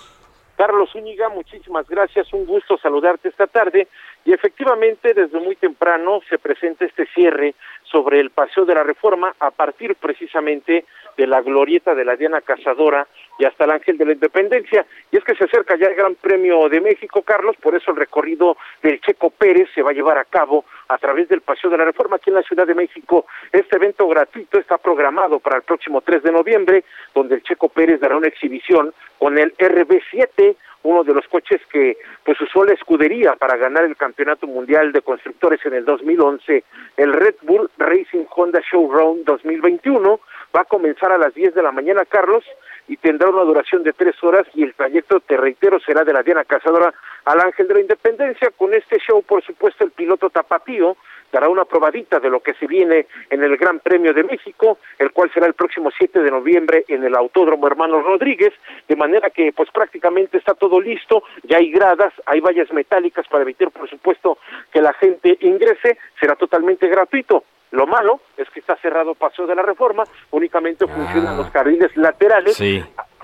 Carlos 0.56 0.90
Zúñiga, 0.90 1.28
muchísimas 1.28 1.86
gracias. 1.88 2.32
Un 2.32 2.46
gusto 2.46 2.78
saludarte 2.78 3.28
esta 3.28 3.46
tarde. 3.46 3.88
Y 4.24 4.32
efectivamente, 4.32 5.14
desde 5.14 5.38
muy 5.38 5.56
temprano 5.56 6.20
se 6.28 6.38
presenta 6.38 6.84
este 6.84 7.06
cierre 7.06 7.54
sobre 7.84 8.20
el 8.20 8.30
Paseo 8.30 8.64
de 8.64 8.74
la 8.74 8.82
Reforma 8.82 9.34
a 9.38 9.50
partir 9.50 9.94
precisamente 9.96 10.84
de 11.16 11.26
la 11.26 11.40
glorieta 11.42 11.94
de 11.94 12.04
la 12.04 12.16
Diana 12.16 12.40
Cazadora 12.40 13.06
y 13.38 13.44
hasta 13.44 13.64
el 13.64 13.70
Ángel 13.70 13.98
de 13.98 14.04
la 14.06 14.12
Independencia. 14.12 14.86
Y 15.10 15.16
es 15.16 15.24
que 15.24 15.34
se 15.34 15.44
acerca 15.44 15.76
ya 15.76 15.88
el 15.88 15.94
Gran 15.94 16.14
Premio 16.14 16.68
de 16.68 16.80
México, 16.80 17.22
Carlos, 17.22 17.56
por 17.60 17.74
eso 17.74 17.90
el 17.90 17.96
recorrido 17.96 18.56
del 18.82 19.00
Checo 19.00 19.30
Pérez 19.30 19.68
se 19.74 19.82
va 19.82 19.90
a 19.90 19.94
llevar 19.94 20.18
a 20.18 20.24
cabo 20.24 20.64
a 20.88 20.98
través 20.98 21.28
del 21.28 21.40
Paseo 21.40 21.70
de 21.70 21.78
la 21.78 21.84
Reforma 21.84 22.16
aquí 22.16 22.30
en 22.30 22.36
la 22.36 22.42
Ciudad 22.42 22.66
de 22.66 22.74
México. 22.74 23.26
Este 23.52 23.76
evento 23.76 24.06
gratuito 24.08 24.58
está 24.58 24.78
programado 24.78 25.40
para 25.40 25.56
el 25.56 25.62
próximo 25.62 26.00
3 26.00 26.22
de 26.22 26.32
noviembre, 26.32 26.84
donde 27.14 27.36
el 27.36 27.42
Checo 27.42 27.68
Pérez 27.68 28.00
dará 28.00 28.16
una 28.16 28.28
exhibición 28.28 28.92
con 29.18 29.38
el 29.38 29.56
RB7, 29.56 30.56
uno 30.82 31.02
de 31.02 31.14
los 31.14 31.26
coches 31.26 31.60
que 31.70 31.96
pues 32.24 32.40
usó 32.40 32.64
la 32.64 32.72
escudería 32.72 33.34
para 33.34 33.56
ganar 33.56 33.84
el 33.84 33.96
Campeonato 33.96 34.46
Mundial 34.46 34.92
de 34.92 35.02
Constructores 35.02 35.64
en 35.66 35.74
el 35.74 35.84
2011, 35.84 36.64
el 36.96 37.12
Red 37.12 37.36
Bull 37.42 37.68
Racing 37.76 38.24
Honda 38.30 38.60
Showroom 38.70 39.24
2021 39.24 40.20
va 40.54 40.62
a 40.62 40.64
comenzar 40.64 41.12
a 41.12 41.18
las 41.18 41.34
10 41.34 41.54
de 41.54 41.62
la 41.62 41.72
mañana, 41.72 42.04
Carlos, 42.04 42.44
y 42.88 42.96
tendrá 42.96 43.28
una 43.28 43.42
duración 43.42 43.82
de 43.82 43.92
tres 43.92 44.14
horas 44.22 44.46
y 44.54 44.62
el 44.62 44.74
trayecto, 44.74 45.20
te 45.20 45.36
reitero, 45.36 45.80
será 45.80 46.04
de 46.04 46.12
la 46.12 46.22
Diana 46.22 46.44
Cazadora 46.44 46.94
al 47.24 47.40
Ángel 47.40 47.68
de 47.68 47.74
la 47.74 47.80
Independencia. 47.80 48.50
Con 48.56 48.74
este 48.74 48.98
show, 48.98 49.22
por 49.22 49.42
supuesto, 49.42 49.84
el 49.84 49.90
piloto 49.90 50.30
Tapatío 50.30 50.96
dará 51.32 51.48
una 51.48 51.64
probadita 51.64 52.20
de 52.20 52.30
lo 52.30 52.40
que 52.40 52.54
se 52.54 52.66
viene 52.66 53.06
en 53.30 53.42
el 53.42 53.56
Gran 53.56 53.80
Premio 53.80 54.14
de 54.14 54.22
México, 54.22 54.78
el 54.98 55.10
cual 55.10 55.30
será 55.32 55.46
el 55.46 55.54
próximo 55.54 55.90
7 55.90 56.20
de 56.20 56.30
noviembre 56.30 56.84
en 56.88 57.04
el 57.04 57.14
Autódromo 57.16 57.66
Hermanos 57.66 58.04
Rodríguez, 58.04 58.52
de 58.88 58.96
manera 58.96 59.30
que 59.30 59.52
pues 59.52 59.70
prácticamente 59.70 60.38
está 60.38 60.54
todo 60.54 60.80
listo, 60.80 61.24
ya 61.42 61.58
hay 61.58 61.70
gradas, 61.70 62.12
hay 62.26 62.40
vallas 62.40 62.72
metálicas 62.72 63.26
para 63.28 63.42
evitar 63.42 63.70
por 63.70 63.88
supuesto 63.90 64.38
que 64.72 64.80
la 64.80 64.92
gente 64.94 65.36
ingrese, 65.40 65.98
será 66.20 66.36
totalmente 66.36 66.88
gratuito. 66.88 67.44
Lo 67.72 67.86
malo 67.86 68.20
es 68.36 68.48
que 68.50 68.60
está 68.60 68.76
cerrado 68.76 69.14
Paseo 69.14 69.46
de 69.46 69.54
la 69.54 69.62
Reforma, 69.62 70.04
únicamente 70.30 70.86
funcionan 70.86 71.36
los 71.36 71.50
carriles 71.50 71.96
laterales. 71.96 72.60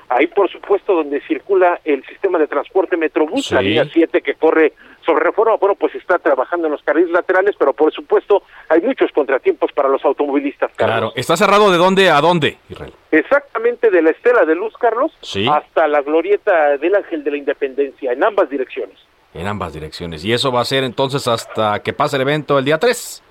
Ahí, 0.09 0.27
por 0.27 0.51
supuesto, 0.51 0.95
donde 0.95 1.23
circula 1.23 1.81
el 1.85 2.05
sistema 2.05 2.39
de 2.39 2.47
transporte 2.47 2.99
Metrobús, 2.99 3.51
la 3.51 3.63
línea 3.63 3.87
7 3.91 4.21
que 4.21 4.35
corre 4.35 4.75
sobre 5.07 5.25
Reforma, 5.25 5.57
bueno, 5.57 5.75
pues 5.75 5.95
está 5.95 6.19
trabajando 6.19 6.67
en 6.67 6.73
los 6.73 6.83
carriles 6.83 7.11
laterales, 7.11 7.57
pero 7.59 7.73
por 7.73 7.93
supuesto 7.93 8.43
hay 8.69 8.83
muchos 8.83 9.11
contratiempos 9.13 9.73
para 9.73 9.89
los 9.89 10.05
automovilistas, 10.05 10.71
Carlos. 10.77 10.97
Claro, 10.97 11.13
¿está 11.17 11.37
cerrado 11.37 11.73
de 11.73 11.79
dónde 11.79 12.11
a 12.11 12.21
dónde, 12.21 12.59
Israel? 12.69 12.93
Exactamente 13.11 13.91
de 13.91 14.03
la 14.03 14.11
Estela 14.11 14.45
de 14.45 14.55
Luz, 14.55 14.75
Carlos, 14.79 15.13
hasta 15.51 15.89
la 15.89 16.03
glorieta 16.03 16.77
del 16.77 16.95
Ángel 16.95 17.25
de 17.25 17.31
la 17.31 17.37
Independencia, 17.39 18.13
en 18.13 18.23
ambas 18.23 18.51
direcciones. 18.51 18.99
En 19.35 19.47
ambas 19.47 19.73
direcciones. 19.73 20.25
¿Y 20.25 20.33
eso 20.33 20.53
va 20.53 20.61
a 20.61 20.65
ser 20.65 20.85
entonces 20.85 21.27
hasta 21.27 21.81
que 21.81 21.95
pase 21.95 22.17
el 22.17 22.23
evento 22.23 22.59
el 22.59 22.67
día 22.67 22.79
3? 22.79 23.23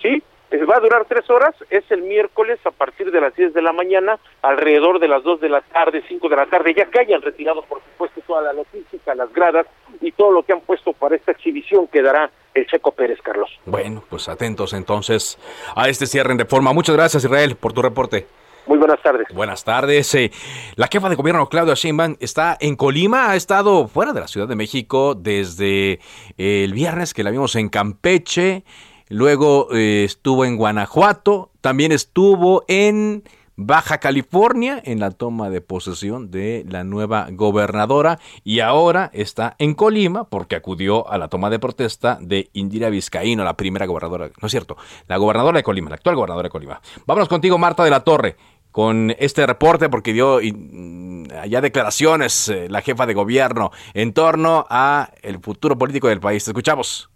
Sí, 0.00 0.22
va 0.68 0.76
a 0.76 0.80
durar 0.80 1.04
tres 1.06 1.28
horas, 1.30 1.54
es 1.70 1.84
el 1.90 2.02
miércoles 2.02 2.58
a 2.64 2.70
partir 2.70 3.10
de 3.10 3.20
las 3.20 3.34
10 3.34 3.54
de 3.54 3.62
la 3.62 3.72
mañana, 3.72 4.18
alrededor 4.42 4.98
de 4.98 5.08
las 5.08 5.22
2 5.22 5.40
de 5.40 5.48
la 5.48 5.60
tarde, 5.60 6.02
5 6.08 6.28
de 6.28 6.36
la 6.36 6.46
tarde, 6.46 6.74
ya 6.74 6.86
que 6.86 7.00
hayan 7.00 7.22
retirado, 7.22 7.62
por 7.62 7.82
supuesto, 7.82 8.20
toda 8.26 8.42
la 8.42 8.52
logística, 8.52 9.14
las 9.14 9.32
gradas 9.32 9.66
y 10.00 10.12
todo 10.12 10.30
lo 10.30 10.42
que 10.42 10.52
han 10.52 10.60
puesto 10.60 10.92
para 10.92 11.16
esta 11.16 11.32
exhibición 11.32 11.86
que 11.88 12.02
dará 12.02 12.30
el 12.54 12.66
Checo 12.66 12.92
Pérez, 12.92 13.18
Carlos. 13.22 13.50
Bueno, 13.66 14.02
pues 14.08 14.28
atentos 14.28 14.72
entonces 14.72 15.38
a 15.74 15.88
este 15.88 16.06
cierre 16.06 16.32
en 16.32 16.38
reforma. 16.38 16.72
Muchas 16.72 16.96
gracias, 16.96 17.24
Israel, 17.24 17.56
por 17.56 17.72
tu 17.72 17.82
reporte. 17.82 18.26
Muy 18.66 18.76
buenas 18.76 19.00
tardes. 19.02 19.26
Buenas 19.32 19.64
tardes. 19.64 20.14
Eh, 20.14 20.30
la 20.76 20.88
jefa 20.92 21.08
de 21.08 21.14
gobierno, 21.14 21.48
Claudia 21.48 21.72
Sheinbaum, 21.74 22.16
está 22.20 22.58
en 22.60 22.76
Colima, 22.76 23.30
ha 23.30 23.36
estado 23.36 23.88
fuera 23.88 24.12
de 24.12 24.20
la 24.20 24.28
Ciudad 24.28 24.46
de 24.46 24.56
México 24.56 25.14
desde 25.14 26.00
el 26.36 26.74
viernes 26.74 27.14
que 27.14 27.22
la 27.22 27.30
vimos 27.30 27.56
en 27.56 27.70
Campeche 27.70 28.64
luego 29.08 29.68
eh, 29.72 30.04
estuvo 30.04 30.44
en 30.44 30.56
Guanajuato, 30.56 31.50
también 31.60 31.92
estuvo 31.92 32.64
en 32.68 33.24
Baja 33.60 33.98
California 33.98 34.80
en 34.84 35.00
la 35.00 35.10
toma 35.10 35.50
de 35.50 35.60
posesión 35.60 36.30
de 36.30 36.64
la 36.68 36.84
nueva 36.84 37.26
gobernadora 37.32 38.20
y 38.44 38.60
ahora 38.60 39.10
está 39.12 39.56
en 39.58 39.74
Colima 39.74 40.22
porque 40.30 40.54
acudió 40.54 41.10
a 41.10 41.18
la 41.18 41.26
toma 41.26 41.50
de 41.50 41.58
protesta 41.58 42.18
de 42.20 42.50
Indira 42.52 42.88
Vizcaíno, 42.88 43.42
la 43.42 43.56
primera 43.56 43.86
gobernadora, 43.86 44.30
no 44.40 44.46
es 44.46 44.52
cierto, 44.52 44.76
la 45.08 45.16
gobernadora 45.16 45.56
de 45.56 45.64
Colima, 45.64 45.90
la 45.90 45.96
actual 45.96 46.14
gobernadora 46.14 46.46
de 46.46 46.52
Colima. 46.52 46.80
Vámonos 47.04 47.28
contigo, 47.28 47.58
Marta 47.58 47.82
de 47.82 47.90
la 47.90 48.04
Torre, 48.04 48.36
con 48.70 49.12
este 49.18 49.44
reporte 49.44 49.88
porque 49.88 50.12
dio 50.12 50.38
mm, 50.40 51.24
ya 51.48 51.60
declaraciones 51.60 52.48
eh, 52.48 52.68
la 52.68 52.80
jefa 52.80 53.06
de 53.06 53.14
gobierno 53.14 53.72
en 53.92 54.12
torno 54.12 54.66
a 54.70 55.10
el 55.20 55.40
futuro 55.40 55.76
político 55.76 56.06
del 56.06 56.20
país. 56.20 56.44
Te 56.44 56.52
escuchamos. 56.52 57.10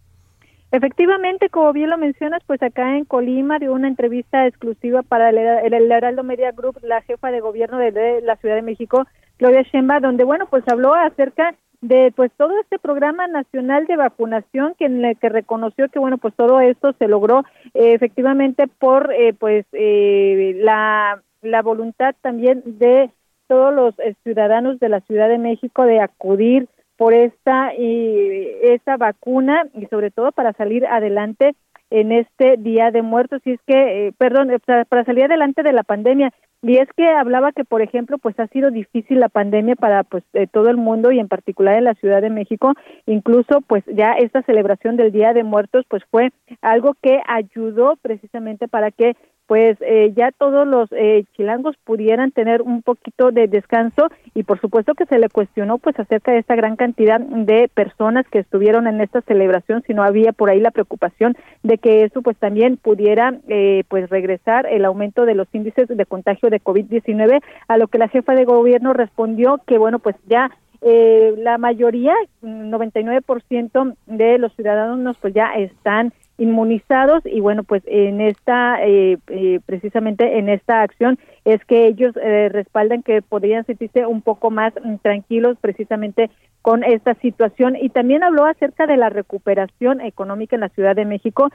Efectivamente, 0.72 1.50
como 1.50 1.74
bien 1.74 1.90
lo 1.90 1.98
mencionas, 1.98 2.42
pues 2.46 2.62
acá 2.62 2.96
en 2.96 3.04
Colima 3.04 3.58
dio 3.58 3.74
una 3.74 3.88
entrevista 3.88 4.46
exclusiva 4.46 5.02
para 5.02 5.28
el, 5.28 5.92
Heraldo 5.92 6.22
Media 6.22 6.50
Group, 6.52 6.78
la 6.80 7.02
jefa 7.02 7.30
de 7.30 7.40
gobierno 7.40 7.76
de, 7.76 8.22
la 8.22 8.36
Ciudad 8.36 8.54
de 8.54 8.62
México, 8.62 9.06
Claudia 9.36 9.60
Sheinbaum, 9.64 10.00
donde 10.00 10.24
bueno, 10.24 10.46
pues 10.48 10.64
habló 10.68 10.94
acerca 10.94 11.54
de 11.82 12.10
pues 12.16 12.32
todo 12.38 12.58
este 12.58 12.78
programa 12.78 13.26
nacional 13.26 13.86
de 13.86 13.96
vacunación 13.96 14.74
que 14.78 14.86
en 14.86 15.04
el 15.04 15.18
que 15.18 15.28
reconoció 15.28 15.88
que 15.88 15.98
bueno 15.98 16.16
pues 16.16 16.32
todo 16.36 16.60
esto 16.60 16.92
se 16.92 17.08
logró 17.08 17.40
eh, 17.74 17.94
efectivamente 17.94 18.68
por 18.68 19.12
eh, 19.12 19.34
pues 19.34 19.66
eh, 19.72 20.54
la 20.62 21.20
la 21.42 21.60
voluntad 21.60 22.14
también 22.22 22.62
de 22.64 23.10
todos 23.48 23.74
los 23.74 23.96
ciudadanos 24.22 24.78
de 24.78 24.88
la 24.88 25.00
Ciudad 25.00 25.28
de 25.28 25.38
México 25.38 25.84
de 25.84 26.00
acudir 26.00 26.68
por 27.02 27.14
esta 27.14 27.74
y 27.74 28.46
esta 28.62 28.96
vacuna 28.96 29.66
y 29.74 29.86
sobre 29.86 30.12
todo 30.12 30.30
para 30.30 30.52
salir 30.52 30.86
adelante 30.86 31.56
en 31.90 32.12
este 32.12 32.56
Día 32.58 32.92
de 32.92 33.02
Muertos. 33.02 33.42
Y 33.44 33.54
es 33.54 33.60
que 33.66 34.06
eh, 34.06 34.12
perdón 34.16 34.50
para 34.88 35.04
salir 35.04 35.24
adelante 35.24 35.64
de 35.64 35.72
la 35.72 35.82
pandemia. 35.82 36.32
Y 36.62 36.76
es 36.76 36.88
que 36.96 37.08
hablaba 37.08 37.50
que 37.50 37.64
por 37.64 37.82
ejemplo 37.82 38.18
pues 38.18 38.38
ha 38.38 38.46
sido 38.46 38.70
difícil 38.70 39.18
la 39.18 39.28
pandemia 39.28 39.74
para 39.74 40.04
pues 40.04 40.22
eh, 40.32 40.46
todo 40.46 40.70
el 40.70 40.76
mundo 40.76 41.10
y 41.10 41.18
en 41.18 41.26
particular 41.26 41.74
en 41.74 41.84
la 41.84 41.94
Ciudad 41.94 42.22
de 42.22 42.30
México. 42.30 42.72
Incluso 43.06 43.62
pues 43.66 43.82
ya 43.88 44.12
esta 44.12 44.42
celebración 44.42 44.96
del 44.96 45.10
Día 45.10 45.32
de 45.32 45.42
Muertos 45.42 45.84
pues 45.88 46.04
fue 46.08 46.30
algo 46.60 46.94
que 47.02 47.20
ayudó 47.26 47.96
precisamente 48.00 48.68
para 48.68 48.92
que 48.92 49.16
pues 49.52 49.76
eh, 49.82 50.14
ya 50.16 50.30
todos 50.32 50.66
los 50.66 50.88
eh, 50.92 51.26
chilangos 51.36 51.76
pudieran 51.84 52.30
tener 52.30 52.62
un 52.62 52.80
poquito 52.80 53.32
de 53.32 53.48
descanso 53.48 54.08
y 54.32 54.44
por 54.44 54.58
supuesto 54.58 54.94
que 54.94 55.04
se 55.04 55.18
le 55.18 55.28
cuestionó 55.28 55.76
pues 55.76 55.98
acerca 56.00 56.32
de 56.32 56.38
esta 56.38 56.56
gran 56.56 56.76
cantidad 56.76 57.20
de 57.20 57.68
personas 57.68 58.26
que 58.28 58.38
estuvieron 58.38 58.86
en 58.86 59.02
esta 59.02 59.20
celebración 59.20 59.82
si 59.86 59.92
no 59.92 60.04
había 60.04 60.32
por 60.32 60.48
ahí 60.48 60.58
la 60.58 60.70
preocupación 60.70 61.36
de 61.62 61.76
que 61.76 62.04
eso 62.04 62.22
pues 62.22 62.38
también 62.38 62.78
pudiera 62.78 63.40
eh, 63.46 63.84
pues 63.88 64.08
regresar 64.08 64.64
el 64.64 64.86
aumento 64.86 65.26
de 65.26 65.34
los 65.34 65.48
índices 65.52 65.86
de 65.86 66.06
contagio 66.06 66.48
de 66.48 66.62
COVID-19 66.62 67.42
a 67.68 67.76
lo 67.76 67.88
que 67.88 67.98
la 67.98 68.08
jefa 68.08 68.34
de 68.34 68.46
gobierno 68.46 68.94
respondió 68.94 69.60
que 69.66 69.76
bueno 69.76 69.98
pues 69.98 70.16
ya 70.28 70.50
la 70.80 71.58
mayoría 71.58 72.14
99% 72.42 73.96
de 74.06 74.38
los 74.38 74.52
ciudadanos 74.56 75.16
pues 75.20 75.32
ya 75.32 75.52
están 75.52 76.12
inmunizados 76.38 77.22
y 77.24 77.40
bueno, 77.40 77.62
pues 77.62 77.82
en 77.86 78.20
esta, 78.20 78.82
eh, 78.84 79.18
eh, 79.28 79.60
precisamente 79.64 80.38
en 80.38 80.48
esta 80.48 80.82
acción 80.82 81.18
es 81.44 81.64
que 81.64 81.86
ellos 81.86 82.14
eh, 82.16 82.48
respaldan 82.50 83.02
que 83.02 83.22
podrían 83.22 83.64
sentirse 83.66 84.06
un 84.06 84.22
poco 84.22 84.50
más 84.50 84.72
mm, 84.82 84.96
tranquilos 85.02 85.56
precisamente 85.60 86.30
con 86.62 86.84
esta 86.84 87.14
situación 87.14 87.76
y 87.76 87.88
también 87.90 88.22
habló 88.22 88.46
acerca 88.46 88.86
de 88.86 88.96
la 88.96 89.08
recuperación 89.08 90.00
económica 90.00 90.56
en 90.56 90.60
la 90.60 90.68
Ciudad 90.68 90.94
de 90.94 91.04
México, 91.04 91.50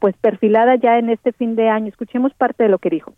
pues 0.00 0.16
perfilada 0.16 0.74
ya 0.74 0.98
en 0.98 1.10
este 1.10 1.32
fin 1.32 1.54
de 1.54 1.68
año. 1.68 1.86
Escuchemos 1.86 2.34
parte 2.34 2.64
de 2.64 2.68
lo 2.68 2.78
que 2.78 2.90
dijo. 2.90 3.12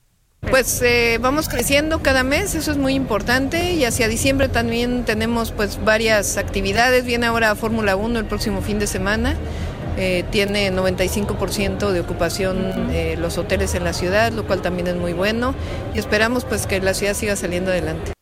Pues 0.50 0.82
eh, 0.82 1.18
vamos 1.20 1.48
creciendo 1.48 2.00
cada 2.02 2.22
mes, 2.22 2.54
eso 2.54 2.70
es 2.70 2.76
muy 2.76 2.94
importante 2.94 3.72
y 3.72 3.84
hacia 3.84 4.08
diciembre 4.08 4.48
también 4.48 5.04
tenemos 5.04 5.52
pues 5.52 5.82
varias 5.82 6.36
actividades. 6.36 7.04
Viene 7.04 7.26
ahora 7.26 7.54
Fórmula 7.54 7.96
1 7.96 8.18
el 8.18 8.26
próximo 8.26 8.60
fin 8.60 8.78
de 8.78 8.86
semana. 8.86 9.34
Eh, 9.96 10.24
tiene 10.30 10.72
95% 10.72 11.90
de 11.90 12.00
ocupación 12.00 12.90
eh, 12.90 13.16
los 13.18 13.38
hoteles 13.38 13.74
en 13.74 13.84
la 13.84 13.92
ciudad, 13.92 14.32
lo 14.32 14.44
cual 14.44 14.60
también 14.60 14.88
es 14.88 14.96
muy 14.96 15.12
bueno 15.12 15.54
y 15.94 15.98
esperamos 15.98 16.44
pues 16.44 16.66
que 16.66 16.80
la 16.80 16.94
ciudad 16.94 17.14
siga 17.14 17.36
saliendo 17.36 17.70
adelante. 17.70 18.12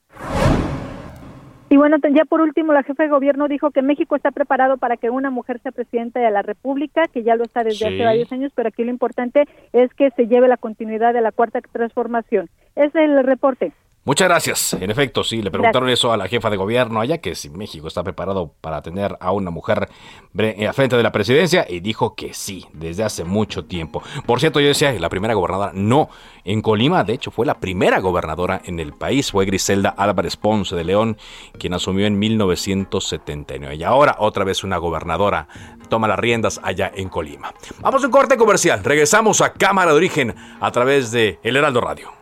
Y 1.73 1.79
bueno, 1.79 1.97
ya 2.15 2.27
por 2.27 2.43
último, 2.43 2.75
la 2.75 2.83
jefa 2.83 3.05
de 3.05 3.09
gobierno 3.09 3.49
dijo 3.49 3.71
que 3.71 3.81
México 3.81 4.15
está 4.15 4.31
preparado 4.31 4.77
para 4.77 4.99
que 4.99 5.09
una 5.09 5.31
mujer 5.31 5.59
sea 5.63 5.73
presidenta 5.73 6.21
de 6.21 6.31
la 6.31 6.43
República, 6.43 7.05
que 7.11 7.23
ya 7.23 7.35
lo 7.35 7.45
está 7.45 7.65
desde 7.65 7.87
hace 7.87 8.05
varios 8.05 8.31
años, 8.31 8.53
pero 8.55 8.69
aquí 8.69 8.85
lo 8.85 8.91
importante 8.91 9.45
es 9.73 9.91
que 9.95 10.11
se 10.11 10.27
lleve 10.27 10.49
la 10.49 10.59
continuidad 10.59 11.15
de 11.15 11.23
la 11.23 11.33
cuarta 11.33 11.63
transformación. 11.63 12.51
Es 12.77 12.95
el 12.95 13.25
reporte. 13.25 13.73
Muchas 14.05 14.27
gracias. 14.27 14.73
En 14.73 14.91
efecto, 14.91 15.23
sí, 15.23 15.43
le 15.43 15.53
preguntaron 15.53 15.89
eso 15.89 16.13
a 16.13 16.17
la 16.17 16.27
jefa 16.27 16.51
de 16.51 16.57
gobierno 16.57 17.01
allá, 17.01 17.19
que 17.19 17.37
si 17.37 17.51
México 17.51 17.87
está 17.87 18.03
preparado 18.03 18.53
para 18.61 18.83
tener 18.83 19.17
a 19.21 19.31
una 19.31 19.53
mujer 19.53 19.89
eh, 20.37 20.67
a 20.67 20.73
frente 20.73 20.97
de 20.97 21.05
la 21.05 21.13
presidencia, 21.13 21.65
y 21.69 21.79
dijo 21.79 22.17
que 22.17 22.35
sí, 22.35 22.67
desde 22.73 23.05
hace 23.05 23.23
mucho 23.23 23.65
tiempo. 23.65 24.03
Por 24.27 24.41
cierto, 24.41 24.59
yo 24.59 24.67
decía, 24.67 24.93
la 24.95 25.09
primera 25.09 25.35
gobernadora, 25.35 25.71
no, 25.73 26.09
en 26.45 26.63
Colima, 26.63 27.05
de 27.05 27.13
hecho, 27.13 27.31
fue 27.31 27.47
la 27.47 27.61
primera 27.61 28.01
gobernadora 28.01 28.61
en 28.65 28.81
el 28.81 28.93
país, 28.93 29.31
fue 29.31 29.47
Griselda 29.47 29.91
Álvarez 29.91 30.37
Ponce 30.37 30.75
de 30.75 30.83
León, 30.83 31.17
quien 31.57 31.73
asumió 31.73 32.05
en 32.05 32.19
1979. 32.19 33.77
Y 33.77 33.85
ahora, 33.85 34.17
otra 34.19 34.43
vez 34.43 34.65
una 34.65 34.79
gobernadora 34.79 35.47
toma 35.89 36.09
las 36.09 36.19
riendas 36.19 36.61
allá 36.65 36.91
en 36.93 37.09
Colima. 37.09 37.55
Vamos 37.79 38.03
a 38.03 38.07
un 38.07 38.13
corte 38.13 38.37
comercial, 38.37 38.83
regresamos 38.83 39.41
a 39.43 39.53
Cámara 39.53 39.93
de 39.93 39.97
Origen 39.97 40.35
a 40.61 40.73
través 40.73 41.13
de 41.13 41.39
El 41.45 41.57
Heraldo 41.57 41.81
Radio. 41.81 42.22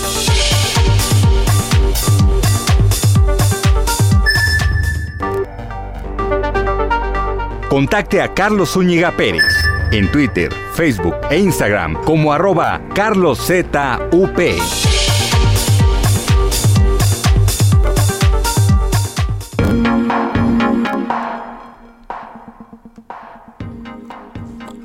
Contacte 7.71 8.21
a 8.21 8.33
Carlos 8.33 8.73
Zúñiga 8.73 9.15
Pérez 9.15 9.63
en 9.93 10.11
Twitter, 10.11 10.53
Facebook 10.73 11.15
e 11.29 11.39
Instagram 11.39 12.03
como 12.03 12.33
arroba 12.33 12.81
carloszup. 12.93 13.73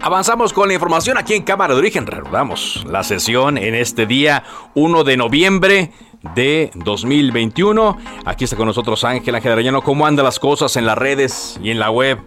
Avanzamos 0.01 0.53
con 0.53 0.69
la 0.69 0.75
información 0.75 1.19
aquí 1.19 1.35
en 1.35 1.43
Cámara 1.43 1.75
de 1.75 1.81
Origen. 1.81 2.07
Reanudamos 2.07 2.87
la 2.89 3.03
sesión 3.03 3.59
en 3.59 3.75
este 3.75 4.07
día 4.07 4.45
1 4.75 5.03
de 5.03 5.17
noviembre 5.17 5.91
de 6.37 6.71
2021. 6.77 7.99
Aquí 8.25 8.45
está 8.45 8.57
con 8.57 8.69
nosotros 8.69 9.03
Ángel 9.03 9.35
Ángel 9.35 9.51
Arellano. 9.51 9.83
¿Cómo 9.83 10.07
andan 10.07 10.25
las 10.25 10.39
cosas 10.39 10.77
en 10.77 10.87
las 10.87 10.97
redes 10.97 11.59
y 11.61 11.73
en 11.73 11.81
la 11.81 11.91
web? 11.91 12.21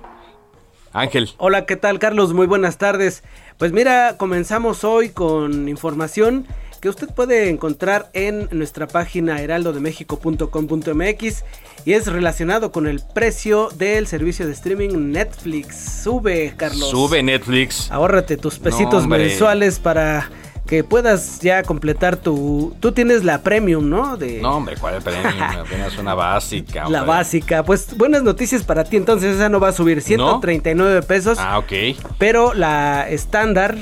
Ángel. 0.93 1.29
Hola, 1.37 1.65
¿qué 1.65 1.75
tal 1.75 1.99
Carlos? 1.99 2.33
Muy 2.33 2.47
buenas 2.47 2.77
tardes. 2.77 3.23
Pues 3.57 3.71
mira, 3.71 4.15
comenzamos 4.17 4.83
hoy 4.83 5.09
con 5.09 5.69
información 5.69 6.47
que 6.79 6.89
usted 6.89 7.09
puede 7.09 7.49
encontrar 7.49 8.09
en 8.13 8.47
nuestra 8.51 8.87
página 8.87 9.41
heraldodemexico.com.mx 9.41 11.43
y 11.85 11.93
es 11.93 12.07
relacionado 12.07 12.71
con 12.71 12.87
el 12.87 13.01
precio 13.13 13.69
del 13.75 14.07
servicio 14.07 14.47
de 14.47 14.53
streaming 14.53 15.11
Netflix. 15.11 16.01
Sube, 16.03 16.53
Carlos. 16.55 16.89
Sube 16.89 17.21
Netflix. 17.21 17.91
Ahórrate 17.91 18.37
tus 18.37 18.57
pesitos 18.59 19.05
mensuales 19.07 19.77
para 19.79 20.29
que 20.69 20.83
puedas 20.83 21.39
ya 21.39 21.63
completar 21.63 22.15
tu... 22.15 22.75
Tú 22.79 22.91
tienes 22.91 23.23
la 23.23 23.41
premium, 23.41 23.89
¿no? 23.89 24.17
De... 24.17 24.39
No, 24.39 24.57
hombre, 24.57 24.75
¿cuál 24.79 24.97
es 24.97 25.03
premium? 25.03 25.41
Apenas 25.59 25.97
una 25.97 26.13
básica. 26.13 26.87
La 26.87 27.01
básica. 27.01 27.63
Pues 27.63 27.97
buenas 27.97 28.21
noticias 28.21 28.61
para 28.61 28.83
ti. 28.83 28.95
Entonces 28.95 29.37
esa 29.37 29.49
no 29.49 29.59
va 29.59 29.69
a 29.69 29.71
subir 29.71 30.03
139 30.03 31.01
pesos. 31.01 31.39
Ah, 31.41 31.57
ok. 31.57 31.73
Pero 32.19 32.53
la 32.53 33.09
estándar... 33.09 33.77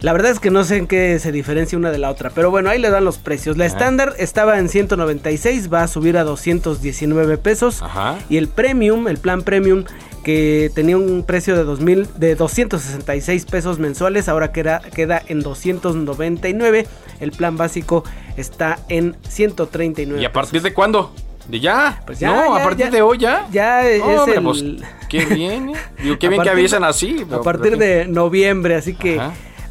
La 0.00 0.12
verdad 0.12 0.32
es 0.32 0.40
que 0.40 0.50
no 0.50 0.64
sé 0.64 0.78
en 0.78 0.88
qué 0.88 1.20
se 1.20 1.30
diferencia 1.30 1.78
una 1.78 1.92
de 1.92 1.98
la 1.98 2.10
otra, 2.10 2.30
pero 2.30 2.50
bueno, 2.50 2.70
ahí 2.70 2.80
le 2.80 2.90
dan 2.90 3.04
los 3.04 3.18
precios. 3.18 3.56
La 3.56 3.66
estándar 3.66 4.14
estaba 4.18 4.58
en 4.58 4.68
196, 4.68 5.72
va 5.72 5.84
a 5.84 5.86
subir 5.86 6.16
a 6.16 6.24
219 6.24 7.38
pesos. 7.38 7.82
Ajá. 7.82 8.18
Y 8.28 8.36
el 8.36 8.48
premium, 8.48 9.06
el 9.06 9.18
plan 9.18 9.42
premium, 9.42 9.84
que 10.22 10.70
tenía 10.74 10.96
un 10.96 11.24
precio 11.24 11.56
de 11.56 11.64
2000 11.64 12.08
de 12.16 12.34
266 12.34 13.44
pesos 13.46 13.78
mensuales, 13.78 14.28
ahora 14.28 14.52
queda, 14.52 14.80
queda 14.80 15.22
en 15.26 15.40
299. 15.40 16.86
El 17.20 17.32
plan 17.32 17.56
básico 17.56 18.04
está 18.36 18.78
en 18.88 19.16
139. 19.28 20.20
¿Y 20.20 20.24
a 20.24 20.32
partir 20.32 20.62
de 20.62 20.72
cuándo? 20.72 21.12
¿De 21.48 21.60
ya? 21.60 22.02
Pues 22.06 22.20
ya. 22.20 22.28
No, 22.34 22.54
a 22.54 22.62
partir 22.62 22.90
de 22.90 23.02
hoy 23.02 23.18
ya. 23.18 23.48
Ya 23.50 23.88
es 23.88 24.02
el... 24.28 24.42
Pues, 24.42 24.64
qué 25.08 25.24
bien. 25.26 25.70
¿eh? 25.70 25.74
Digo, 26.02 26.18
qué 26.18 26.28
bien 26.30 26.42
que 26.42 26.50
avisan 26.50 26.84
así. 26.84 27.24
A 27.30 27.40
partir 27.40 27.76
de 27.76 28.06
noviembre, 28.06 28.76
así 28.76 28.94
que 28.94 29.20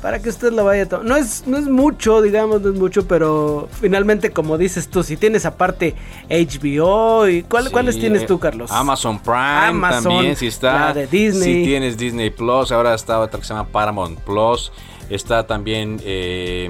para 0.01 0.19
que 0.21 0.29
usted 0.29 0.51
lo 0.51 0.65
vaya 0.65 0.87
todo. 0.87 1.03
No 1.03 1.15
es, 1.15 1.43
no 1.45 1.57
es 1.57 1.67
mucho, 1.67 2.21
digamos, 2.21 2.61
no 2.61 2.69
es 2.69 2.75
mucho, 2.75 3.07
pero 3.07 3.69
finalmente, 3.79 4.31
como 4.31 4.57
dices 4.57 4.87
tú, 4.87 5.03
si 5.03 5.15
tienes 5.15 5.45
aparte 5.45 5.95
HBO 6.29 7.27
y 7.27 7.43
¿cuáles 7.43 7.99
tienes 7.99 8.25
tú, 8.25 8.39
Carlos? 8.39 8.71
Amazon 8.71 9.19
Prime 9.19 9.79
también, 9.89 10.35
si 10.35 10.47
está. 10.47 10.93
de 10.93 11.07
Disney. 11.07 11.63
Si 11.63 11.63
tienes 11.63 11.97
Disney 11.97 12.31
Plus, 12.31 12.71
ahora 12.71 12.95
está 12.95 13.19
otra 13.19 13.39
que 13.39 13.45
se 13.45 13.53
llama 13.53 13.69
Paramount 13.69 14.19
Plus. 14.21 14.71
Está 15.09 15.45
también 15.45 15.99
eh, 16.05 16.69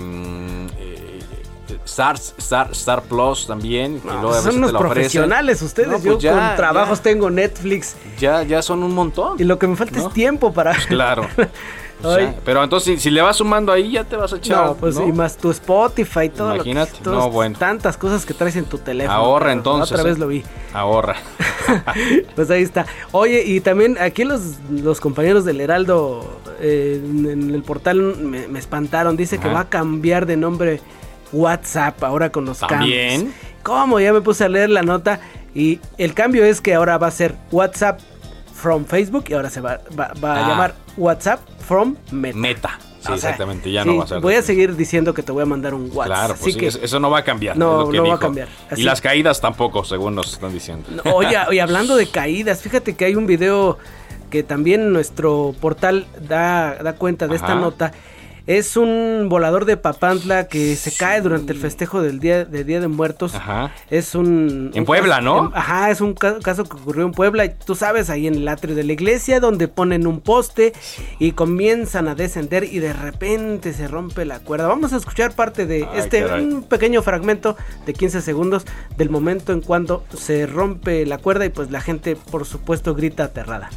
eh, 0.79 1.19
Star, 1.85 2.15
Star, 2.71 3.03
Plus 3.03 3.47
también. 3.47 4.01
son 4.43 4.55
unos 4.57 4.71
profesionales 4.71 5.61
ustedes. 5.61 6.03
Yo 6.03 6.17
pues 6.17 6.25
con 6.25 6.55
trabajos 6.55 7.01
tengo 7.01 7.29
Netflix. 7.29 7.95
Ya, 8.19 8.43
ya 8.43 8.61
son 8.61 8.83
un 8.83 8.93
montón. 8.93 9.39
Y 9.39 9.43
lo 9.43 9.59
que 9.59 9.67
me 9.67 9.75
falta 9.75 9.99
es 9.99 10.11
tiempo 10.11 10.51
para. 10.51 10.73
Pues 10.73 10.87
claro. 10.87 11.27
pero 12.45 12.63
entonces, 12.63 13.01
si, 13.01 13.09
le 13.09 13.21
vas 13.21 13.37
sumando 13.37 13.71
ahí, 13.71 13.91
ya 13.91 14.03
te 14.03 14.15
vas 14.15 14.33
a 14.33 14.37
echar. 14.37 14.65
No, 14.65 14.75
pues 14.75 14.97
y 14.97 15.11
más 15.11 15.37
tu 15.37 15.51
Spotify, 15.51 16.29
todo 16.29 16.55
Imagínate, 16.55 16.93
no, 17.05 17.29
bueno. 17.29 17.57
Tantas 17.57 17.97
cosas 17.97 18.25
que 18.25 18.33
traes 18.33 18.55
en 18.55 18.65
tu 18.65 18.77
teléfono. 18.77 19.17
Ahorra 19.17 19.51
entonces. 19.51 19.91
Otra 19.91 20.03
vez 20.03 20.17
lo 20.17 20.27
vi. 20.27 20.43
Ahorra. 20.73 21.15
pues 22.35 22.49
ahí 22.49 22.63
está. 22.63 22.85
Oye, 23.11 23.43
y 23.45 23.59
también 23.61 23.97
aquí 23.99 24.23
los, 24.23 24.41
los 24.69 24.99
compañeros 24.99 25.45
del 25.45 25.61
Heraldo 25.61 26.41
eh, 26.59 27.01
en, 27.03 27.53
el 27.53 27.63
portal 27.63 28.01
me, 28.01 28.57
espantaron. 28.57 29.17
Dice 29.17 29.37
que 29.37 29.47
va 29.47 29.61
a 29.61 29.69
cambiar 29.69 30.25
de 30.25 30.37
nombre 30.37 30.81
WhatsApp 31.31 32.03
ahora 32.03 32.31
con 32.31 32.45
los 32.45 32.59
cambios. 32.59 33.25
¿Cómo? 33.63 33.99
Ya 33.99 34.13
me 34.13 34.21
puse 34.21 34.43
a 34.43 34.49
leer 34.49 34.69
la 34.69 34.81
nota. 34.81 35.19
Y 35.53 35.79
el 35.97 36.13
cambio 36.13 36.45
es 36.45 36.61
que 36.61 36.73
ahora 36.73 36.97
va 36.97 37.07
a 37.07 37.11
ser 37.11 37.35
WhatsApp 37.51 37.99
from 38.53 38.85
Facebook 38.85 39.25
y 39.27 39.33
ahora 39.33 39.49
se 39.49 39.59
va, 39.59 39.79
va, 39.99 40.05
a 40.05 40.45
ah. 40.45 40.47
llamar 40.47 40.75
WhatsApp 40.97 41.39
from 41.59 41.95
Meta. 42.11 42.37
Meta. 42.37 42.79
Sí, 43.01 43.13
exactamente, 43.13 43.71
ya 43.71 43.83
no 43.83 43.97
va 43.97 44.03
a 44.03 44.07
ser. 44.07 44.19
Voy 44.19 44.35
a 44.35 44.43
seguir 44.43 44.75
diciendo 44.75 45.13
que 45.13 45.23
te 45.23 45.31
voy 45.31 45.41
a 45.41 45.45
mandar 45.47 45.73
un 45.73 45.89
WhatsApp. 45.91 46.05
Claro, 46.05 46.35
pues 46.39 46.55
que 46.55 46.67
eso 46.67 46.99
no 46.99 47.09
va 47.09 47.19
a 47.19 47.23
cambiar. 47.23 47.57
No, 47.57 47.91
no 47.91 48.07
va 48.07 48.15
a 48.15 48.19
cambiar. 48.19 48.47
Y 48.77 48.83
las 48.83 49.01
caídas 49.01 49.41
tampoco, 49.41 49.83
según 49.83 50.13
nos 50.13 50.33
están 50.33 50.53
diciendo. 50.53 50.87
oye, 51.13 51.35
oye, 51.49 51.61
hablando 51.61 51.95
de 51.95 52.07
caídas, 52.07 52.61
fíjate 52.61 52.95
que 52.95 53.05
hay 53.05 53.15
un 53.15 53.25
video 53.25 53.79
que 54.29 54.43
también 54.43 54.93
nuestro 54.93 55.55
portal 55.59 56.05
da, 56.27 56.75
da 56.75 56.93
cuenta 56.93 57.27
de 57.27 57.35
esta 57.35 57.55
nota. 57.55 57.91
Es 58.47 58.75
un 58.75 59.27
volador 59.29 59.65
de 59.65 59.77
Papantla 59.77 60.47
que 60.47 60.75
se 60.75 60.91
cae 60.91 61.21
durante 61.21 61.53
el 61.53 61.59
festejo 61.59 62.01
del 62.01 62.19
día 62.19 62.43
de 62.43 62.63
Día 62.63 62.79
de 62.79 62.87
Muertos. 62.87 63.35
Ajá. 63.35 63.71
Es 63.89 64.15
un... 64.15 64.71
En 64.73 64.85
Puebla, 64.85 65.21
¿no? 65.21 65.51
ajá, 65.53 65.91
es 65.91 66.01
un 66.01 66.13
caso 66.13 66.63
que 66.63 66.75
ocurrió 66.75 67.05
en 67.05 67.11
Puebla. 67.11 67.53
Tú 67.53 67.75
sabes, 67.75 68.09
ahí 68.09 68.27
en 68.27 68.35
el 68.35 68.47
atrio 68.47 68.75
de 68.75 68.83
la 68.83 68.93
iglesia, 68.93 69.39
donde 69.39 69.67
ponen 69.67 70.07
un 70.07 70.21
poste 70.21 70.73
y 71.19 71.33
comienzan 71.33 72.07
a 72.07 72.15
descender 72.15 72.63
y 72.63 72.79
de 72.79 72.93
repente 72.93 73.73
se 73.73 73.87
rompe 73.87 74.25
la 74.25 74.39
cuerda. 74.39 74.67
Vamos 74.67 74.93
a 74.93 74.97
escuchar 74.97 75.33
parte 75.33 75.65
de 75.65 75.87
este, 75.95 76.25
un 76.25 76.63
pequeño 76.63 77.03
fragmento 77.03 77.55
de 77.85 77.93
15 77.93 78.21
segundos 78.21 78.65
del 78.97 79.09
momento 79.09 79.53
en 79.53 79.61
cuando 79.61 80.03
se 80.15 80.47
rompe 80.47 81.05
la 81.05 81.19
cuerda 81.19 81.45
y 81.45 81.49
pues 81.49 81.69
la 81.69 81.81
gente, 81.81 82.15
por 82.15 82.45
supuesto, 82.45 82.95
grita 82.95 83.25
aterrada. 83.25 83.69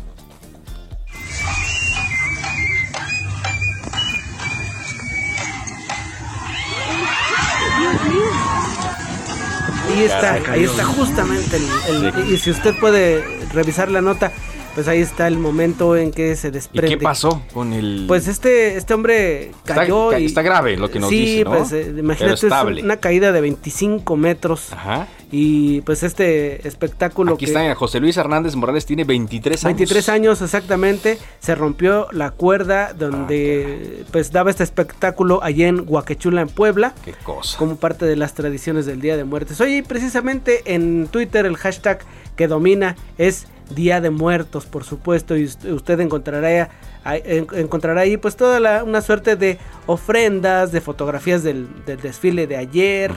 Ahí 9.86 10.04
está, 10.04 10.32
ahí 10.50 10.64
está 10.64 10.84
justamente 10.84 11.56
el, 11.88 12.28
y 12.28 12.38
si 12.38 12.50
usted 12.50 12.74
puede 12.78 13.24
revisar 13.52 13.90
la 13.90 14.00
nota, 14.00 14.32
pues 14.74 14.88
ahí 14.88 15.00
está 15.00 15.28
el 15.28 15.38
momento 15.38 15.96
en 15.96 16.10
que 16.10 16.34
se 16.36 16.50
desprende. 16.50 16.88
¿Y 16.88 16.98
qué 16.98 17.02
pasó 17.02 17.42
con 17.52 17.72
el...? 17.72 18.04
Pues 18.08 18.28
este, 18.28 18.76
este 18.76 18.94
hombre 18.94 19.52
cayó 19.64 20.10
está, 20.10 20.20
y... 20.20 20.26
Está 20.26 20.42
grave 20.42 20.76
lo 20.76 20.90
que 20.90 20.98
nos 20.98 21.10
dice, 21.10 21.38
Sí, 21.38 21.44
pues 21.44 21.72
eh, 21.72 21.94
imagínate, 21.96 22.46
es 22.46 22.82
una 22.82 22.96
caída 22.96 23.32
de 23.32 23.40
25 23.40 24.16
metros. 24.16 24.72
Ajá. 24.72 25.06
Y 25.30 25.80
pues 25.80 26.02
este 26.02 26.66
espectáculo 26.66 27.34
Aquí 27.34 27.46
está, 27.46 27.74
José 27.74 27.98
Luis 27.98 28.16
Hernández 28.16 28.54
Morales 28.54 28.86
tiene 28.86 29.04
23 29.04 29.64
años. 29.64 29.76
23 29.78 30.08
años 30.08 30.42
exactamente. 30.42 31.18
Se 31.40 31.54
rompió 31.54 32.06
la 32.12 32.30
cuerda 32.30 32.92
donde 32.92 34.02
ah, 34.02 34.08
pues 34.12 34.30
daba 34.30 34.50
este 34.50 34.62
espectáculo 34.62 35.42
allá 35.42 35.66
en 35.66 35.84
Huaquechula, 35.86 36.42
en 36.42 36.48
Puebla. 36.48 36.94
Qué 37.04 37.12
cosa. 37.12 37.58
Como 37.58 37.76
parte 37.76 38.06
de 38.06 38.16
las 38.16 38.34
tradiciones 38.34 38.86
del 38.86 39.00
Día 39.00 39.16
de 39.16 39.24
Muertes. 39.24 39.60
Oye, 39.60 39.82
precisamente 39.82 40.62
en 40.66 41.08
Twitter 41.08 41.46
el 41.46 41.56
hashtag 41.56 42.04
que 42.36 42.46
domina 42.48 42.96
es 43.18 43.46
Día 43.70 44.00
de 44.00 44.10
Muertos, 44.10 44.66
por 44.66 44.84
supuesto, 44.84 45.36
y 45.36 45.44
usted 45.44 46.00
encontrará, 46.00 46.70
encontrará 47.04 48.02
ahí 48.02 48.16
pues 48.16 48.36
toda 48.36 48.60
la, 48.60 48.84
una 48.84 49.00
suerte 49.00 49.36
de 49.36 49.58
ofrendas, 49.86 50.70
de 50.72 50.80
fotografías 50.80 51.42
del, 51.42 51.68
desfile 51.84 52.46
de 52.46 52.56
ayer, 52.56 53.12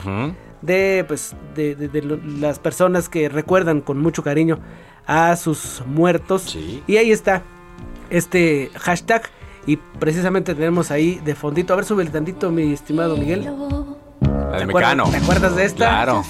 de 0.62 1.04
pues 1.06 1.34
de, 1.54 2.18
las 2.40 2.58
personas 2.58 3.08
que 3.08 3.28
recuerdan 3.28 3.80
con 3.80 3.98
mucho 3.98 4.22
cariño 4.22 4.58
a 5.06 5.36
sus 5.36 5.82
muertos. 5.86 6.56
Y 6.86 6.96
ahí 6.96 7.12
está 7.12 7.42
este 8.10 8.70
hashtag 8.74 9.22
y 9.66 9.76
precisamente 9.76 10.54
tenemos 10.54 10.90
ahí 10.90 11.20
de 11.24 11.34
fondito, 11.34 11.74
a 11.74 11.76
ver 11.76 11.84
sube 11.84 12.02
el 12.02 12.10
tantito 12.10 12.50
mi 12.50 12.72
estimado 12.72 13.16
Miguel. 13.16 13.42
¿Te, 14.22 14.62
acuerdas, 14.64 15.10
¿Te 15.10 15.16
acuerdas 15.18 15.56
de 15.56 15.64
esta? 15.66 15.88
Claro. 15.90 16.24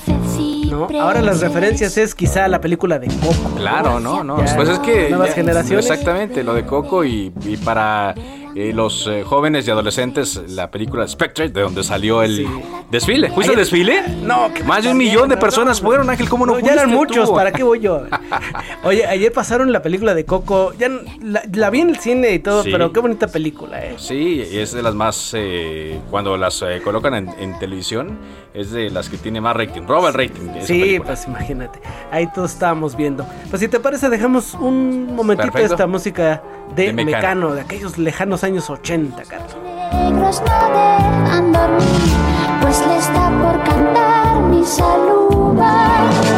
¿No? 0.71 0.89
Ahora 1.01 1.23
las 1.23 1.41
referencias 1.41 1.97
es 1.99 2.15
quizá 2.15 2.49
la 2.49 2.61
película 2.61 2.99
de 2.99 3.09
Coco. 3.09 3.57
Claro, 3.57 4.01
no, 4.01 4.25
no. 4.25 4.37
pues 4.37 4.69
es 4.69 4.79
que. 4.81 5.09
Nuevas 5.11 5.35
generaciones. 5.35 5.87
Exactamente, 5.89 6.43
lo 6.45 6.55
de 6.55 6.65
Coco 6.65 7.05
y, 7.05 7.31
para 7.65 8.15
eh, 8.55 8.73
los 8.75 9.07
eh, 9.07 9.23
jóvenes 9.25 9.69
y 9.69 9.71
adolescentes 9.71 10.41
la 10.49 10.71
película 10.71 11.07
Spectre, 11.07 11.49
de 11.49 11.61
donde 11.61 11.85
salió 11.85 12.23
el 12.23 12.47
desfile. 12.91 13.31
¿Fuiste 13.31 13.53
al 13.53 13.59
desfile? 13.59 14.03
No, 14.23 14.51
más 14.67 14.85
de 14.85 14.91
un 14.91 14.97
millón 14.97 15.29
de 15.29 15.37
personas 15.37 15.81
fueron, 15.81 16.09
Ángel, 16.11 16.29
¿cómo 16.29 16.47
no, 16.47 16.59
Ya 16.59 16.73
eran 16.73 16.91
muchos, 16.91 17.31
¿para 17.31 17.53
qué 17.53 17.63
voy 17.63 17.81
yo? 17.81 18.03
Oye, 18.85 19.07
ayer 19.07 19.33
pasaron 19.33 19.71
la 19.71 19.83
película 19.83 20.15
de 20.15 20.25
Coco, 20.25 20.73
ya 20.79 20.91
la, 21.23 21.71
vi 21.71 21.81
en 21.83 21.91
el 21.91 21.99
cine 21.99 22.33
y 22.33 22.39
todo, 22.39 22.65
pero 22.65 22.93
qué 22.93 23.01
bonita 23.01 23.29
película, 23.29 23.85
¿eh? 23.85 23.95
Sí, 23.97 24.43
es 24.51 24.73
de 24.73 24.83
las 24.83 24.95
más, 24.95 25.33
eh, 25.35 26.01
cuando 26.11 26.37
las 26.37 26.65
colocan 26.83 27.15
en, 27.15 27.59
televisión, 27.59 28.19
es 28.55 28.71
de 28.71 28.91
las 28.91 29.09
que 29.09 29.17
tiene 29.17 29.41
más 29.41 29.57
rating, 29.57 29.83
roba 29.87 30.09
el 30.09 30.15
rating. 30.15 30.49
sí, 30.63 30.99
pues 31.05 31.27
imagínate, 31.27 31.81
ahí 32.11 32.27
todos 32.33 32.53
estábamos 32.53 32.97
viendo. 32.97 33.27
Pues 33.51 33.61
si 33.61 33.69
te 33.69 33.81
parece, 33.81 34.09
dejamos 34.09 34.55
un 34.55 35.15
momentito 35.15 35.57
de 35.57 35.65
esta 35.65 35.87
música 35.87 36.43
de, 36.75 36.93
Mecano. 36.93 37.55
de 37.55 37.63
aquellos 37.63 37.99
lejanos 37.99 38.45
años 38.45 38.71
80, 38.71 39.23
Carlos. 39.25 39.57
Negros 39.93 40.43
no 40.43 40.69
dejan 40.71 41.53
dormir, 41.53 41.83
pues 42.61 42.87
le 42.87 42.97
está 42.97 43.31
por 43.31 43.65
cantar 43.65 44.41
mi 44.43 44.65
saluda. 44.65 46.38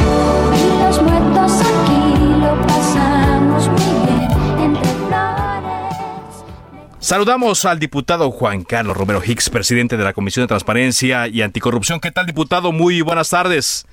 Saludamos 7.01 7.65
al 7.65 7.79
diputado 7.79 8.31
Juan 8.31 8.63
Carlos 8.63 8.95
Romero 8.95 9.23
Hicks, 9.25 9.49
presidente 9.49 9.97
de 9.97 10.05
la 10.05 10.13
Comisión 10.13 10.45
de 10.45 10.49
Transparencia 10.49 11.29
y 11.29 11.41
Anticorrupción. 11.41 11.99
¿Qué 11.99 12.11
tal, 12.11 12.27
diputado? 12.27 12.73
Muy 12.73 13.01
buenas 13.01 13.31
tardes. 13.31 13.87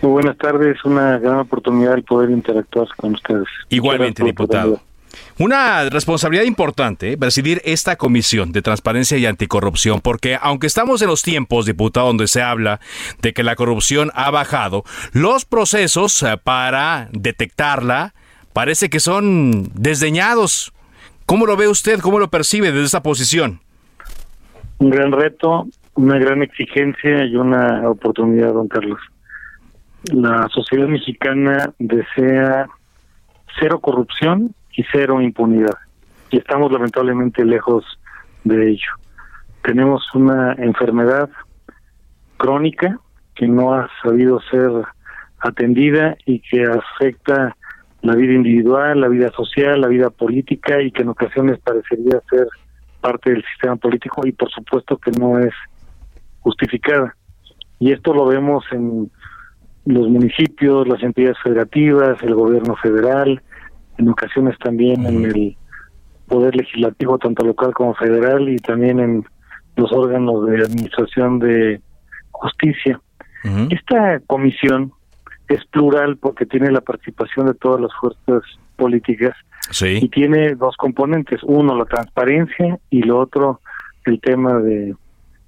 Muy 0.00 0.12
buenas 0.12 0.38
tardes, 0.38 0.76
una 0.84 1.18
gran 1.18 1.40
oportunidad 1.40 1.94
el 1.94 2.04
poder 2.04 2.30
interactuar 2.30 2.86
con 2.96 3.14
ustedes. 3.14 3.48
Igualmente, 3.68 4.22
diputado. 4.22 4.80
Una 5.40 5.90
responsabilidad 5.90 6.44
importante, 6.44 7.12
¿eh? 7.12 7.18
presidir 7.18 7.60
esta 7.64 7.96
comisión 7.96 8.52
de 8.52 8.62
transparencia 8.62 9.18
y 9.18 9.26
anticorrupción, 9.26 10.00
porque 10.00 10.38
aunque 10.40 10.68
estamos 10.68 11.02
en 11.02 11.08
los 11.08 11.22
tiempos, 11.22 11.66
diputado, 11.66 12.06
donde 12.06 12.28
se 12.28 12.42
habla 12.42 12.78
de 13.22 13.32
que 13.32 13.42
la 13.42 13.56
corrupción 13.56 14.12
ha 14.14 14.30
bajado, 14.30 14.84
los 15.10 15.44
procesos 15.44 16.22
eh, 16.22 16.38
para 16.40 17.08
detectarla 17.10 18.14
parece 18.52 18.88
que 18.88 19.00
son 19.00 19.68
desdeñados. 19.74 20.72
¿Cómo 21.28 21.44
lo 21.44 21.58
ve 21.58 21.68
usted? 21.68 22.00
¿Cómo 22.00 22.18
lo 22.18 22.28
percibe 22.28 22.72
desde 22.72 22.86
esa 22.86 23.02
posición? 23.02 23.60
Un 24.78 24.88
gran 24.88 25.12
reto, 25.12 25.66
una 25.92 26.18
gran 26.18 26.40
exigencia 26.40 27.26
y 27.26 27.36
una 27.36 27.86
oportunidad, 27.86 28.54
don 28.54 28.66
Carlos. 28.66 28.98
La 30.10 30.48
sociedad 30.48 30.88
mexicana 30.88 31.70
desea 31.78 32.66
cero 33.60 33.78
corrupción 33.80 34.54
y 34.72 34.84
cero 34.90 35.20
impunidad. 35.20 35.76
Y 36.30 36.38
estamos 36.38 36.72
lamentablemente 36.72 37.44
lejos 37.44 37.84
de 38.44 38.70
ello. 38.70 38.92
Tenemos 39.62 40.02
una 40.14 40.54
enfermedad 40.54 41.28
crónica 42.38 42.98
que 43.34 43.46
no 43.46 43.74
ha 43.74 43.90
sabido 44.02 44.40
ser 44.50 44.70
atendida 45.40 46.16
y 46.24 46.40
que 46.40 46.64
afecta 46.64 47.54
la 48.02 48.14
vida 48.14 48.32
individual, 48.32 49.00
la 49.00 49.08
vida 49.08 49.30
social, 49.30 49.80
la 49.80 49.88
vida 49.88 50.10
política 50.10 50.80
y 50.80 50.90
que 50.90 51.02
en 51.02 51.08
ocasiones 51.08 51.58
parecería 51.58 52.20
ser 52.30 52.46
parte 53.00 53.30
del 53.30 53.44
sistema 53.44 53.76
político 53.76 54.26
y 54.26 54.32
por 54.32 54.50
supuesto 54.50 54.96
que 54.96 55.10
no 55.12 55.38
es 55.38 55.52
justificada. 56.40 57.14
Y 57.78 57.92
esto 57.92 58.12
lo 58.12 58.26
vemos 58.26 58.64
en 58.72 59.10
los 59.84 60.08
municipios, 60.08 60.86
las 60.86 61.02
entidades 61.02 61.38
federativas, 61.42 62.22
el 62.22 62.34
gobierno 62.34 62.76
federal, 62.76 63.40
en 63.96 64.08
ocasiones 64.08 64.56
también 64.58 65.06
en 65.06 65.24
el 65.24 65.56
poder 66.26 66.54
legislativo, 66.54 67.18
tanto 67.18 67.44
local 67.44 67.72
como 67.72 67.94
federal, 67.94 68.48
y 68.48 68.56
también 68.56 69.00
en 69.00 69.24
los 69.76 69.90
órganos 69.92 70.46
de 70.46 70.58
administración 70.58 71.38
de 71.38 71.80
justicia. 72.30 73.00
Esta 73.70 74.20
comisión 74.26 74.92
es 75.48 75.64
plural 75.66 76.16
porque 76.18 76.46
tiene 76.46 76.70
la 76.70 76.80
participación 76.80 77.46
de 77.46 77.54
todas 77.54 77.80
las 77.80 77.90
fuerzas 78.00 78.42
políticas 78.76 79.34
y 79.82 80.08
tiene 80.08 80.54
dos 80.54 80.76
componentes, 80.76 81.40
uno 81.42 81.76
la 81.76 81.84
transparencia 81.84 82.78
y 82.90 83.02
lo 83.02 83.18
otro 83.18 83.60
el 84.04 84.20
tema 84.20 84.58
de 84.58 84.94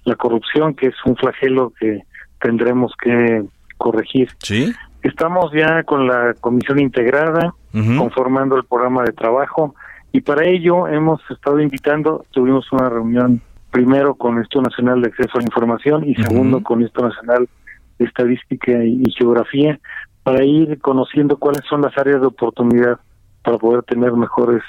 la 0.03 0.15
corrupción, 0.15 0.75
que 0.75 0.87
es 0.87 0.95
un 1.05 1.15
flagelo 1.15 1.73
que 1.79 2.01
tendremos 2.39 2.93
que 3.01 3.43
corregir. 3.77 4.29
Sí. 4.39 4.73
Estamos 5.03 5.51
ya 5.53 5.83
con 5.83 6.07
la 6.07 6.35
comisión 6.39 6.79
integrada, 6.79 7.53
conformando 7.97 8.57
el 8.57 8.65
programa 8.65 9.03
de 9.03 9.13
trabajo, 9.13 9.75
y 10.11 10.21
para 10.21 10.45
ello 10.45 10.87
hemos 10.87 11.21
estado 11.31 11.59
invitando, 11.59 12.25
tuvimos 12.31 12.71
una 12.71 12.89
reunión 12.89 13.41
primero 13.71 14.15
con 14.15 14.33
el 14.33 14.39
Instituto 14.39 14.69
Nacional 14.69 15.01
de 15.01 15.07
Acceso 15.07 15.31
a 15.35 15.37
la 15.37 15.45
Información 15.45 16.07
y 16.07 16.15
segundo 16.15 16.61
con 16.61 16.79
el 16.79 16.83
Instituto 16.83 17.07
Nacional 17.07 17.45
de 17.45 17.60
Estadística 18.05 18.83
y, 18.83 19.03
Geografía, 19.17 19.79
para 20.23 20.43
ir 20.43 20.79
conociendo 20.79 21.37
cuáles 21.37 21.61
son 21.69 21.81
las 21.81 21.97
áreas 21.97 22.21
de 22.21 22.27
oportunidad 22.27 22.99
para 23.43 23.57
poder 23.57 23.83
tener 23.83 24.13
mejores 24.13 24.61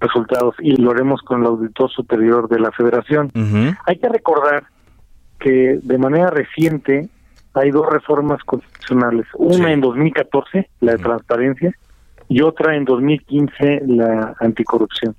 resultados 0.00 0.54
y 0.58 0.76
lo 0.76 0.90
haremos 0.90 1.22
con 1.22 1.40
el 1.40 1.46
auditor 1.46 1.90
superior 1.90 2.48
de 2.48 2.60
la 2.60 2.72
federación. 2.72 3.30
Hay 3.86 3.98
que 3.98 4.08
recordar 4.08 4.64
que 5.38 5.78
de 5.82 5.98
manera 5.98 6.30
reciente 6.30 7.08
hay 7.54 7.70
dos 7.70 7.86
reformas 7.90 8.42
constitucionales, 8.44 9.26
una 9.34 9.72
en 9.72 9.80
2014, 9.80 10.68
la 10.80 10.92
de 10.92 10.98
transparencia, 10.98 11.72
y 12.28 12.42
otra 12.42 12.76
en 12.76 12.84
2015, 12.84 13.82
la 13.86 14.34
anticorrupción. 14.40 15.14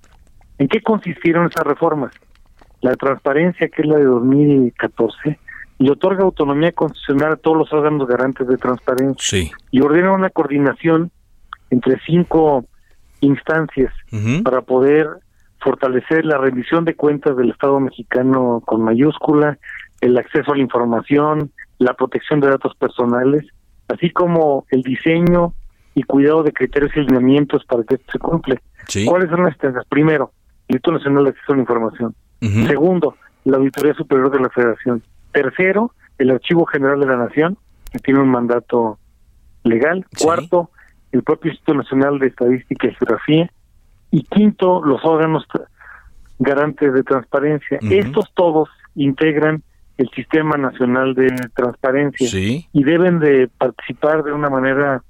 ¿En 0.60 0.68
qué 0.68 0.82
consistieron 0.82 1.48
esas 1.48 1.66
reformas? 1.66 2.14
La 2.82 2.92
de 2.92 2.98
transparencia, 2.98 3.68
que 3.70 3.82
es 3.82 3.88
la 3.88 3.98
de 3.98 4.06
2014, 4.06 5.40
le 5.80 5.92
otorga 5.92 6.24
autonomía 6.24 6.72
constitucional 6.72 7.34
a 7.34 7.36
todos 7.36 7.58
los 7.58 7.74
órganos 7.74 8.08
garantes 8.08 8.48
de 8.48 8.58
transparencia 8.58 9.52
y 9.72 9.82
ordena 9.82 10.12
una 10.12 10.30
coordinación 10.30 11.12
entre 11.70 12.00
cinco 12.06 12.66
instancias 13.22 13.94
para 14.44 14.62
poder 14.62 15.08
fortalecer 15.60 16.26
la 16.26 16.38
rendición 16.38 16.86
de 16.86 16.96
cuentas 16.96 17.36
del 17.36 17.52
Estado 17.52 17.80
mexicano 17.80 18.62
con 18.66 18.82
mayúscula, 18.82 19.58
el 20.02 20.18
acceso 20.18 20.52
a 20.52 20.56
la 20.56 20.62
información, 20.62 21.52
la 21.80 21.94
protección 21.94 22.40
de 22.40 22.50
datos 22.50 22.76
personales, 22.76 23.46
así 23.88 24.12
como 24.12 24.66
el 24.70 24.82
diseño 24.82 25.54
y 25.94 26.04
cuidado 26.04 26.44
de 26.44 26.54
criterios 26.54 26.92
y 26.96 27.00
lineamientos 27.02 27.66
para 27.66 27.84
que 27.84 27.96
esto 27.96 28.12
se 28.12 28.20
cumple. 28.20 28.60
¿Cuáles 29.06 29.30
son 29.30 29.44
las 29.44 29.58
temas? 29.58 29.84
Primero, 29.90 30.32
el 30.68 30.76
Instituto 30.76 30.98
Nacional 30.98 31.24
de 31.26 31.30
Acceso 31.32 31.54
a 31.54 31.56
la 31.56 31.62
Información. 31.62 32.16
Segundo, 32.68 33.16
la 33.46 33.58
Auditoría 33.58 33.94
Superior 33.96 34.32
de 34.32 34.40
la 34.40 34.50
Federación. 34.50 35.02
Tercero, 35.38 35.92
el 36.18 36.32
Archivo 36.32 36.66
General 36.66 37.00
de 37.00 37.06
la 37.06 37.18
Nación, 37.18 37.60
que 37.92 38.00
tiene 38.00 38.22
un 38.22 38.30
mandato 38.30 38.98
legal. 39.64 40.04
Cuarto, 40.20 40.72
el 41.12 41.22
propio 41.22 41.52
Instituto 41.52 41.76
Nacional 41.76 42.18
de 42.18 42.28
Estadística 42.28 42.88
y 42.88 42.96
Geografía. 42.96 43.52
Y 44.10 44.24
quinto, 44.24 44.82
los 44.84 45.06
órganos 45.06 45.46
garantes 46.40 46.92
de 46.92 47.04
transparencia. 47.04 47.78
Estos 47.84 48.34
todos 48.34 48.70
integran 48.96 49.62
el 50.00 50.10
Sistema 50.10 50.58
Nacional 50.58 51.14
de 51.14 51.28
Transparencia 51.56 52.28
y 52.74 52.84
deben 52.84 53.20
de 53.20 53.48
participar 53.60 54.24
de 54.24 54.32
una 54.32 54.50
manera 54.50 55.04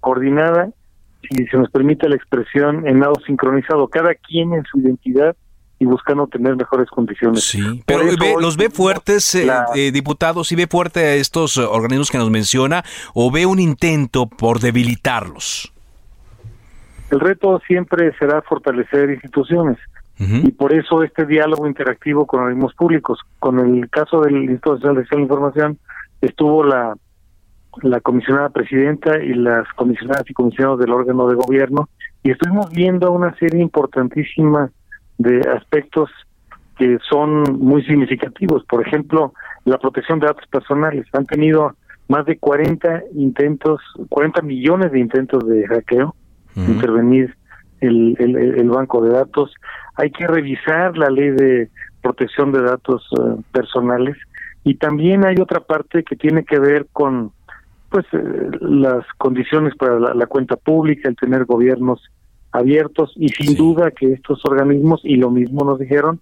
coordinada, 0.00 0.68
si 1.22 1.46
se 1.46 1.56
nos 1.56 1.70
permite 1.70 2.06
la 2.06 2.16
expresión, 2.16 2.86
en 2.86 3.00
lado 3.00 3.14
sincronizado, 3.26 3.88
cada 3.88 4.14
quien 4.14 4.52
en 4.52 4.64
su 4.64 4.78
identidad 4.78 5.36
y 5.80 5.86
buscando 5.86 6.26
tener 6.26 6.56
mejores 6.56 6.88
condiciones. 6.90 7.42
Sí, 7.42 7.82
pero 7.86 8.02
los 8.38 8.58
ve 8.58 8.68
fuertes, 8.68 9.34
eh, 9.34 9.50
eh, 9.74 9.90
diputados, 9.90 10.52
y 10.52 10.56
ve 10.56 10.66
fuerte 10.66 11.00
a 11.00 11.14
estos 11.14 11.56
eh, 11.56 11.62
organismos 11.62 12.10
que 12.10 12.18
nos 12.18 12.30
menciona, 12.30 12.84
o 13.14 13.32
ve 13.32 13.46
un 13.46 13.58
intento 13.58 14.26
por 14.26 14.60
debilitarlos. 14.60 15.72
El 17.10 17.18
reto 17.18 17.60
siempre 17.66 18.12
será 18.18 18.42
fortalecer 18.42 19.10
instituciones 19.10 19.78
y 20.18 20.52
por 20.52 20.74
eso 20.74 21.02
este 21.02 21.24
diálogo 21.24 21.66
interactivo 21.66 22.26
con 22.26 22.40
organismos 22.40 22.74
públicos. 22.74 23.18
Con 23.38 23.58
el 23.58 23.88
caso 23.88 24.20
del 24.20 24.36
Instituto 24.36 24.74
Nacional 24.74 24.96
de 24.96 25.00
Acceso 25.00 25.18
Información 25.18 25.78
estuvo 26.20 26.62
la 26.62 26.94
la 27.82 28.00
comisionada 28.00 28.50
presidenta 28.50 29.18
y 29.22 29.32
las 29.32 29.66
comisionadas 29.74 30.28
y 30.28 30.34
comisionados 30.34 30.80
del 30.80 30.90
órgano 30.90 31.28
de 31.28 31.36
gobierno 31.36 31.88
y 32.22 32.32
estuvimos 32.32 32.70
viendo 32.70 33.12
una 33.12 33.34
serie 33.36 33.62
importantísima 33.62 34.70
de 35.20 35.40
aspectos 35.50 36.10
que 36.78 36.98
son 37.08 37.42
muy 37.58 37.84
significativos. 37.84 38.64
Por 38.64 38.86
ejemplo, 38.86 39.34
la 39.66 39.76
protección 39.76 40.18
de 40.18 40.28
datos 40.28 40.46
personales. 40.48 41.06
Han 41.12 41.26
tenido 41.26 41.76
más 42.08 42.24
de 42.24 42.38
40 42.38 43.02
intentos, 43.14 43.80
40 44.08 44.40
millones 44.40 44.90
de 44.90 44.98
intentos 44.98 45.46
de 45.46 45.66
hackeo, 45.68 46.14
intervenir 46.56 47.36
el, 47.80 48.16
el, 48.18 48.68
banco 48.70 49.02
de 49.02 49.10
datos. 49.10 49.52
Hay 49.96 50.10
que 50.10 50.26
revisar 50.26 50.96
la 50.96 51.10
ley 51.10 51.30
de 51.30 51.70
protección 52.00 52.50
de 52.50 52.62
datos 52.62 53.06
eh, 53.18 53.42
personales 53.52 54.16
y 54.64 54.76
también 54.76 55.26
hay 55.26 55.36
otra 55.38 55.60
parte 55.60 56.02
que 56.02 56.16
tiene 56.16 56.44
que 56.44 56.58
ver 56.58 56.86
con 56.92 57.32
pues 57.90 58.06
eh, 58.12 58.50
las 58.60 59.04
condiciones 59.18 59.74
para 59.76 59.98
la, 59.98 60.26
cuenta 60.26 60.56
pública, 60.56 61.08
el 61.08 61.16
tener 61.16 61.44
gobiernos 61.44 62.00
abiertos 62.52 63.12
y 63.16 63.28
sin 63.28 63.56
duda 63.56 63.90
que 63.90 64.12
estos 64.12 64.44
organismos, 64.44 65.00
y 65.04 65.16
lo 65.16 65.30
mismo 65.30 65.64
nos 65.64 65.78
dijeron, 65.78 66.20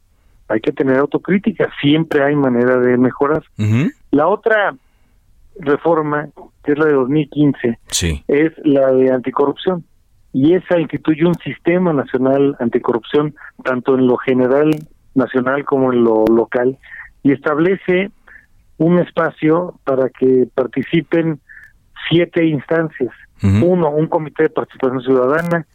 hay 0.49 0.61
que 0.61 0.73
tener 0.73 0.97
autocrítica, 0.97 1.71
siempre 1.81 2.23
hay 2.23 2.35
manera 2.35 2.79
de 2.79 2.97
mejorar. 2.97 3.43
La 4.11 4.29
otra 4.29 4.75
reforma, 5.61 6.29
que 6.65 6.73
es 6.73 6.79
la 6.79 6.87
de 6.87 6.93
2015, 6.93 7.79
es 8.29 8.53
la 8.65 8.93
de 8.93 9.13
anticorrupción. 9.13 9.85
Y 10.33 10.55
esa 10.55 10.79
instituye 10.79 11.27
un 11.27 11.35
sistema 11.37 11.93
nacional 11.93 12.57
anticorrupción, 12.61 13.35
tanto 13.65 13.95
en 13.95 14.07
lo 14.07 14.17
general 14.19 14.71
nacional 15.15 15.65
como 15.65 15.93
en 15.93 16.05
lo 16.05 16.25
local, 16.27 16.79
y 17.23 17.33
establece 17.33 18.11
un 18.79 18.99
espacio 18.99 19.75
para 19.85 20.09
que 20.09 20.49
participen 20.55 21.41
siete 22.09 22.47
instancias. 22.47 23.13
Uno, 23.43 23.91
un 23.91 24.09
comité 24.09 24.45
de 24.45 24.51
participación 24.51 25.01
ciudadana. 25.03 25.67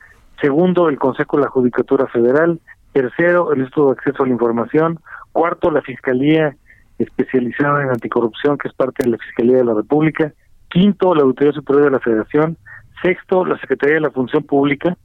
Segundo, 0.42 0.90
el 0.90 0.98
Consejo 0.98 1.38
de 1.38 1.44
la 1.44 1.50
Judicatura 1.50 2.08
Federal. 2.08 2.60
Tercero, 2.92 3.52
el 3.54 3.62
Instituto 3.62 3.88
de 3.88 3.94
Acceso 3.94 4.24
a 4.24 4.28
la 4.28 4.34
Información. 4.34 5.00
Cuarto, 5.32 5.72
la 5.72 5.82
Fiscalía 5.82 6.56
especializada 7.00 7.82
en 7.82 7.90
anticorrupción, 7.90 8.58
que 8.58 8.68
es 8.68 8.74
parte 8.74 9.04
de 9.04 9.12
la 9.12 9.18
Fiscalía 9.18 9.58
de 9.58 9.66
la 9.66 9.74
República. 9.74 10.32
Quinto, 10.70 11.16
la 11.16 11.24
Auditoría 11.24 11.54
Superior 11.54 11.86
de 11.86 11.92
la 11.92 12.00
Federación. 12.00 12.58
Sexto, 13.02 13.46
la 13.46 13.58
Secretaría 13.60 13.96
de 13.96 14.02
la 14.02 14.12
Función 14.12 14.44
Pública. 14.44 14.96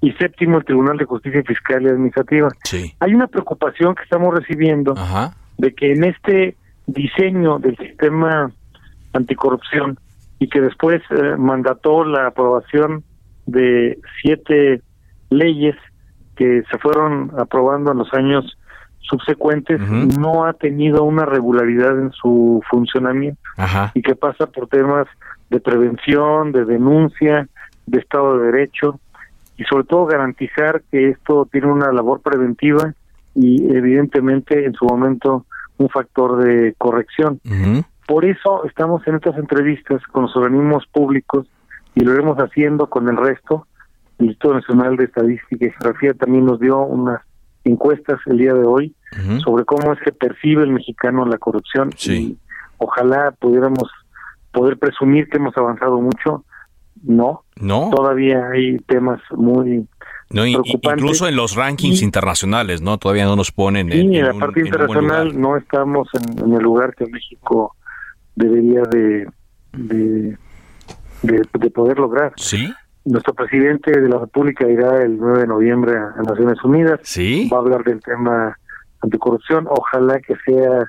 Y 0.00 0.12
séptimo, 0.12 0.58
el 0.58 0.64
Tribunal 0.64 0.96
de 0.96 1.06
Justicia 1.06 1.42
Fiscal 1.42 1.82
y 1.82 1.88
Administrativa. 1.88 2.48
Hay 3.00 3.14
una 3.14 3.26
preocupación 3.26 3.94
que 3.94 4.04
estamos 4.04 4.32
recibiendo 4.32 4.94
de 5.56 5.74
que 5.74 5.92
en 5.92 6.04
este 6.04 6.56
diseño 6.86 7.58
del 7.58 7.76
sistema 7.76 8.50
anticorrupción 9.12 9.98
y 10.38 10.48
que 10.48 10.60
después 10.60 11.02
eh, 11.10 11.36
mandató 11.36 12.04
la 12.04 12.28
aprobación 12.28 13.02
de 13.48 13.98
siete 14.20 14.82
leyes 15.30 15.74
que 16.36 16.62
se 16.70 16.78
fueron 16.78 17.32
aprobando 17.38 17.92
en 17.92 17.98
los 17.98 18.12
años 18.12 18.56
subsecuentes, 19.00 19.80
no 20.18 20.44
ha 20.44 20.52
tenido 20.52 21.02
una 21.04 21.24
regularidad 21.24 21.98
en 21.98 22.12
su 22.12 22.62
funcionamiento 22.70 23.40
y 23.94 24.02
que 24.02 24.14
pasa 24.14 24.46
por 24.46 24.68
temas 24.68 25.06
de 25.48 25.60
prevención, 25.60 26.52
de 26.52 26.66
denuncia, 26.66 27.48
de 27.86 27.98
Estado 27.98 28.38
de 28.38 28.52
Derecho 28.52 29.00
y 29.56 29.64
sobre 29.64 29.84
todo 29.84 30.04
garantizar 30.04 30.82
que 30.90 31.08
esto 31.08 31.48
tiene 31.50 31.68
una 31.68 31.90
labor 31.90 32.20
preventiva 32.20 32.92
y 33.34 33.74
evidentemente 33.74 34.66
en 34.66 34.74
su 34.74 34.84
momento 34.84 35.46
un 35.78 35.88
factor 35.88 36.44
de 36.44 36.74
corrección. 36.76 37.40
Por 38.06 38.26
eso 38.26 38.64
estamos 38.66 39.06
en 39.08 39.14
estas 39.14 39.38
entrevistas 39.38 40.02
con 40.12 40.24
los 40.24 40.36
organismos 40.36 40.86
públicos 40.92 41.46
y 41.98 42.04
lo 42.04 42.14
iremos 42.14 42.38
haciendo 42.38 42.88
con 42.88 43.08
el 43.08 43.16
resto. 43.16 43.66
El 44.18 44.26
Instituto 44.26 44.54
Nacional 44.54 44.96
de 44.96 45.04
Estadística 45.04 45.66
y 45.66 45.70
Geografía 45.70 46.14
también 46.14 46.46
nos 46.46 46.60
dio 46.60 46.78
unas 46.78 47.22
encuestas 47.64 48.20
el 48.26 48.38
día 48.38 48.54
de 48.54 48.64
hoy 48.64 48.94
sobre 49.42 49.64
cómo 49.64 49.92
es 49.92 49.98
que 50.00 50.12
percibe 50.12 50.62
el 50.62 50.70
mexicano 50.70 51.26
la 51.26 51.38
corrupción. 51.38 51.90
Y 52.06 52.36
ojalá 52.78 53.32
pudiéramos 53.32 53.90
poder 54.52 54.78
presumir 54.78 55.28
que 55.28 55.38
hemos 55.38 55.56
avanzado 55.56 56.00
mucho. 56.00 56.44
No, 57.02 57.42
no. 57.56 57.90
Todavía 57.92 58.48
hay 58.52 58.78
temas 58.86 59.20
muy 59.30 59.88
no, 60.30 60.46
incluso 60.46 61.26
en 61.26 61.36
los 61.36 61.56
rankings 61.56 62.02
internacionales, 62.02 62.80
¿no? 62.80 62.98
Todavía 62.98 63.24
no 63.24 63.34
nos 63.34 63.50
ponen 63.50 63.90
en, 63.90 64.14
en, 64.14 64.26
la 64.26 64.34
parte 64.34 64.60
internacional 64.60 65.40
no 65.40 65.56
estamos 65.56 66.08
en, 66.12 66.52
el 66.52 66.62
lugar 66.62 66.94
que 66.94 67.06
México 67.06 67.74
debería 68.36 68.82
de, 68.82 69.26
de, 69.72 70.36
poder 71.74 71.98
lograr. 71.98 72.32
Sí. 72.36 72.72
Nuestro 73.04 73.34
presidente 73.34 73.98
de 73.98 74.08
la 74.08 74.18
República 74.18 74.68
irá 74.68 75.02
el 75.02 75.18
9 75.18 75.40
de 75.40 75.46
noviembre 75.46 75.96
a 75.96 76.22
Naciones 76.22 76.62
Unidas. 76.62 77.00
Sí. 77.02 77.48
Va 77.52 77.58
a 77.58 77.60
hablar 77.60 77.84
del 77.84 78.00
tema 78.00 78.56
anticorrupción. 79.00 79.66
Ojalá 79.68 80.20
que 80.20 80.34
sea 80.44 80.84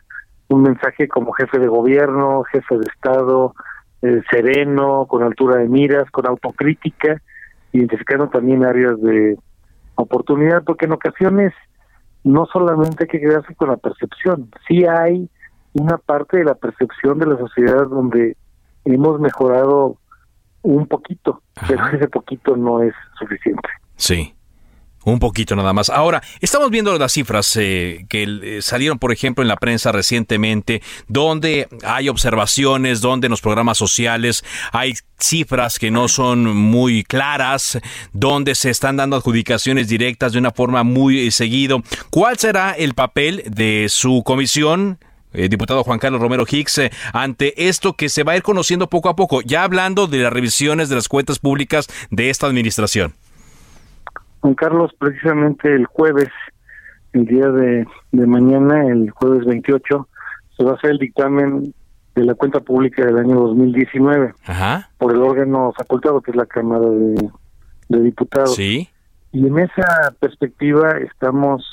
un 0.50 0.64
mensaje 0.64 1.08
como 1.08 1.32
jefe 1.34 1.60
de 1.60 1.68
gobierno, 1.68 2.44
jefe 2.52 2.78
de 2.78 2.88
Estado, 2.94 3.54
eh, 4.02 4.22
sereno, 4.32 5.06
con 5.08 5.24
altura 5.24 5.58
de 5.58 5.70
miras, 5.70 6.10
con 6.12 6.28
autocrítica, 6.28 7.22
identificando 7.72 8.30
también 8.30 8.66
áreas 8.66 9.00
de 9.02 9.38
oportunidad, 9.96 10.64
porque 10.64 10.86
en 10.86 10.94
ocasiones 10.94 11.54
no 12.24 12.46
solamente 12.48 13.04
hay 13.04 13.08
que 13.08 13.20
quedarse 13.20 13.54
con 13.56 13.70
la 13.70 13.78
percepción, 13.78 14.50
sí 14.68 14.86
hay 14.86 15.30
una 15.74 15.98
parte 15.98 16.38
de 16.38 16.46
la 16.46 16.56
percepción 16.56 17.20
de 17.20 17.28
la 17.28 17.38
sociedad 17.38 17.86
donde 17.88 18.36
hemos 18.86 19.20
mejorado 19.20 19.98
un 20.62 20.88
poquito, 20.88 21.42
pero 21.68 21.88
ese 21.88 22.08
poquito 22.08 22.56
no 22.56 22.84
es 22.84 22.94
suficiente. 23.18 23.70
Sí. 23.96 24.34
Un 25.06 25.20
poquito 25.20 25.56
nada 25.56 25.72
más. 25.72 25.90
Ahora, 25.90 26.22
estamos 26.42 26.70
viendo 26.70 26.98
las 26.98 27.14
cifras 27.14 27.56
eh, 27.56 28.06
que 28.10 28.24
eh, 28.24 28.62
salieron, 28.62 29.00
por 29.00 29.14
ejemplo, 29.14 29.42
en 29.42 29.48
la 29.48 29.56
prensa 29.56 29.94
recientemente, 29.94 30.82
donde 31.08 31.70
hay 31.84 32.10
observaciones, 32.10 33.00
donde 33.00 33.28
en 33.28 33.32
los 33.32 33.40
programas 33.40 33.78
sociales 33.78 34.44
hay 34.74 34.96
cifras 35.18 35.80
que 35.80 35.90
no 35.90 36.10
son 36.10 36.46
muy 36.46 37.04
claras, 37.04 37.80
donde 38.12 38.56
se 38.56 38.70
están 38.70 38.98
dando 38.98 39.16
adjudicaciones 39.16 39.88
directas 39.88 40.34
de 40.34 40.40
una 40.40 40.52
forma 40.52 40.84
muy 40.84 41.28
eh, 41.28 41.32
seguido. 41.32 41.82
¿Cuál 42.10 42.38
será 42.38 42.74
el 42.74 42.94
papel 42.94 43.44
de 43.48 43.88
su 43.88 44.22
comisión? 44.26 45.00
Eh, 45.32 45.48
diputado 45.48 45.84
Juan 45.84 46.00
Carlos 46.00 46.22
Romero 46.22 46.44
Hicks, 46.50 46.80
eh, 46.80 46.92
ante 47.14 47.68
esto 47.68 47.94
que 47.94 48.10
se 48.10 48.24
va 48.24 48.32
a 48.32 48.38
ir 48.38 48.42
conociendo 48.42 48.88
poco 48.88 49.10
a 49.10 49.16
poco, 49.16 49.42
ya 49.42 49.64
hablando 49.64 50.08
de 50.08 50.20
las 50.20 50.34
revisiones 50.34 50.90
de 50.90 50.96
las 50.96 51.08
cuentas 51.08 51.38
públicas 51.38 51.88
de 52.10 52.32
esta 52.32 52.48
administración. 52.48 53.14
Juan 54.40 54.56
Carlos, 54.56 54.92
precisamente 54.98 55.74
el 55.74 55.86
jueves, 55.86 56.30
el 57.14 57.26
día 57.26 57.48
de, 57.50 57.86
mañana, 58.12 58.88
el 58.88 59.12
jueves 59.12 59.46
28, 59.46 60.08
se 60.58 60.64
va 60.64 60.72
a 60.72 60.76
hacer 60.76 60.92
el 60.92 60.98
dictamen 60.98 61.76
de 62.16 62.26
la 62.26 62.34
cuenta 62.34 62.60
pública 62.60 63.06
del 63.06 63.18
año 63.18 63.36
2019 63.36 64.34
por 64.98 65.14
el 65.14 65.22
órgano 65.22 65.72
facultado 65.78 66.22
que 66.22 66.32
es 66.32 66.38
la 66.38 66.48
Cámara 66.48 66.86
de, 66.90 68.00
Diputados. 68.02 68.56
Sí. 68.56 68.90
Y 69.32 69.46
en 69.46 69.60
esa 69.60 70.14
perspectiva 70.20 70.92
estamos 71.00 71.64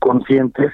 conscientes 0.00 0.72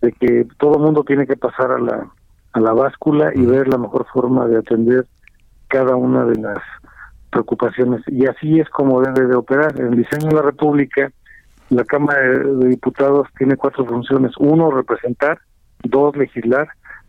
de 0.00 0.12
que 0.12 0.46
todo 0.58 0.76
el 0.76 0.82
mundo 0.82 1.04
tiene 1.04 1.26
que 1.26 1.36
pasar 1.36 1.72
a 1.72 1.78
la, 1.78 2.10
a 2.52 2.60
la 2.60 2.72
báscula 2.72 3.32
y 3.34 3.44
ver 3.44 3.68
la 3.68 3.78
mejor 3.78 4.06
forma 4.12 4.46
de 4.46 4.58
atender 4.58 5.06
cada 5.68 5.96
una 5.96 6.24
de 6.24 6.40
las 6.40 6.62
preocupaciones. 7.30 8.02
Y 8.08 8.26
así 8.26 8.60
es 8.60 8.68
como 8.70 9.00
debe 9.00 9.26
de 9.26 9.36
operar. 9.36 9.78
En 9.80 9.88
el 9.88 9.96
diseño 9.96 10.28
de 10.28 10.36
la 10.36 10.42
República, 10.42 11.10
la 11.70 11.84
Cámara 11.84 12.20
de 12.20 12.68
Diputados 12.68 13.28
tiene 13.38 13.56
cuatro 13.56 13.84
funciones. 13.86 14.32
Uno, 14.38 14.70
representar. 14.70 15.38
Dos, 15.82 16.16
legislar. 16.16 16.68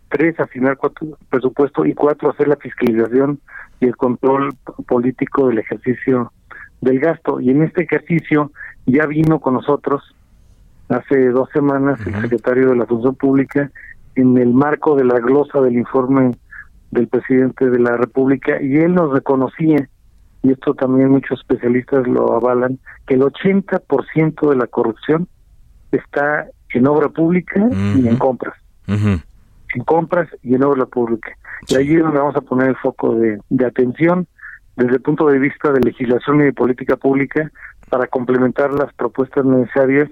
Tres, 0.09 0.39
asignar 0.39 0.77
cuatro 0.77 1.17
presupuesto. 1.29 1.85
Y 1.85 1.93
cuatro, 1.93 2.29
hacer 2.29 2.47
la 2.47 2.57
fiscalización 2.57 3.39
y 3.79 3.87
el 3.87 3.95
control 3.95 4.53
político 4.87 5.47
del 5.47 5.59
ejercicio 5.59 6.31
del 6.81 6.99
gasto. 6.99 7.39
Y 7.39 7.49
en 7.49 7.63
este 7.63 7.83
ejercicio 7.83 8.51
ya 8.85 9.05
vino 9.07 9.39
con 9.39 9.55
nosotros 9.55 10.15
hace 10.93 11.29
dos 11.29 11.49
semanas 11.51 11.99
el 12.05 12.21
secretario 12.21 12.69
de 12.69 12.75
la 12.75 12.85
Función 12.85 13.15
Pública 13.15 13.71
en 14.15 14.37
el 14.37 14.53
marco 14.53 14.95
de 14.95 15.05
la 15.05 15.19
glosa 15.19 15.61
del 15.61 15.73
informe 15.73 16.31
del 16.91 17.07
presidente 17.07 17.69
de 17.69 17.79
la 17.79 17.97
República 17.97 18.61
y 18.61 18.77
él 18.77 18.93
nos 18.93 19.13
reconocía, 19.13 19.87
y 20.43 20.51
esto 20.51 20.73
también 20.73 21.09
muchos 21.09 21.39
especialistas 21.39 22.07
lo 22.07 22.33
avalan, 22.33 22.79
que 23.07 23.13
el 23.13 23.21
80% 23.21 24.49
de 24.49 24.55
la 24.55 24.67
corrupción 24.67 25.27
está 25.91 26.47
en 26.73 26.87
obra 26.87 27.09
pública 27.09 27.67
y 27.95 28.07
en 28.07 28.17
compras. 28.17 28.55
En 28.87 29.83
compras 29.85 30.27
y 30.43 30.55
en 30.55 30.63
obra 30.63 30.85
pública. 30.85 31.31
Y 31.67 31.75
allí 31.75 31.95
es 31.95 32.01
donde 32.01 32.19
vamos 32.19 32.35
a 32.35 32.41
poner 32.41 32.69
el 32.69 32.75
foco 32.77 33.15
de, 33.15 33.39
de 33.49 33.65
atención 33.65 34.27
desde 34.75 34.95
el 34.95 35.01
punto 35.01 35.27
de 35.27 35.39
vista 35.39 35.71
de 35.71 35.79
legislación 35.79 36.41
y 36.41 36.45
de 36.45 36.53
política 36.53 36.97
pública 36.97 37.49
para 37.89 38.07
complementar 38.07 38.73
las 38.73 38.93
propuestas 38.93 39.45
necesarias 39.45 40.09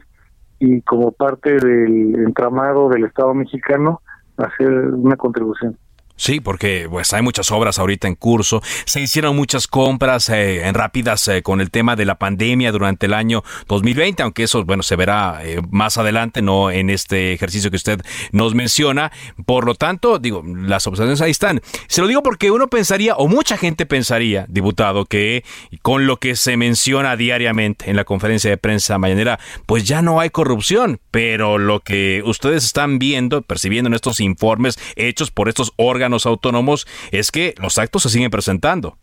y 0.60 0.82
como 0.82 1.12
parte 1.12 1.53
del 1.53 2.16
entramado 2.16 2.89
del 2.89 3.05
Estado 3.05 3.34
mexicano 3.34 4.01
hacer 4.38 4.70
una 4.70 5.16
contribución. 5.16 5.78
Sí, 6.20 6.41
porque 6.41 6.86
pues 6.89 7.13
hay 7.13 7.22
muchas 7.22 7.49
obras 7.49 7.80
ahorita 7.80 8.05
en 8.05 8.15
curso. 8.15 8.61
Se 8.84 8.99
hicieron 8.99 9.38
muchas 9.38 9.67
compras 9.67 10.28
eh, 10.28 10.67
en 10.67 10.74
rápidas 10.76 11.26
eh, 11.30 11.41
con 11.41 11.61
el 11.61 11.72
tema 11.72 11.95
de 11.95 12.03
la 12.03 12.15
pandemia 12.15 12.74
durante 12.74 13.05
el 13.05 13.13
año 13.13 13.41
2020, 13.70 14.24
aunque 14.24 14.43
eso 14.43 14.65
bueno 14.65 14.84
se 14.84 14.97
verá 14.97 15.39
eh, 15.45 15.61
más 15.72 15.97
adelante, 15.97 16.41
no 16.41 16.72
en 16.72 16.89
este 16.89 17.32
ejercicio 17.32 17.70
que 17.70 17.78
usted 17.78 18.01
nos 18.34 18.53
menciona. 18.53 19.13
Por 19.45 19.65
lo 19.65 19.76
tanto, 19.76 20.20
digo, 20.20 20.43
las 20.45 20.86
observaciones 20.88 21.22
ahí 21.22 21.32
están. 21.32 21.61
Se 21.88 22.01
lo 22.01 22.07
digo 22.07 22.22
porque 22.22 22.51
uno 22.51 22.67
pensaría 22.67 23.15
o 23.15 23.30
mucha 23.30 23.55
gente 23.55 23.86
pensaría, 23.86 24.45
diputado, 24.49 25.05
que 25.05 25.45
con 25.82 26.05
lo 26.05 26.17
que 26.17 26.36
se 26.36 26.57
menciona 26.57 27.15
diariamente 27.15 27.89
en 27.89 27.95
la 27.95 28.03
conferencia 28.03 28.49
de 28.49 28.57
prensa 28.57 28.97
mañanera, 28.97 29.39
pues 29.65 29.86
ya 29.86 30.01
no 30.01 30.20
hay 30.20 30.32
corrupción, 30.32 30.99
pero 31.11 31.57
lo 31.57 31.80
que 31.80 32.24
ustedes 32.26 32.65
están 32.65 32.99
viendo, 32.99 33.41
percibiendo 33.41 33.88
en 33.88 33.93
estos 33.93 34.20
informes 34.20 34.78
hechos 34.97 35.32
por 35.32 35.47
estos 35.47 35.72
órganos 35.78 36.09
autónomos 36.26 36.88
es 37.12 37.32
que 37.32 37.55
los 37.62 37.78
actos 37.78 38.03
se 38.03 38.10
siguen 38.10 38.32
presentando. 38.32 38.97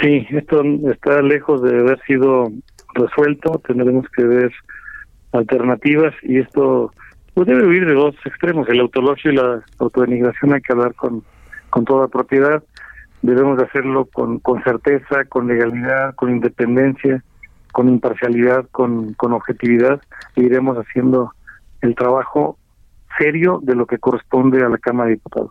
Sí, 0.00 0.26
esto 0.30 0.62
está 0.90 1.22
lejos 1.22 1.62
de 1.62 1.78
haber 1.78 2.00
sido 2.06 2.50
resuelto, 2.94 3.60
tendremos 3.66 4.06
que 4.16 4.24
ver 4.24 4.52
alternativas 5.32 6.14
y 6.22 6.38
esto 6.38 6.92
pues 7.34 7.48
debe 7.48 7.66
huir 7.66 7.84
de 7.86 7.94
dos 7.94 8.14
extremos, 8.24 8.68
el 8.68 8.80
autologio 8.80 9.32
y 9.32 9.36
la 9.36 9.62
autodenigración. 9.78 10.54
Hay 10.54 10.62
que 10.62 10.72
hablar 10.72 10.94
con, 10.94 11.22
con 11.70 11.84
toda 11.84 12.08
propiedad, 12.08 12.62
debemos 13.22 13.58
de 13.58 13.64
hacerlo 13.64 14.06
con, 14.06 14.38
con 14.38 14.62
certeza, 14.62 15.24
con 15.28 15.48
legalidad, 15.48 16.14
con 16.14 16.30
independencia, 16.30 17.22
con 17.72 17.88
imparcialidad, 17.88 18.66
con, 18.70 19.14
con 19.14 19.32
objetividad, 19.32 20.00
e 20.36 20.42
iremos 20.42 20.76
haciendo 20.76 21.32
el 21.80 21.94
trabajo 21.96 22.56
serio 23.18 23.60
de 23.62 23.74
lo 23.74 23.86
que 23.86 23.98
corresponde 23.98 24.64
a 24.64 24.68
la 24.68 24.78
Cámara 24.78 25.08
de 25.08 25.16
Diputados. 25.16 25.50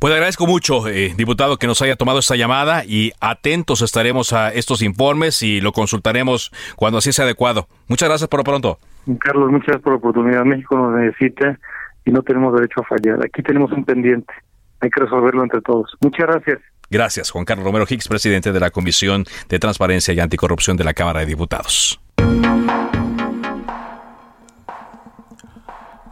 Pues 0.00 0.12
agradezco 0.12 0.46
mucho, 0.46 0.88
eh, 0.88 1.12
diputado, 1.16 1.58
que 1.58 1.66
nos 1.66 1.82
haya 1.82 1.96
tomado 1.96 2.18
esta 2.18 2.34
llamada 2.34 2.84
y 2.84 3.12
atentos 3.20 3.82
estaremos 3.82 4.32
a 4.32 4.50
estos 4.52 4.82
informes 4.82 5.42
y 5.42 5.60
lo 5.60 5.72
consultaremos 5.72 6.50
cuando 6.76 6.98
así 6.98 7.12
sea 7.12 7.24
adecuado. 7.24 7.68
Muchas 7.88 8.08
gracias 8.08 8.28
por 8.28 8.40
lo 8.40 8.44
pronto. 8.44 8.78
Carlos, 9.20 9.50
muchas 9.50 9.66
gracias 9.66 9.82
por 9.82 9.92
la 9.92 9.98
oportunidad. 9.98 10.44
México 10.44 10.76
nos 10.76 10.98
necesita 10.98 11.58
y 12.04 12.10
no 12.10 12.22
tenemos 12.22 12.54
derecho 12.54 12.80
a 12.80 12.84
fallar. 12.84 13.24
Aquí 13.24 13.42
tenemos 13.42 13.70
un 13.72 13.84
pendiente. 13.84 14.32
Hay 14.80 14.90
que 14.90 15.00
resolverlo 15.00 15.42
entre 15.42 15.60
todos. 15.60 15.94
Muchas 16.00 16.26
gracias. 16.26 16.58
Gracias, 16.88 17.30
Juan 17.30 17.44
Carlos 17.44 17.64
Romero 17.64 17.84
Hicks, 17.88 18.08
presidente 18.08 18.52
de 18.52 18.60
la 18.60 18.70
Comisión 18.70 19.24
de 19.48 19.58
Transparencia 19.58 20.14
y 20.14 20.20
Anticorrupción 20.20 20.76
de 20.76 20.84
la 20.84 20.94
Cámara 20.94 21.20
de 21.20 21.26
Diputados. 21.26 22.00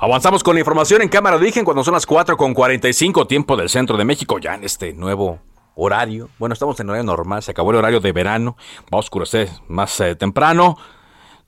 Avanzamos 0.05 0.43
con 0.43 0.55
la 0.55 0.61
información 0.61 1.01
en 1.01 1.09
cámara 1.09 1.39
de 1.39 1.45
origen 1.45 1.65
cuando 1.65 1.83
son 1.83 1.95
las 1.95 2.05
4 2.05 2.37
con 2.37 2.53
45 2.53 3.27
tiempo 3.27 3.57
del 3.57 3.71
centro 3.71 3.97
de 3.97 4.05
México, 4.05 4.39
ya 4.39 4.55
en 4.55 4.63
este 4.63 4.93
nuevo 4.93 5.41
horario. 5.77 6.29
Bueno, 6.39 6.53
estamos 6.53 6.79
en 6.79 6.91
horario 6.91 7.05
normal, 7.05 7.43
se 7.43 7.53
acabó 7.53 7.71
el 7.71 7.79
horario 7.79 8.01
de 8.01 8.13
verano, 8.13 8.59
va 8.93 8.99
a 8.99 9.01
oscurecer 9.01 9.49
más 9.67 9.99
eh, 10.01 10.15
temprano. 10.15 10.77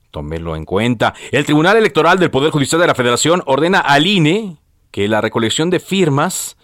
Tómelo 0.09 0.55
en 0.55 0.65
cuenta. 0.65 1.13
El 1.31 1.45
Tribunal 1.45 1.77
Electoral 1.77 2.17
del 2.17 2.31
Poder 2.31 2.49
Judicial 2.49 2.81
de 2.81 2.87
la 2.87 2.95
Federación 2.95 3.43
ordena 3.45 3.77
al 3.77 4.07
INE 4.07 4.57
que 4.89 5.07
la 5.07 5.21
recolección 5.21 5.69
de 5.69 5.79
firmas 5.79 6.57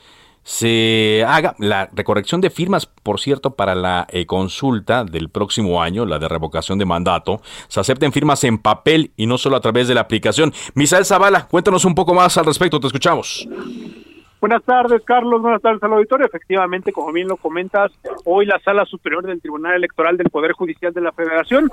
se 0.43 1.23
haga 1.27 1.55
la 1.57 1.89
recorrección 1.93 2.41
de 2.41 2.49
firmas, 2.49 2.85
por 2.85 3.19
cierto, 3.19 3.55
para 3.55 3.75
la 3.75 4.05
eh, 4.09 4.25
consulta 4.25 5.03
del 5.05 5.29
próximo 5.29 5.81
año, 5.81 6.05
la 6.05 6.19
de 6.19 6.27
revocación 6.27 6.77
de 6.79 6.85
mandato, 6.85 7.41
se 7.67 7.79
acepten 7.79 8.11
firmas 8.11 8.43
en 8.43 8.57
papel 8.57 9.11
y 9.15 9.25
no 9.25 9.37
solo 9.37 9.55
a 9.55 9.61
través 9.61 9.87
de 9.87 9.95
la 9.95 10.01
aplicación. 10.01 10.53
Misael 10.75 11.05
Zavala, 11.05 11.47
cuéntanos 11.47 11.85
un 11.85 11.95
poco 11.95 12.13
más 12.13 12.37
al 12.37 12.45
respecto, 12.45 12.79
te 12.79 12.87
escuchamos. 12.87 13.47
Buenas 14.43 14.63
tardes, 14.63 15.01
Carlos. 15.05 15.41
Buenas 15.41 15.61
tardes 15.61 15.81
al 15.83 15.93
auditorio. 15.93 16.25
Efectivamente, 16.25 16.91
como 16.91 17.13
bien 17.13 17.29
lo 17.29 17.37
comentas, 17.37 17.93
hoy 18.25 18.45
la 18.45 18.59
Sala 18.59 18.83
Superior 18.83 19.25
del 19.25 19.39
Tribunal 19.39 19.75
Electoral 19.75 20.17
del 20.17 20.29
Poder 20.29 20.51
Judicial 20.51 20.91
de 20.91 20.99
la 20.99 21.13
Federación 21.13 21.71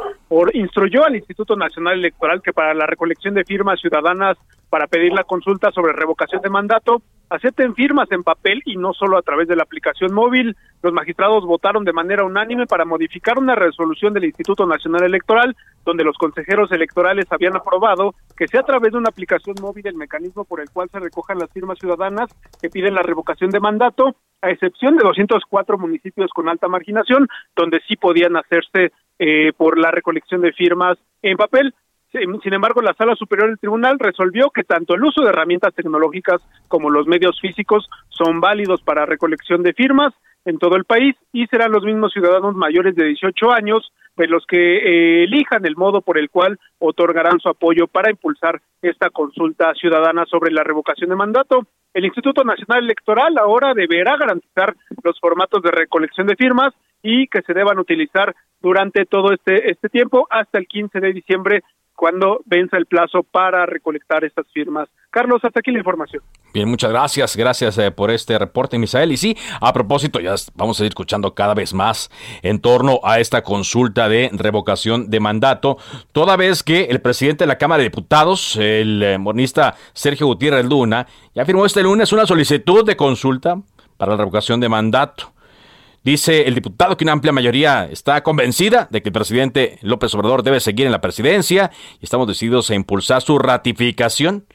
instruyó 0.54 1.04
al 1.04 1.16
Instituto 1.16 1.56
Nacional 1.56 1.94
Electoral 1.94 2.40
que 2.42 2.52
para 2.52 2.72
la 2.74 2.86
recolección 2.86 3.34
de 3.34 3.44
firmas 3.44 3.80
ciudadanas 3.80 4.38
para 4.68 4.86
pedir 4.86 5.12
la 5.12 5.24
consulta 5.24 5.72
sobre 5.72 5.94
revocación 5.94 6.42
de 6.42 6.48
mandato, 6.48 7.02
acepten 7.30 7.74
firmas 7.74 8.10
en 8.12 8.22
papel 8.22 8.60
y 8.66 8.76
no 8.76 8.92
solo 8.92 9.16
a 9.16 9.22
través 9.22 9.48
de 9.48 9.56
la 9.56 9.62
aplicación 9.62 10.12
móvil. 10.12 10.56
Los 10.82 10.92
magistrados 10.92 11.46
votaron 11.46 11.84
de 11.84 11.92
manera 11.92 12.24
unánime 12.24 12.66
para 12.66 12.84
modificar 12.84 13.38
una 13.38 13.54
resolución 13.54 14.12
del 14.12 14.24
Instituto 14.24 14.66
Nacional 14.66 15.04
Electoral 15.04 15.56
donde 15.84 16.04
los 16.04 16.16
consejeros 16.16 16.70
electorales 16.72 17.26
habían 17.30 17.56
aprobado 17.56 18.14
que 18.36 18.48
sea 18.48 18.60
a 18.60 18.64
través 18.64 18.92
de 18.92 18.98
una 18.98 19.08
aplicación 19.08 19.56
móvil 19.60 19.86
el 19.86 19.94
mecanismo 19.94 20.44
por 20.44 20.60
el 20.60 20.70
cual 20.70 20.88
se 20.90 21.00
recojan 21.00 21.38
las 21.38 21.50
firmas 21.50 21.78
ciudadanas 21.78 22.30
que 22.60 22.70
piden 22.70 22.94
la 22.94 23.02
revocación 23.02 23.50
de 23.50 23.60
mandato, 23.60 24.16
a 24.42 24.50
excepción 24.50 24.96
de 24.96 25.04
204 25.04 25.78
municipios 25.78 26.30
con 26.32 26.48
alta 26.48 26.68
marginación, 26.68 27.28
donde 27.56 27.80
sí 27.86 27.96
podían 27.96 28.36
hacerse 28.36 28.92
eh, 29.18 29.52
por 29.56 29.78
la 29.78 29.90
recolección 29.90 30.40
de 30.40 30.52
firmas 30.52 30.98
en 31.22 31.36
papel. 31.36 31.74
Sin 32.12 32.52
embargo, 32.52 32.82
la 32.82 32.94
Sala 32.94 33.14
Superior 33.14 33.48
del 33.48 33.58
Tribunal 33.58 33.98
resolvió 33.98 34.50
que 34.50 34.64
tanto 34.64 34.94
el 34.94 35.04
uso 35.04 35.22
de 35.22 35.28
herramientas 35.28 35.74
tecnológicas 35.74 36.42
como 36.66 36.90
los 36.90 37.06
medios 37.06 37.40
físicos 37.40 37.88
son 38.08 38.40
válidos 38.40 38.82
para 38.82 39.06
recolección 39.06 39.62
de 39.62 39.74
firmas 39.74 40.12
en 40.44 40.58
todo 40.58 40.76
el 40.76 40.84
país 40.84 41.14
y 41.32 41.46
serán 41.46 41.70
los 41.70 41.84
mismos 41.84 42.12
ciudadanos 42.12 42.54
mayores 42.56 42.96
de 42.96 43.04
18 43.04 43.52
años 43.52 43.92
de 44.16 44.26
los 44.26 44.44
que 44.46 44.56
eh, 44.56 45.24
elijan 45.24 45.64
el 45.64 45.76
modo 45.76 46.00
por 46.00 46.18
el 46.18 46.30
cual 46.30 46.58
otorgarán 46.78 47.38
su 47.38 47.48
apoyo 47.48 47.86
para 47.86 48.10
impulsar 48.10 48.60
esta 48.82 49.10
consulta 49.10 49.72
ciudadana 49.74 50.24
sobre 50.26 50.50
la 50.50 50.64
revocación 50.64 51.10
de 51.10 51.16
mandato. 51.16 51.66
El 51.94 52.04
Instituto 52.04 52.42
Nacional 52.42 52.84
Electoral 52.84 53.38
ahora 53.38 53.72
deberá 53.74 54.16
garantizar 54.16 54.74
los 55.02 55.18
formatos 55.20 55.62
de 55.62 55.70
recolección 55.70 56.26
de 56.26 56.36
firmas 56.36 56.74
y 57.02 57.28
que 57.28 57.42
se 57.42 57.54
deban 57.54 57.78
utilizar 57.78 58.34
durante 58.60 59.06
todo 59.06 59.32
este, 59.32 59.70
este 59.70 59.88
tiempo 59.88 60.26
hasta 60.30 60.58
el 60.58 60.66
15 60.66 61.00
de 61.00 61.12
diciembre 61.12 61.62
cuando 62.00 62.40
venza 62.46 62.78
el 62.78 62.86
plazo 62.86 63.22
para 63.22 63.66
recolectar 63.66 64.24
estas 64.24 64.46
firmas. 64.54 64.88
Carlos, 65.10 65.44
hasta 65.44 65.60
aquí 65.60 65.70
la 65.70 65.80
información. 65.80 66.22
Bien, 66.54 66.66
muchas 66.66 66.90
gracias. 66.90 67.36
Gracias 67.36 67.76
eh, 67.76 67.90
por 67.90 68.10
este 68.10 68.38
reporte, 68.38 68.78
Misael. 68.78 69.12
Y 69.12 69.18
sí, 69.18 69.36
a 69.60 69.70
propósito, 69.74 70.18
ya 70.18 70.34
vamos 70.54 70.80
a 70.80 70.84
ir 70.84 70.88
escuchando 70.88 71.34
cada 71.34 71.52
vez 71.52 71.74
más 71.74 72.10
en 72.40 72.58
torno 72.58 73.00
a 73.04 73.20
esta 73.20 73.42
consulta 73.42 74.08
de 74.08 74.30
revocación 74.32 75.10
de 75.10 75.20
mandato, 75.20 75.76
toda 76.12 76.38
vez 76.38 76.62
que 76.62 76.84
el 76.84 77.02
presidente 77.02 77.44
de 77.44 77.48
la 77.48 77.58
Cámara 77.58 77.82
de 77.82 77.90
Diputados, 77.90 78.56
el 78.56 79.02
eh, 79.02 79.18
monista 79.18 79.74
Sergio 79.92 80.26
Gutiérrez 80.26 80.64
Luna, 80.64 81.06
ya 81.34 81.44
firmó 81.44 81.66
este 81.66 81.82
lunes 81.82 82.14
una 82.14 82.24
solicitud 82.24 82.82
de 82.82 82.96
consulta 82.96 83.60
para 83.98 84.12
la 84.12 84.16
revocación 84.16 84.58
de 84.58 84.70
mandato. 84.70 85.34
Dice 86.02 86.48
el 86.48 86.54
diputado 86.54 86.96
que 86.96 87.04
una 87.04 87.12
amplia 87.12 87.32
mayoría 87.32 87.84
está 87.84 88.22
convencida 88.22 88.88
de 88.90 89.02
que 89.02 89.10
el 89.10 89.12
presidente 89.12 89.78
López 89.82 90.14
Obrador 90.14 90.42
debe 90.42 90.60
seguir 90.60 90.86
en 90.86 90.92
la 90.92 91.02
presidencia 91.02 91.70
y 92.00 92.04
estamos 92.04 92.26
decididos 92.26 92.70
a 92.70 92.74
impulsar 92.74 93.20
su 93.20 93.38
ratificación. 93.38 94.46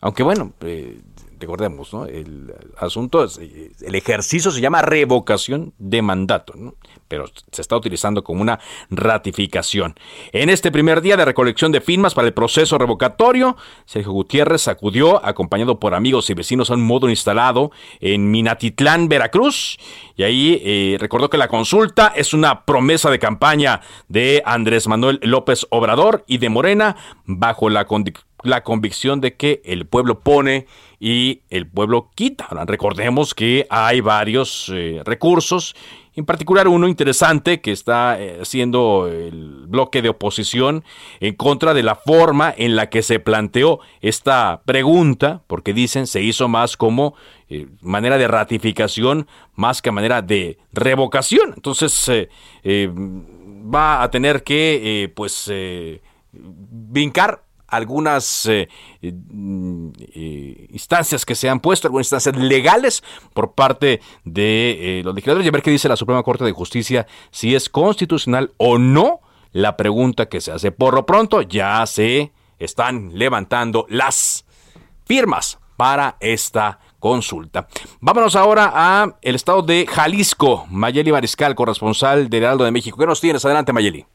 Aunque 0.00 0.22
bueno, 0.22 0.52
eh, 0.60 1.00
recordemos, 1.44 1.92
¿no? 1.92 2.06
El 2.06 2.54
asunto 2.78 3.22
es, 3.22 3.38
el 3.38 3.94
ejercicio 3.94 4.50
se 4.50 4.62
llama 4.62 4.80
revocación 4.80 5.74
de 5.78 6.00
mandato, 6.00 6.54
pero 7.06 7.26
se 7.52 7.60
está 7.60 7.76
utilizando 7.76 8.24
como 8.24 8.40
una 8.40 8.58
ratificación. 8.88 9.94
En 10.32 10.48
este 10.48 10.72
primer 10.72 11.02
día 11.02 11.18
de 11.18 11.24
recolección 11.26 11.70
de 11.70 11.82
firmas 11.82 12.14
para 12.14 12.26
el 12.26 12.32
proceso 12.32 12.78
revocatorio, 12.78 13.58
Sergio 13.84 14.12
Gutiérrez 14.12 14.68
acudió 14.68 15.24
acompañado 15.24 15.78
por 15.78 15.94
amigos 15.94 16.30
y 16.30 16.34
vecinos 16.34 16.70
a 16.70 16.74
un 16.74 16.82
módulo 16.82 17.10
instalado 17.10 17.70
en 18.00 18.30
Minatitlán, 18.30 19.08
Veracruz, 19.08 19.76
y 20.16 20.22
ahí 20.22 20.62
eh, 20.64 20.96
recordó 20.98 21.28
que 21.28 21.36
la 21.36 21.48
consulta 21.48 22.12
es 22.16 22.32
una 22.32 22.64
promesa 22.64 23.10
de 23.10 23.18
campaña 23.18 23.82
de 24.08 24.42
Andrés 24.46 24.88
Manuel 24.88 25.20
López 25.22 25.66
Obrador 25.68 26.24
y 26.26 26.38
de 26.38 26.48
Morena 26.48 26.96
bajo 27.26 27.68
la 27.68 27.86
la 28.44 28.62
convicción 28.62 29.20
de 29.20 29.34
que 29.34 29.62
el 29.64 29.86
pueblo 29.86 30.20
pone 30.20 30.66
y 31.04 31.42
el 31.50 31.66
pueblo 31.66 32.08
quita. 32.14 32.48
recordemos 32.64 33.34
que 33.34 33.66
hay 33.68 34.00
varios 34.00 34.72
eh, 34.72 35.02
recursos, 35.04 35.76
en 36.16 36.24
particular 36.24 36.66
uno 36.66 36.88
interesante 36.88 37.60
que 37.60 37.72
está 37.72 38.16
haciendo 38.40 39.06
eh, 39.06 39.28
el 39.28 39.66
bloque 39.66 40.00
de 40.00 40.08
oposición 40.08 40.82
en 41.20 41.34
contra 41.34 41.74
de 41.74 41.82
la 41.82 41.94
forma 41.94 42.54
en 42.56 42.74
la 42.74 42.88
que 42.88 43.02
se 43.02 43.20
planteó 43.20 43.80
esta 44.00 44.62
pregunta, 44.64 45.42
porque 45.46 45.74
dicen 45.74 46.06
se 46.06 46.22
hizo 46.22 46.48
más 46.48 46.78
como 46.78 47.14
eh, 47.50 47.66
manera 47.82 48.16
de 48.16 48.26
ratificación 48.26 49.26
más 49.56 49.82
que 49.82 49.90
manera 49.90 50.22
de 50.22 50.56
revocación. 50.72 51.52
Entonces 51.54 52.10
va 52.64 54.02
a 54.02 54.10
tener 54.10 54.42
que 54.42 55.12
pues 55.14 55.52
brincar 56.32 57.44
algunas 57.76 58.46
eh, 58.46 58.68
eh, 59.02 60.66
instancias 60.70 61.24
que 61.24 61.34
se 61.34 61.48
han 61.48 61.60
puesto, 61.60 61.88
algunas 61.88 62.06
instancias 62.06 62.36
legales 62.36 63.02
por 63.32 63.52
parte 63.52 64.00
de 64.24 64.98
eh, 65.00 65.02
los 65.04 65.14
legisladores 65.14 65.46
y 65.46 65.48
a 65.48 65.52
ver 65.52 65.62
qué 65.62 65.70
dice 65.70 65.88
la 65.88 65.96
Suprema 65.96 66.22
Corte 66.22 66.44
de 66.44 66.52
Justicia 66.52 67.06
si 67.30 67.54
es 67.54 67.68
constitucional 67.68 68.52
o 68.56 68.78
no 68.78 69.20
la 69.52 69.76
pregunta 69.76 70.26
que 70.26 70.40
se 70.40 70.52
hace. 70.52 70.72
Por 70.72 70.94
lo 70.94 71.06
pronto 71.06 71.42
ya 71.42 71.84
se 71.86 72.32
están 72.58 73.16
levantando 73.18 73.86
las 73.88 74.44
firmas 75.04 75.58
para 75.76 76.16
esta 76.20 76.78
consulta. 76.98 77.68
Vámonos 78.00 78.36
ahora 78.36 78.72
a 78.74 79.16
el 79.20 79.34
estado 79.34 79.62
de 79.62 79.86
Jalisco. 79.86 80.66
Mayeli 80.70 81.12
Mariscal, 81.12 81.54
corresponsal 81.54 82.30
del 82.30 82.42
Heraldo 82.42 82.64
de 82.64 82.70
México. 82.70 82.96
¿Qué 82.96 83.06
nos 83.06 83.20
tienes? 83.20 83.44
Adelante, 83.44 83.72
Mayeli. 83.72 84.06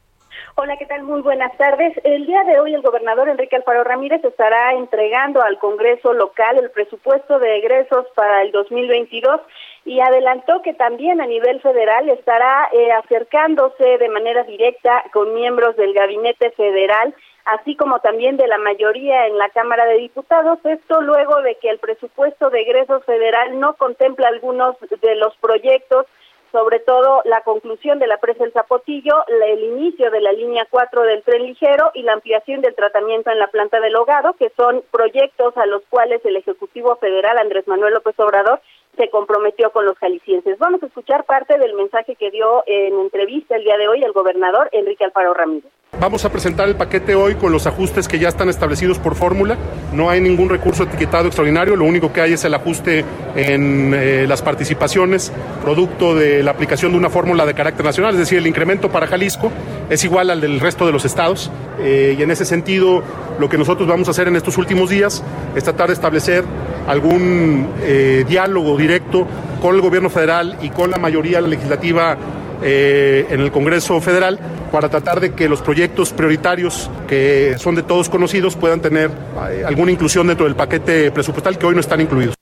Hola, 0.62 0.76
¿qué 0.76 0.84
tal? 0.84 1.04
Muy 1.04 1.22
buenas 1.22 1.56
tardes. 1.56 1.98
El 2.04 2.26
día 2.26 2.44
de 2.44 2.60
hoy 2.60 2.74
el 2.74 2.82
gobernador 2.82 3.30
Enrique 3.30 3.56
Alfaro 3.56 3.82
Ramírez 3.82 4.22
estará 4.22 4.74
entregando 4.74 5.40
al 5.40 5.58
Congreso 5.58 6.12
local 6.12 6.58
el 6.58 6.70
presupuesto 6.70 7.38
de 7.38 7.56
egresos 7.56 8.04
para 8.14 8.42
el 8.42 8.52
2022 8.52 9.40
y 9.86 10.00
adelantó 10.00 10.60
que 10.60 10.74
también 10.74 11.22
a 11.22 11.26
nivel 11.26 11.62
federal 11.62 12.10
estará 12.10 12.68
eh, 12.74 12.92
acercándose 12.92 13.96
de 13.96 14.08
manera 14.10 14.42
directa 14.42 15.02
con 15.14 15.32
miembros 15.32 15.76
del 15.76 15.94
gabinete 15.94 16.50
federal 16.50 17.14
así 17.46 17.74
como 17.74 18.00
también 18.00 18.36
de 18.36 18.46
la 18.46 18.58
mayoría 18.58 19.28
en 19.28 19.38
la 19.38 19.48
Cámara 19.48 19.86
de 19.86 19.96
Diputados. 19.96 20.58
Esto 20.62 21.00
luego 21.00 21.40
de 21.40 21.54
que 21.54 21.70
el 21.70 21.78
presupuesto 21.78 22.50
de 22.50 22.60
egresos 22.60 23.02
federal 23.06 23.58
no 23.58 23.76
contempla 23.76 24.28
algunos 24.28 24.76
de 24.80 25.14
los 25.14 25.34
proyectos 25.38 26.04
sobre 26.52 26.80
todo 26.80 27.22
la 27.24 27.42
conclusión 27.42 27.98
de 27.98 28.06
la 28.06 28.18
presa 28.18 28.44
El 28.44 28.52
Zapotillo, 28.52 29.14
el 29.28 29.62
inicio 29.62 30.10
de 30.10 30.20
la 30.20 30.32
línea 30.32 30.66
4 30.68 31.02
del 31.02 31.22
tren 31.22 31.44
ligero 31.44 31.90
y 31.94 32.02
la 32.02 32.14
ampliación 32.14 32.60
del 32.60 32.74
tratamiento 32.74 33.30
en 33.30 33.38
la 33.38 33.48
planta 33.48 33.80
del 33.80 33.96
hogado, 33.96 34.34
que 34.34 34.50
son 34.56 34.82
proyectos 34.90 35.56
a 35.56 35.66
los 35.66 35.82
cuales 35.88 36.24
el 36.24 36.36
Ejecutivo 36.36 36.96
Federal 36.96 37.38
Andrés 37.38 37.66
Manuel 37.68 37.94
López 37.94 38.18
Obrador 38.18 38.60
se 38.96 39.08
comprometió 39.10 39.70
con 39.70 39.84
los 39.86 39.96
jaliscienses. 39.98 40.58
Vamos 40.58 40.82
a 40.82 40.86
escuchar 40.86 41.24
parte 41.24 41.58
del 41.58 41.74
mensaje 41.74 42.16
que 42.16 42.30
dio 42.30 42.64
en 42.66 42.98
entrevista 42.98 43.56
el 43.56 43.64
día 43.64 43.76
de 43.76 43.88
hoy 43.88 44.02
el 44.02 44.12
gobernador 44.12 44.68
Enrique 44.72 45.04
Alfaro 45.04 45.34
Ramírez. 45.34 45.70
Vamos 45.98 46.24
a 46.24 46.30
presentar 46.30 46.66
el 46.68 46.76
paquete 46.76 47.14
hoy 47.14 47.34
con 47.34 47.52
los 47.52 47.66
ajustes 47.66 48.08
que 48.08 48.18
ya 48.18 48.28
están 48.28 48.48
establecidos 48.48 48.98
por 48.98 49.16
fórmula. 49.16 49.58
No 49.92 50.08
hay 50.08 50.20
ningún 50.20 50.48
recurso 50.48 50.84
etiquetado 50.84 51.26
extraordinario, 51.26 51.76
lo 51.76 51.84
único 51.84 52.12
que 52.12 52.22
hay 52.22 52.32
es 52.32 52.44
el 52.44 52.54
ajuste 52.54 53.04
en 53.34 53.92
eh, 53.94 54.24
las 54.26 54.40
participaciones, 54.40 55.30
producto 55.62 56.14
de 56.14 56.42
la 56.42 56.52
aplicación 56.52 56.92
de 56.92 56.98
una 56.98 57.10
fórmula 57.10 57.44
de 57.44 57.52
carácter 57.52 57.84
nacional, 57.84 58.14
es 58.14 58.20
decir, 58.20 58.38
el 58.38 58.46
incremento 58.46 58.88
para 58.88 59.08
Jalisco 59.08 59.52
es 59.90 60.02
igual 60.04 60.30
al 60.30 60.40
del 60.40 60.60
resto 60.60 60.86
de 60.86 60.92
los 60.92 61.04
estados. 61.04 61.50
Eh, 61.80 62.16
y 62.18 62.22
en 62.22 62.30
ese 62.30 62.46
sentido, 62.46 63.02
lo 63.38 63.48
que 63.50 63.58
nosotros 63.58 63.86
vamos 63.86 64.08
a 64.08 64.12
hacer 64.12 64.28
en 64.28 64.36
estos 64.36 64.56
últimos 64.56 64.88
días 64.88 65.22
es 65.54 65.64
tratar 65.64 65.88
de 65.88 65.94
establecer 65.94 66.44
algún 66.86 67.68
eh, 67.82 68.24
diálogo 68.26 68.78
directo 68.78 69.26
con 69.60 69.74
el 69.74 69.82
gobierno 69.82 70.08
federal 70.08 70.56
y 70.62 70.70
con 70.70 70.90
la 70.90 70.96
mayoría 70.96 71.42
legislativa 71.42 72.16
en 72.62 73.40
el 73.40 73.50
Congreso 73.50 74.00
Federal 74.00 74.38
para 74.70 74.88
tratar 74.88 75.20
de 75.20 75.32
que 75.32 75.48
los 75.48 75.62
proyectos 75.62 76.12
prioritarios 76.12 76.90
que 77.08 77.56
son 77.58 77.74
de 77.74 77.82
todos 77.82 78.08
conocidos 78.08 78.56
puedan 78.56 78.80
tener 78.80 79.10
eh, 79.50 79.64
alguna 79.66 79.92
inclusión 79.92 80.26
dentro 80.26 80.46
del 80.46 80.54
paquete 80.54 81.10
presupuestal 81.10 81.58
que 81.58 81.66
hoy 81.66 81.74
no 81.74 81.80
están 81.80 82.00
incluidos. 82.00 82.39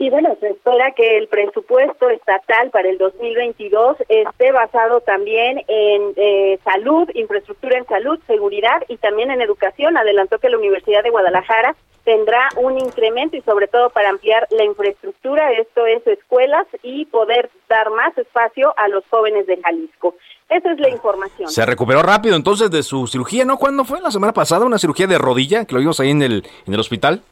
Y 0.00 0.08
bueno, 0.08 0.34
se 0.40 0.48
espera 0.48 0.92
que 0.92 1.18
el 1.18 1.28
presupuesto 1.28 2.08
estatal 2.08 2.70
para 2.70 2.88
el 2.88 2.96
2022 2.96 3.98
esté 4.08 4.50
basado 4.50 5.02
también 5.02 5.62
en 5.68 6.14
eh, 6.16 6.58
salud, 6.64 7.06
infraestructura 7.12 7.76
en 7.76 7.86
salud, 7.86 8.18
seguridad 8.26 8.82
y 8.88 8.96
también 8.96 9.30
en 9.30 9.42
educación. 9.42 9.98
Adelantó 9.98 10.38
que 10.38 10.48
la 10.48 10.56
Universidad 10.56 11.02
de 11.02 11.10
Guadalajara 11.10 11.76
tendrá 12.04 12.48
un 12.56 12.78
incremento 12.78 13.36
y 13.36 13.42
sobre 13.42 13.68
todo 13.68 13.90
para 13.90 14.08
ampliar 14.08 14.48
la 14.52 14.64
infraestructura, 14.64 15.52
esto 15.52 15.84
es 15.84 16.06
escuelas 16.06 16.66
y 16.82 17.04
poder 17.04 17.50
dar 17.68 17.90
más 17.90 18.16
espacio 18.16 18.72
a 18.78 18.88
los 18.88 19.04
jóvenes 19.10 19.46
de 19.46 19.60
Jalisco. 19.60 20.14
Esa 20.48 20.72
es 20.72 20.80
la 20.80 20.88
información. 20.88 21.50
Se 21.50 21.66
recuperó 21.66 22.02
rápido 22.02 22.36
entonces 22.36 22.70
de 22.70 22.82
su 22.82 23.06
cirugía, 23.06 23.44
¿no? 23.44 23.58
¿Cuándo 23.58 23.84
fue? 23.84 24.00
¿La 24.00 24.10
semana 24.10 24.32
pasada? 24.32 24.64
¿Una 24.64 24.78
cirugía 24.78 25.06
de 25.06 25.18
rodilla 25.18 25.66
que 25.66 25.74
lo 25.74 25.80
vimos 25.80 26.00
ahí 26.00 26.08
en 26.08 26.22
el, 26.22 26.42
en 26.66 26.72
el 26.72 26.80
hospital? 26.80 27.22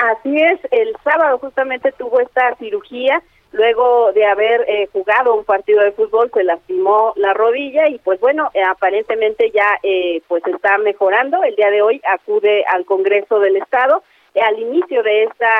Así 0.00 0.34
es, 0.34 0.58
el 0.70 0.96
sábado 1.04 1.38
justamente 1.38 1.92
tuvo 1.92 2.20
esta 2.20 2.56
cirugía, 2.56 3.22
luego 3.52 4.12
de 4.12 4.24
haber 4.24 4.64
eh, 4.66 4.88
jugado 4.94 5.34
un 5.34 5.44
partido 5.44 5.82
de 5.84 5.92
fútbol 5.92 6.30
se 6.32 6.42
lastimó 6.42 7.12
la 7.16 7.34
rodilla 7.34 7.86
y 7.86 7.98
pues 7.98 8.18
bueno, 8.18 8.48
eh, 8.54 8.62
aparentemente 8.62 9.50
ya 9.50 9.78
eh, 9.82 10.22
pues 10.26 10.42
está 10.46 10.78
mejorando, 10.78 11.42
el 11.42 11.54
día 11.54 11.70
de 11.70 11.82
hoy 11.82 12.00
acude 12.10 12.64
al 12.64 12.86
Congreso 12.86 13.40
del 13.40 13.56
Estado 13.56 14.02
al 14.40 14.58
inicio 14.60 15.02
de 15.02 15.24
esta 15.24 15.50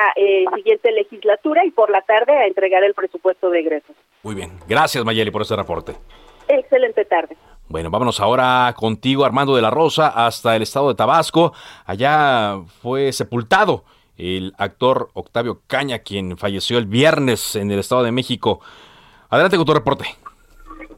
siguiente 0.55 0.93
legislatura 0.93 1.63
y 1.65 1.71
por 1.71 1.91
la 1.91 2.01
tarde 2.01 2.31
a 2.31 2.47
entregar 2.47 2.83
el 2.85 2.93
presupuesto 2.93 3.49
de 3.49 3.59
egresos. 3.59 3.95
Muy 4.23 4.33
bien, 4.33 4.57
gracias 4.65 5.03
Mayeli 5.03 5.29
por 5.29 5.41
este 5.41 5.57
reporte. 5.57 5.91
Excelente 6.47 7.03
tarde. 7.03 7.35
Bueno, 7.67 7.91
vámonos 7.91 8.21
ahora 8.21 8.73
contigo, 8.75 9.25
Armando 9.25 9.55
de 9.57 9.61
la 9.61 9.69
Rosa, 9.69 10.07
hasta 10.07 10.55
el 10.55 10.61
estado 10.61 10.87
de 10.87 10.95
Tabasco. 10.95 11.51
Allá 11.85 12.59
fue 12.81 13.11
sepultado 13.11 13.83
el 14.21 14.53
actor 14.57 15.09
Octavio 15.13 15.63
Caña, 15.65 15.99
quien 15.99 16.37
falleció 16.37 16.77
el 16.77 16.85
viernes 16.85 17.55
en 17.55 17.71
el 17.71 17.79
Estado 17.79 18.03
de 18.03 18.11
México. 18.11 18.61
Adelante 19.29 19.57
con 19.57 19.65
tu 19.65 19.73
reporte. 19.73 20.05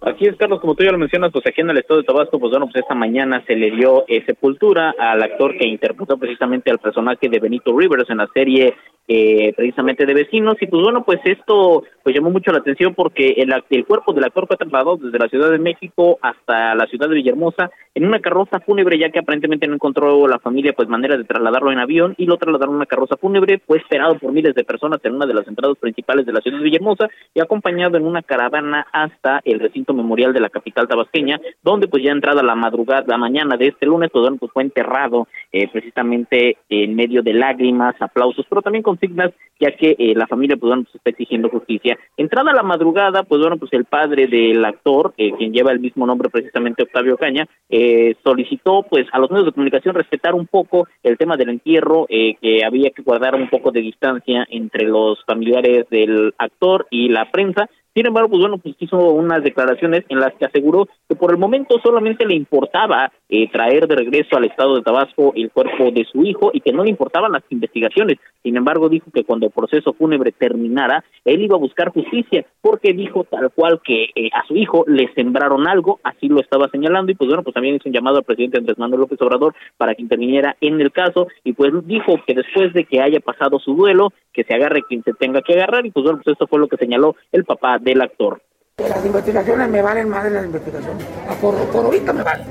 Así 0.05 0.25
es, 0.25 0.35
Carlos, 0.35 0.59
como 0.59 0.75
tú 0.75 0.83
ya 0.83 0.91
lo 0.91 0.97
mencionas, 0.97 1.31
pues 1.31 1.47
aquí 1.47 1.61
en 1.61 1.69
el 1.69 1.77
estado 1.77 2.01
de 2.01 2.05
Tabasco, 2.05 2.37
pues 2.37 2.51
bueno, 2.51 2.65
pues 2.65 2.83
esta 2.83 2.93
mañana 2.93 3.41
se 3.47 3.55
le 3.55 3.71
dio 3.71 4.03
eh, 4.09 4.21
sepultura 4.25 4.93
al 4.99 5.23
actor 5.23 5.57
que 5.57 5.65
interpretó 5.65 6.17
precisamente 6.17 6.69
al 6.69 6.79
personaje 6.79 7.29
de 7.29 7.39
Benito 7.39 7.77
Rivers 7.77 8.09
en 8.09 8.17
la 8.17 8.27
serie 8.33 8.75
eh, 9.07 9.53
precisamente 9.55 10.05
de 10.05 10.13
vecinos. 10.13 10.55
Y 10.61 10.67
pues 10.67 10.81
bueno 10.81 11.03
pues 11.03 11.19
esto 11.25 11.83
pues 12.03 12.15
llamó 12.15 12.29
mucho 12.31 12.51
la 12.51 12.59
atención 12.59 12.93
porque 12.93 13.35
el, 13.37 13.53
el 13.69 13.85
cuerpo 13.85 14.13
del 14.13 14.23
actor 14.23 14.47
fue 14.47 14.57
trasladado 14.57 14.97
desde 14.97 15.19
la 15.19 15.27
Ciudad 15.27 15.51
de 15.51 15.57
México 15.57 16.19
hasta 16.21 16.75
la 16.75 16.85
ciudad 16.87 17.09
de 17.09 17.15
Villahermosa 17.15 17.69
en 17.95 18.05
una 18.05 18.19
carroza 18.19 18.59
fúnebre 18.59 18.97
ya 18.97 19.09
que 19.09 19.19
aparentemente 19.19 19.67
no 19.67 19.75
encontró 19.75 20.27
la 20.27 20.39
familia 20.39 20.73
pues 20.73 20.87
manera 20.87 21.17
de 21.17 21.25
trasladarlo 21.25 21.71
en 21.71 21.79
avión 21.79 22.15
y 22.17 22.25
lo 22.25 22.37
trasladaron 22.37 22.75
en 22.75 22.77
una 22.77 22.85
carroza 22.85 23.17
fúnebre. 23.17 23.61
Fue 23.65 23.77
esperado 23.77 24.17
por 24.19 24.31
miles 24.31 24.55
de 24.55 24.63
personas 24.63 24.99
en 25.03 25.15
una 25.15 25.25
de 25.25 25.33
las 25.33 25.47
entradas 25.47 25.77
principales 25.77 26.25
de 26.25 26.33
la 26.33 26.41
ciudad 26.41 26.57
de 26.57 26.63
Villahermosa 26.63 27.09
y 27.33 27.41
acompañado 27.41 27.97
en 27.97 28.05
una 28.05 28.21
caravana 28.21 28.87
hasta 28.91 29.41
el 29.43 29.59
recinto 29.59 29.92
memorial 29.93 30.33
de 30.33 30.39
la 30.39 30.49
capital 30.49 30.87
tabasqueña 30.87 31.39
donde 31.61 31.87
pues 31.87 32.03
ya 32.03 32.11
entrada 32.11 32.41
la 32.41 32.55
madrugada 32.55 33.03
la 33.07 33.17
mañana 33.17 33.57
de 33.57 33.67
este 33.67 33.85
lunes 33.85 34.09
pues 34.11 34.23
pues 34.39 34.51
fue 34.51 34.63
enterrado 34.63 35.27
eh, 35.51 35.67
precisamente 35.67 36.57
en 36.69 36.95
medio 36.95 37.21
de 37.21 37.33
lágrimas 37.33 37.95
aplausos 37.99 38.45
pero 38.49 38.61
también 38.61 38.83
con 38.83 38.93
consignas, 38.93 39.31
ya 39.59 39.71
que 39.75 39.95
eh, 39.97 40.13
la 40.15 40.27
familia, 40.27 40.57
pues 40.57 40.69
bueno, 40.69 40.83
pues 40.83 40.95
está 40.95 41.09
exigiendo 41.09 41.49
justicia. 41.49 41.97
Entrada 42.17 42.53
la 42.53 42.63
madrugada, 42.63 43.23
pues 43.23 43.41
bueno, 43.41 43.57
pues 43.57 43.71
el 43.73 43.85
padre 43.85 44.27
del 44.27 44.63
actor, 44.63 45.13
eh, 45.17 45.31
quien 45.37 45.51
lleva 45.51 45.71
el 45.71 45.79
mismo 45.79 46.05
nombre 46.05 46.29
precisamente, 46.29 46.83
Octavio 46.83 47.17
Caña, 47.17 47.47
eh, 47.69 48.15
solicitó, 48.23 48.83
pues, 48.83 49.07
a 49.11 49.19
los 49.19 49.31
medios 49.31 49.47
de 49.47 49.51
comunicación 49.53 49.95
respetar 49.95 50.35
un 50.35 50.47
poco 50.47 50.87
el 51.01 51.17
tema 51.17 51.37
del 51.37 51.49
entierro, 51.49 52.05
que 52.07 52.63
había 52.65 52.91
que 52.91 53.01
guardar 53.01 53.35
un 53.35 53.49
poco 53.49 53.71
de 53.71 53.81
distancia 53.81 54.45
entre 54.49 54.85
los 54.85 55.23
familiares 55.25 55.85
del 55.89 56.33
actor 56.37 56.87
y 56.89 57.09
la 57.09 57.31
prensa, 57.31 57.69
Sin 57.95 58.07
embargo, 58.07 58.29
pues 58.29 58.41
bueno, 58.41 58.57
pues 58.57 58.75
hizo 58.79 58.97
unas 58.97 59.43
declaraciones 59.43 60.03
en 60.09 60.19
las 60.19 60.33
que 60.33 60.45
aseguró 60.45 60.87
que 61.07 61.15
por 61.15 61.31
el 61.31 61.37
momento 61.37 61.79
solamente 61.83 62.25
le 62.25 62.33
importaba 62.33 63.11
eh, 63.29 63.47
traer 63.51 63.87
de 63.87 63.95
regreso 63.95 64.35
al 64.35 64.45
estado 64.45 64.75
de 64.75 64.81
Tabasco 64.81 65.31
el 65.35 65.51
cuerpo 65.51 65.91
de 65.91 66.03
su 66.11 66.23
hijo 66.23 66.49
y 66.53 66.61
que 66.61 66.73
no 66.73 66.83
le 66.83 66.89
importaban 66.89 67.31
las 67.31 67.43
investigaciones. 67.49 68.17
Sin 68.41 68.57
embargo, 68.57 68.89
dijo 68.89 69.11
que 69.13 69.23
cuando 69.23 69.45
el 69.45 69.51
proceso 69.51 69.93
fúnebre 69.93 70.31
terminara, 70.31 71.03
él 71.23 71.41
iba 71.41 71.55
a 71.55 71.59
buscar 71.59 71.89
justicia 71.89 72.45
porque 72.61 72.93
dijo 72.93 73.25
tal 73.25 73.51
cual 73.51 73.79
que 73.83 74.05
eh, 74.15 74.29
a 74.33 74.45
su 74.47 74.55
hijo 74.55 74.85
le 74.87 75.13
sembraron 75.13 75.67
algo, 75.67 75.99
así 76.03 76.27
lo 76.29 76.39
estaba 76.39 76.69
señalando 76.69 77.11
y 77.11 77.15
pues 77.15 77.27
bueno, 77.27 77.43
pues 77.43 77.53
también 77.53 77.75
hizo 77.75 77.89
un 77.89 77.93
llamado 77.93 78.17
al 78.17 78.23
presidente 78.23 78.57
Andrés 78.57 78.79
Manuel 78.79 79.01
López 79.01 79.21
Obrador 79.21 79.53
para 79.77 79.93
que 79.93 80.01
interviniera 80.01 80.57
en 80.61 80.81
el 80.81 80.91
caso 80.91 81.27
y 81.43 81.53
pues 81.53 81.71
dijo 81.85 82.19
que 82.25 82.33
después 82.33 82.73
de 82.73 82.85
que 82.85 83.01
haya 83.01 83.19
pasado 83.19 83.59
su 83.59 83.75
duelo, 83.75 84.11
que 84.31 84.43
se 84.43 84.55
agarre 84.55 84.81
quien 84.81 85.03
se 85.03 85.13
tenga 85.13 85.41
que 85.41 85.53
agarrar 85.53 85.85
y 85.85 85.91
pues 85.91 86.03
bueno, 86.03 86.19
pues 86.23 86.33
esto 86.33 86.47
fue 86.47 86.59
lo 86.59 86.67
que 86.67 86.77
señaló 86.77 87.15
el 87.31 87.45
papá 87.45 87.77
del 87.83 88.01
actor. 88.01 88.41
Las 88.77 89.05
investigaciones 89.05 89.69
me 89.69 89.81
valen 89.81 90.09
más 90.09 90.23
de 90.23 90.31
las 90.31 90.45
investigaciones. 90.45 91.05
Por, 91.41 91.55
por 91.67 91.85
ahorita 91.85 92.13
me 92.13 92.23
valen. 92.23 92.47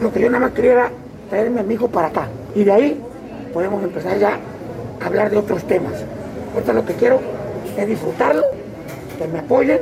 Lo 0.00 0.12
que 0.12 0.20
yo 0.20 0.28
nada 0.28 0.46
más 0.46 0.52
quería 0.52 0.72
era 0.72 0.90
traerme 1.30 1.60
a 1.60 1.62
mi 1.62 1.74
hijo 1.74 1.88
para 1.88 2.08
acá. 2.08 2.28
Y 2.54 2.64
de 2.64 2.72
ahí 2.72 3.00
podemos 3.52 3.82
empezar 3.82 4.18
ya 4.18 4.38
a 5.00 5.06
hablar 5.06 5.30
de 5.30 5.38
otros 5.38 5.64
temas. 5.64 5.92
Ahorita 6.54 6.72
lo 6.72 6.84
que 6.84 6.94
quiero 6.94 7.20
es 7.76 7.86
disfrutarlo, 7.86 8.44
que 9.18 9.26
me 9.26 9.40
apoyen, 9.40 9.80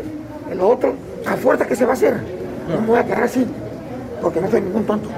en 0.51 0.59
lo 0.59 0.69
otro, 0.69 0.95
a 1.27 1.37
fuerza 1.37 1.67
que 1.67 1.77
se 1.77 1.85
va 1.85 1.91
a 1.91 1.95
hacer. 1.95 2.15
No 2.69 2.81
me 2.81 2.87
voy 2.87 2.99
a 2.99 3.05
quedar 3.05 3.25
así, 3.25 3.47
porque 4.21 4.41
no 4.41 4.51
soy 4.51 4.63
ningún 4.63 4.85
tonto. 4.87 5.09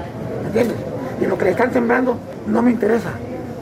¿Me 0.41 0.47
entiendes? 0.47 0.77
Y 1.21 1.25
lo 1.25 1.37
que 1.37 1.45
le 1.45 1.51
están 1.51 1.71
sembrando 1.71 2.17
no 2.47 2.61
me 2.61 2.71
interesa. 2.71 3.11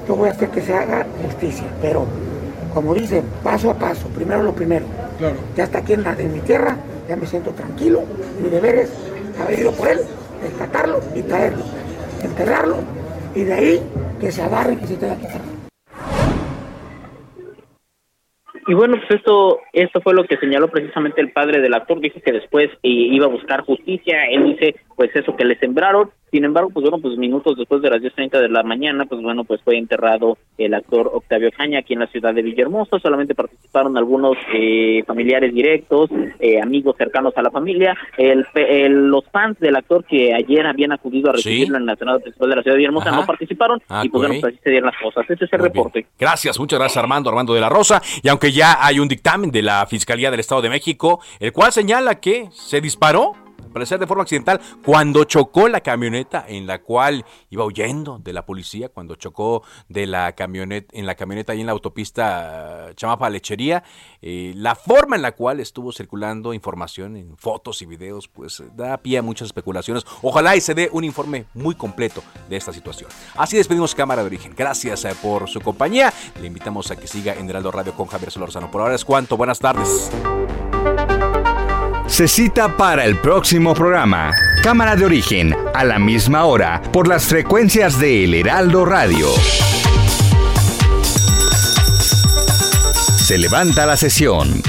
Yo 0.08 0.16
voy 0.16 0.30
a 0.30 0.32
hacer 0.32 0.50
que 0.50 0.62
se 0.62 0.74
haga 0.74 1.06
justicia. 1.24 1.66
Pero, 1.82 2.06
como 2.74 2.94
dicen, 2.94 3.24
paso 3.44 3.70
a 3.70 3.76
paso, 3.76 4.08
primero 4.08 4.44
lo 4.44 4.54
primero. 4.54 4.86
Ya 5.56 5.64
está 5.66 5.80
aquí 5.80 5.94
en, 5.94 6.04
la, 6.04 6.14
en 6.14 6.34
mi 6.34 6.40
tierra, 6.40 6.76
ya 7.08 7.16
me 7.16 7.28
siento 7.28 7.52
tranquilo. 7.52 8.02
Mi 8.42 8.50
deber 8.50 8.76
es 8.76 8.90
haber 9.42 9.60
ido 9.60 9.72
por 9.72 9.88
él, 9.88 10.00
rescatarlo 10.42 11.00
y 11.16 11.22
traerlo, 11.22 11.64
enterrarlo 12.22 12.78
y 13.36 13.44
de 13.44 13.54
ahí 13.54 13.84
que 14.20 14.32
se 14.32 14.42
agarre 14.42 14.78
que 14.78 14.88
se 14.88 14.96
tenga 14.96 15.16
que 15.16 15.28
agarrar. 15.28 15.53
Y 18.68 18.74
bueno, 18.74 18.98
pues 18.98 19.20
esto, 19.20 19.60
esto 19.74 20.02
fue 20.02 20.14
lo 20.14 20.26
que 20.26 20.38
señaló 20.38 20.70
precisamente 20.70 21.22
el 21.22 21.32
padre 21.32 21.62
del 21.62 21.74
actor, 21.74 22.00
dijo 22.00 22.20
que 22.24 22.32
después 22.32 22.70
eh, 22.84 22.90
iba 22.90 23.26
a 23.26 23.30
buscar 23.30 23.62
justicia, 23.62 24.26
él 24.26 24.44
dice 24.46 24.76
pues 24.96 25.16
eso 25.16 25.36
que 25.36 25.46
le 25.46 25.58
sembraron, 25.58 26.12
sin 26.34 26.46
embargo, 26.46 26.72
pues 26.72 26.84
bueno, 26.84 27.00
pues 27.00 27.16
minutos 27.16 27.56
después 27.58 27.84
de 27.84 27.92
las 27.92 28.02
10.30 28.02 28.42
de 28.42 28.50
la 28.50 28.64
mañana, 28.64 29.06
pues 29.06 29.22
bueno, 29.22 29.44
pues 29.44 29.62
fue 29.62 29.78
enterrado 29.78 30.38
el 30.58 30.74
actor 30.74 31.12
Octavio 31.14 31.52
Caña 31.56 31.80
aquí 31.80 31.94
en 31.94 32.00
la 32.00 32.08
ciudad 32.08 32.34
de 32.34 32.42
Villahermosa, 32.42 32.98
solamente 32.98 33.36
participaron 33.36 33.98
algunos 33.98 34.36
eh, 34.52 35.04
familiares 35.06 35.54
directos, 35.54 36.10
eh, 36.40 36.60
amigos 36.60 36.96
cercanos 36.98 37.34
a 37.38 37.44
la 37.44 37.52
familia, 37.52 37.96
el, 38.18 38.48
el, 38.56 39.10
los 39.10 39.26
fans 39.32 39.60
del 39.60 39.76
actor 39.76 40.06
que 40.06 40.34
ayer 40.34 40.66
habían 40.66 40.92
acudido 40.92 41.30
a 41.30 41.34
recibirlo 41.34 41.78
en 41.78 41.86
la 41.86 41.96
Principal 41.96 42.50
de 42.50 42.56
la 42.56 42.62
ciudad 42.64 42.76
de 42.76 42.78
Villahermosa 42.78 43.12
no 43.12 43.26
participaron. 43.26 43.82
Ah, 43.90 44.02
y 44.04 44.10
pues 44.10 44.28
bueno, 44.28 44.42
pues 44.42 44.54
así 44.54 44.64
se 44.64 44.70
dieron 44.72 44.90
las 44.90 45.00
cosas, 45.02 45.30
ese 45.30 45.46
es 45.46 45.54
el 45.54 45.60
reporte. 45.60 46.08
Gracias, 46.20 46.60
muchas 46.60 46.80
gracias 46.80 46.98
Armando, 46.98 47.30
Armando 47.30 47.54
de 47.54 47.62
la 47.62 47.70
Rosa. 47.70 48.02
Y 48.24 48.30
aunque 48.30 48.52
ya 48.54 48.78
hay 48.80 49.00
un 49.00 49.08
dictamen 49.08 49.52
de 49.52 49.62
la 49.62 49.86
Fiscalía 49.88 50.32
del 50.32 50.40
Estado 50.40 50.62
de 50.62 50.70
México, 50.70 51.20
el 51.40 51.52
cual 51.52 51.74
señala 51.74 52.20
que 52.20 52.50
se 52.52 52.80
disparó, 52.80 53.34
parecer 53.74 54.00
de 54.00 54.08
forma 54.08 54.24
accidental, 54.24 54.62
cuando 54.86 55.24
chocó 55.26 55.68
la 55.68 55.82
camioneta 55.82 56.46
en 56.48 56.68
la 56.68 56.82
cual 56.82 57.26
iba 57.50 57.66
huyendo 57.66 58.20
de 58.20 58.34
la 58.34 58.46
policía, 58.46 58.90
cuando 58.90 59.16
chocó 59.16 59.64
de 59.90 60.08
la 60.08 60.32
camioneta, 60.34 60.98
en 60.98 61.06
la 61.06 61.16
camioneta 61.16 61.54
ahí 61.54 61.62
en 61.62 61.66
la 61.66 61.74
autopista 61.74 62.90
eh, 62.90 62.96
Chamapa 62.96 63.30
Lechería, 63.30 63.84
eh, 64.22 64.54
la 64.56 64.76
forma 64.76 65.16
en 65.16 65.22
la 65.22 65.34
cual 65.34 65.60
estuvo 65.60 65.92
circulando 65.92 66.54
información 66.54 67.18
en 67.18 67.38
fotos 67.38 67.82
y 67.82 67.86
videos, 67.86 68.28
pues 68.28 68.60
eh, 68.60 68.70
da 68.74 68.98
pie 68.98 69.18
a 69.18 69.22
muchas 69.22 69.48
especulaciones. 69.48 70.06
Ojalá 70.22 70.56
y 70.56 70.62
se 70.62 70.74
dé 70.74 70.90
un 70.92 71.04
informe 71.04 71.46
muy 71.54 71.76
completo 71.76 72.24
de 72.50 72.58
esta 72.58 72.72
situación. 72.72 73.10
Así 73.36 73.58
despedimos 73.58 73.96
Cámara 73.96 74.22
de 74.22 74.28
Origen. 74.28 74.54
Gracias 74.56 75.06
por 75.22 75.50
su 75.50 75.60
compañía. 75.60 76.14
Le 76.40 76.48
invitamos 76.48 76.92
a 76.92 76.96
que 76.96 77.08
siga 77.08 77.34
en 77.34 77.50
Heraldo 77.50 77.72
Radio 77.72 77.94
con 77.94 78.08
Javier 78.08 78.32
Solorzano. 78.32 78.70
Por 78.72 78.82
ahora 78.82 78.96
es 78.96 79.06
cuanto. 79.06 79.38
Buenas 79.38 79.60
tardes. 79.60 80.12
Se 82.14 82.28
cita 82.28 82.78
para 82.78 83.06
el 83.06 83.18
próximo 83.18 83.74
programa. 83.74 84.30
Cámara 84.62 84.96
de 84.96 85.04
origen, 85.04 85.56
a 85.74 85.84
la 85.84 85.98
misma 85.98 86.46
hora, 86.46 86.80
por 86.92 87.08
las 87.08 87.26
frecuencias 87.26 88.00
de 88.00 88.26
El 88.26 88.36
Heraldo 88.36 88.86
Radio. 88.86 89.30
Se 93.18 93.36
levanta 93.40 93.88
la 93.88 93.98
sesión. 93.98 94.62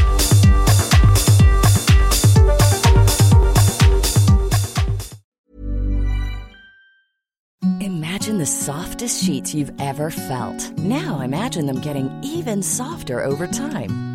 Imagine 7.78 8.38
the 8.38 8.46
softest 8.46 9.22
sheets 9.22 9.54
you've 9.54 9.74
ever 9.78 10.10
felt. 10.10 10.72
Now 10.78 11.20
imagine 11.20 11.66
them 11.66 11.82
getting 11.82 12.08
even 12.22 12.62
softer 12.62 13.22
over 13.22 13.46
time. 13.46 14.13